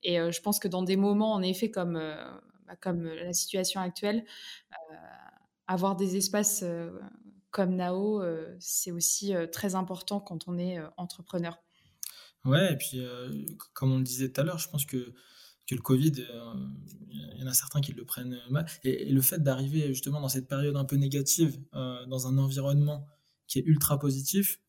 Et 0.04 0.18
je 0.18 0.42
pense 0.42 0.60
que 0.60 0.68
dans 0.68 0.84
des 0.84 0.98
moments 0.98 1.34
en 1.34 1.42
effet 1.42 1.72
comme 1.72 1.94
bah, 2.68 2.76
comme 2.80 3.04
la 3.04 3.34
situation 3.34 3.82
actuelle, 3.82 4.26
avoir 5.68 5.96
des 5.96 6.16
espaces 6.16 6.62
euh, 6.64 6.92
comme 7.52 7.76
Nao, 7.76 8.22
euh, 8.22 8.56
c'est 8.60 8.92
aussi 8.92 9.36
euh, 9.36 9.48
très 9.48 9.76
important 9.76 10.20
quand 10.20 10.48
on 10.48 10.58
est 10.58 10.80
entrepreneur. 10.96 11.60
Ouais, 12.46 12.74
et 12.74 12.78
puis 12.78 13.02
comme 13.74 13.92
on 13.92 13.98
le 13.98 14.04
disait 14.04 14.32
tout 14.32 14.40
à 14.40 14.44
l'heure, 14.46 14.60
je 14.60 14.70
pense 14.70 14.86
que, 14.86 15.14
que 15.68 15.76
le 15.76 15.82
Covid, 15.82 16.14
il 17.36 17.40
y 17.40 17.44
en 17.44 17.48
a 17.48 17.54
certains 17.54 17.82
qui 17.82 17.94
le 17.94 18.06
prennent 18.06 18.38
mal. 18.50 18.66
Et, 18.84 19.12
le 19.12 19.22
fait 19.22 19.44
d'arriver 19.44 19.88
justement 19.90 20.22
dans 20.22 20.30
cette 20.30 20.48
période 20.48 20.76
un 20.76 20.86
peu 20.86 20.96
négative, 20.96 21.60
dans 21.74 22.28
un 22.28 22.38
environnement 22.38 23.06
qui 23.48 23.60
est 23.60 23.64
ultra 23.66 24.00
positif, 24.00 24.60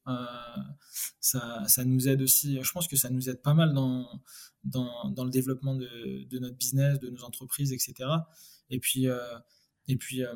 ça, 1.21 1.65
ça, 1.67 1.85
nous 1.85 2.09
aide 2.09 2.23
aussi. 2.23 2.59
Je 2.63 2.73
pense 2.73 2.89
que 2.89 2.97
ça 2.97 3.11
nous 3.11 3.31
aide 3.31 3.43
pas 3.43 3.55
mal 3.55 3.73
dans, 3.73 4.09
dans, 4.65 5.25
le 5.25 5.31
développement 5.31 5.75
de, 5.75 6.25
de, 6.25 6.39
notre 6.39 6.57
business, 6.57 6.99
de 6.99 7.11
nos 7.11 7.23
entreprises, 7.25 7.73
etc. 7.73 8.11
Et 8.71 8.81
puis, 8.81 9.07
et 9.89 9.97
puis 9.97 10.23
euh, 10.23 10.33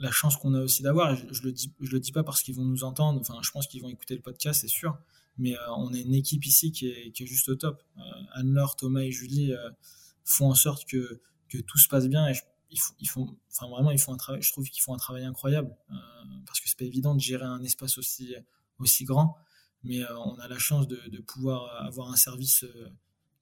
la 0.00 0.10
chance 0.10 0.36
qu'on 0.36 0.52
a 0.54 0.60
aussi 0.60 0.82
d'avoir, 0.82 1.14
je, 1.14 1.24
je, 1.30 1.42
le 1.42 1.52
dis, 1.52 1.72
je 1.80 1.92
le 1.92 2.00
dis 2.00 2.10
pas 2.10 2.24
parce 2.24 2.42
qu'ils 2.42 2.56
vont 2.56 2.64
nous 2.64 2.82
entendre. 2.82 3.20
Enfin, 3.20 3.38
je 3.40 3.50
pense 3.52 3.68
qu'ils 3.68 3.80
vont 3.80 3.88
écouter 3.88 4.16
le 4.16 4.20
podcast, 4.20 4.60
c'est 4.60 4.68
sûr. 4.68 4.98
Mais 5.38 5.56
euh, 5.56 5.74
on 5.76 5.94
est 5.94 6.02
une 6.02 6.14
équipe 6.14 6.44
ici 6.44 6.72
qui 6.72 6.88
est, 6.88 7.12
qui 7.12 7.22
est 7.22 7.26
juste 7.26 7.48
au 7.48 7.54
top. 7.54 7.82
Euh, 7.96 8.00
Anne-Laure, 8.32 8.74
Thomas 8.74 9.02
et 9.02 9.12
Julie 9.12 9.52
font 10.26 10.50
en 10.50 10.54
sorte 10.54 10.84
que, 10.86 11.22
que 11.48 11.58
tout 11.58 11.78
se 11.78 11.88
passe 11.88 12.06
bien. 12.08 12.28
Et 12.28 13.06
font, 13.06 13.38
enfin 13.50 13.68
vraiment, 13.68 13.90
ils 13.90 13.98
font 13.98 14.12
un 14.12 14.18
travail. 14.18 14.42
Je 14.42 14.52
trouve 14.52 14.68
qu'ils 14.68 14.82
font 14.82 14.92
un 14.92 14.98
travail 14.98 15.24
incroyable 15.24 15.74
parce 16.44 16.60
que 16.60 16.68
c'est 16.68 16.76
pas 16.76 16.84
évident 16.84 17.14
de 17.14 17.20
gérer 17.20 17.44
un 17.44 17.62
espace 17.62 17.96
aussi 17.96 18.34
aussi 18.78 19.04
grand. 19.04 19.38
Mais 19.84 20.02
on 20.10 20.38
a 20.40 20.48
la 20.48 20.58
chance 20.58 20.86
de, 20.88 21.00
de 21.08 21.18
pouvoir 21.22 21.86
avoir 21.86 22.10
un 22.10 22.16
service 22.16 22.66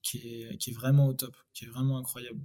qui 0.03 0.19
est, 0.19 0.59
qui 0.59 0.71
est 0.71 0.75
vraiment 0.75 1.09
au 1.09 1.15
top, 1.15 1.35
qui 1.53 1.65
est 1.65 1.69
vraiment 1.69 1.99
incroyable. 1.99 2.41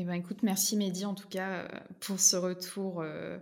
Eh 0.00 0.04
ben, 0.04 0.12
écoute, 0.12 0.44
merci 0.44 0.76
Mehdi 0.76 1.04
en 1.04 1.14
tout 1.16 1.26
cas 1.26 1.64
euh, 1.64 1.68
pour 1.98 2.20
ce 2.20 2.36
retour 2.36 3.00
euh, 3.00 3.36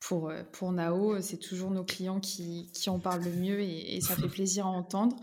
pour, 0.00 0.30
euh, 0.30 0.42
pour 0.52 0.72
Nao. 0.72 1.20
C'est 1.20 1.38
toujours 1.38 1.70
nos 1.70 1.84
clients 1.84 2.20
qui, 2.20 2.70
qui, 2.72 2.90
en 2.90 2.98
parlent 2.98 3.24
le 3.24 3.32
mieux 3.32 3.60
et, 3.60 4.00
ça 4.00 4.16
fait 4.16 4.28
plaisir 4.28 4.66
à 4.66 4.70
entendre. 4.70 5.16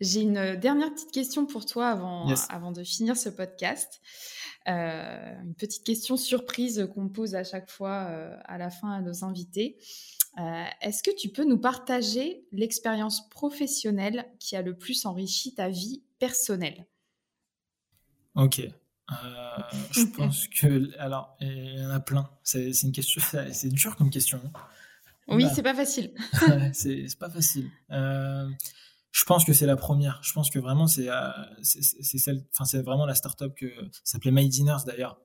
J'ai 0.00 0.20
une 0.20 0.56
dernière 0.56 0.92
petite 0.92 1.10
question 1.10 1.46
pour 1.46 1.66
toi 1.66 1.88
avant, 1.88 2.32
avant 2.48 2.72
de 2.72 2.82
finir 2.82 3.16
ce 3.16 3.28
podcast. 3.28 4.00
une 4.66 5.54
petite 5.56 5.84
question 5.84 6.16
surprise 6.16 6.88
qu'on 6.94 7.08
pose 7.08 7.34
à 7.34 7.44
chaque 7.44 7.70
fois 7.70 7.92
à 8.44 8.58
la 8.58 8.70
fin 8.70 8.92
à 8.92 9.00
nos 9.00 9.24
invités. 9.24 9.78
Est-ce 10.80 11.02
que 11.02 11.14
tu 11.14 11.28
peux 11.28 11.44
nous 11.44 11.58
partager 11.58 12.46
l'expérience 12.52 13.28
professionnelle 13.30 14.26
qui 14.38 14.56
a 14.56 14.62
le 14.62 14.76
plus 14.76 15.04
enrichi 15.06 15.54
ta 15.54 15.68
vie 15.68 16.02
personnelle? 16.18 16.86
Ok. 18.36 18.62
Euh, 19.10 19.62
je 19.90 20.04
pense 20.04 20.46
que. 20.48 20.96
Alors, 20.98 21.36
il 21.40 21.80
y 21.80 21.84
en 21.84 21.90
a 21.90 22.00
plein. 22.00 22.28
C'est 22.42 22.70
une 22.82 22.92
question. 22.92 23.20
C'est 23.52 23.68
dur 23.68 23.96
comme 23.96 24.10
question. 24.10 24.40
Oui, 25.28 25.46
c'est 25.54 25.62
pas 25.62 25.74
facile. 25.74 26.12
c'est 26.72 27.06
pas 27.18 27.30
facile. 27.30 27.70
Euh, 27.90 28.48
je 29.12 29.24
pense 29.24 29.44
que 29.44 29.52
c'est 29.52 29.66
la 29.66 29.76
première. 29.76 30.20
Je 30.22 30.32
pense 30.32 30.50
que 30.50 30.58
vraiment, 30.58 30.86
c'est 30.86 31.08
euh, 31.08 31.30
c'est 31.62 32.18
celle. 32.18 32.44
Enfin, 32.52 32.64
c'est 32.64 32.82
vraiment 32.82 33.06
la 33.06 33.14
startup 33.14 33.54
que. 33.54 33.68
Ça 33.92 34.12
s'appelait 34.12 34.32
My 34.32 34.48
Dinners 34.48 34.84
d'ailleurs. 34.86 35.20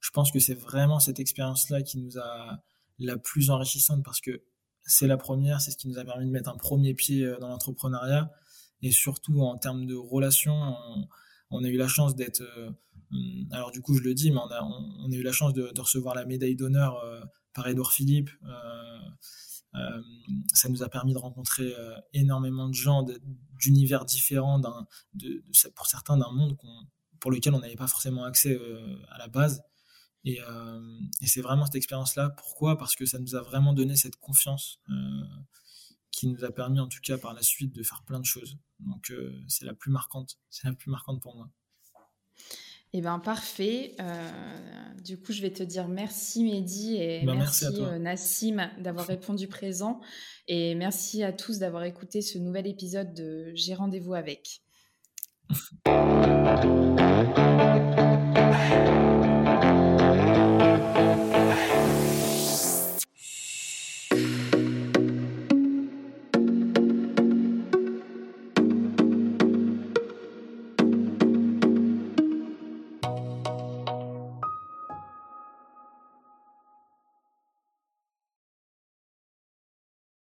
je 0.00 0.10
pense 0.10 0.32
que 0.32 0.38
c'est 0.38 0.54
vraiment 0.54 1.00
cette 1.00 1.20
expérience-là 1.20 1.82
qui 1.82 1.98
nous 1.98 2.18
a 2.18 2.62
la 2.98 3.16
plus 3.16 3.50
enrichissante 3.50 4.04
parce 4.04 4.20
que 4.20 4.42
c'est 4.82 5.06
la 5.06 5.16
première. 5.16 5.60
C'est 5.60 5.70
ce 5.70 5.76
qui 5.76 5.88
nous 5.88 5.98
a 5.98 6.04
permis 6.04 6.26
de 6.26 6.30
mettre 6.30 6.50
un 6.50 6.56
premier 6.56 6.94
pied 6.94 7.34
dans 7.40 7.48
l'entrepreneuriat. 7.48 8.30
Et 8.80 8.92
surtout, 8.92 9.40
en 9.42 9.58
termes 9.58 9.86
de 9.86 9.94
relations, 9.96 10.54
on 10.54 11.08
a 11.50 11.68
eu 11.68 11.76
la 11.76 11.88
chance 11.88 12.14
d'être. 12.14 12.40
Euh, 12.40 12.70
hum, 13.12 13.48
alors, 13.50 13.70
du 13.70 13.80
coup, 13.80 13.94
je 13.94 14.02
le 14.02 14.14
dis, 14.14 14.30
mais 14.30 14.38
on 14.38 14.50
a, 14.50 14.62
on, 14.62 15.10
a 15.10 15.14
eu 15.14 15.22
la 15.22 15.32
chance 15.32 15.52
de, 15.52 15.72
recevoir 15.78 16.14
la 16.14 16.24
médaille 16.24 16.56
d'honneur 16.56 16.98
euh, 17.04 17.20
par 17.54 17.66
Edouard 17.68 17.92
Philippe. 17.92 18.30
Euh, 18.44 20.02
ça 20.54 20.68
nous 20.68 20.82
a 20.82 20.88
permis 20.88 21.12
de 21.12 21.18
rencontrer 21.18 21.72
énormément 22.12 22.68
de 22.68 22.74
gens 22.74 23.06
d'univers 23.60 24.06
différents, 24.06 24.60
pour 25.76 25.86
certains 25.86 26.16
d'un 26.16 26.32
monde 26.32 26.56
pour 27.20 27.30
lequel 27.30 27.54
on 27.54 27.60
n'avait 27.60 27.76
pas 27.76 27.86
forcément 27.86 28.24
accès 28.24 28.58
à 29.10 29.18
la 29.18 29.28
base. 29.28 29.62
Et 30.24 30.40
c'est 31.26 31.42
vraiment 31.42 31.66
cette 31.66 31.76
expérience-là. 31.76 32.30
Pourquoi? 32.30 32.76
Parce 32.76 32.96
que 32.96 33.04
ça 33.04 33.20
nous 33.20 33.36
a 33.36 33.42
vraiment 33.42 33.72
donné 33.72 33.94
cette 33.94 34.16
confiance 34.16 34.80
qui 36.10 36.26
nous 36.26 36.44
a 36.44 36.50
permis 36.50 36.80
en 36.80 36.88
tout 36.88 37.00
cas 37.02 37.18
par 37.18 37.34
la 37.34 37.42
suite 37.42 37.72
de 37.74 37.82
faire 37.82 38.02
plein 38.02 38.18
de 38.18 38.24
choses. 38.24 38.58
Donc 38.80 39.10
euh, 39.10 39.32
c'est 39.48 39.64
la 39.64 39.74
plus 39.74 39.90
marquante, 39.90 40.38
c'est 40.50 40.66
la 40.66 40.74
plus 40.74 40.90
marquante 40.90 41.20
pour 41.20 41.36
moi. 41.36 41.50
Eh 42.94 43.02
bien, 43.02 43.18
parfait. 43.18 43.94
Euh, 44.00 44.30
du 45.04 45.20
coup, 45.20 45.32
je 45.32 45.42
vais 45.42 45.52
te 45.52 45.62
dire 45.62 45.88
merci 45.88 46.42
Mehdi 46.42 46.96
et 46.96 47.22
ben, 47.24 47.34
merci, 47.34 47.66
euh, 47.66 47.98
Nassim 47.98 48.70
d'avoir 48.78 49.06
répondu 49.06 49.46
présent. 49.46 50.00
Et 50.46 50.74
merci 50.74 51.22
à 51.22 51.32
tous 51.32 51.58
d'avoir 51.58 51.84
écouté 51.84 52.22
ce 52.22 52.38
nouvel 52.38 52.66
épisode 52.66 53.12
de 53.12 53.52
J'ai 53.54 53.74
rendez-vous 53.74 54.14
avec. 54.14 54.62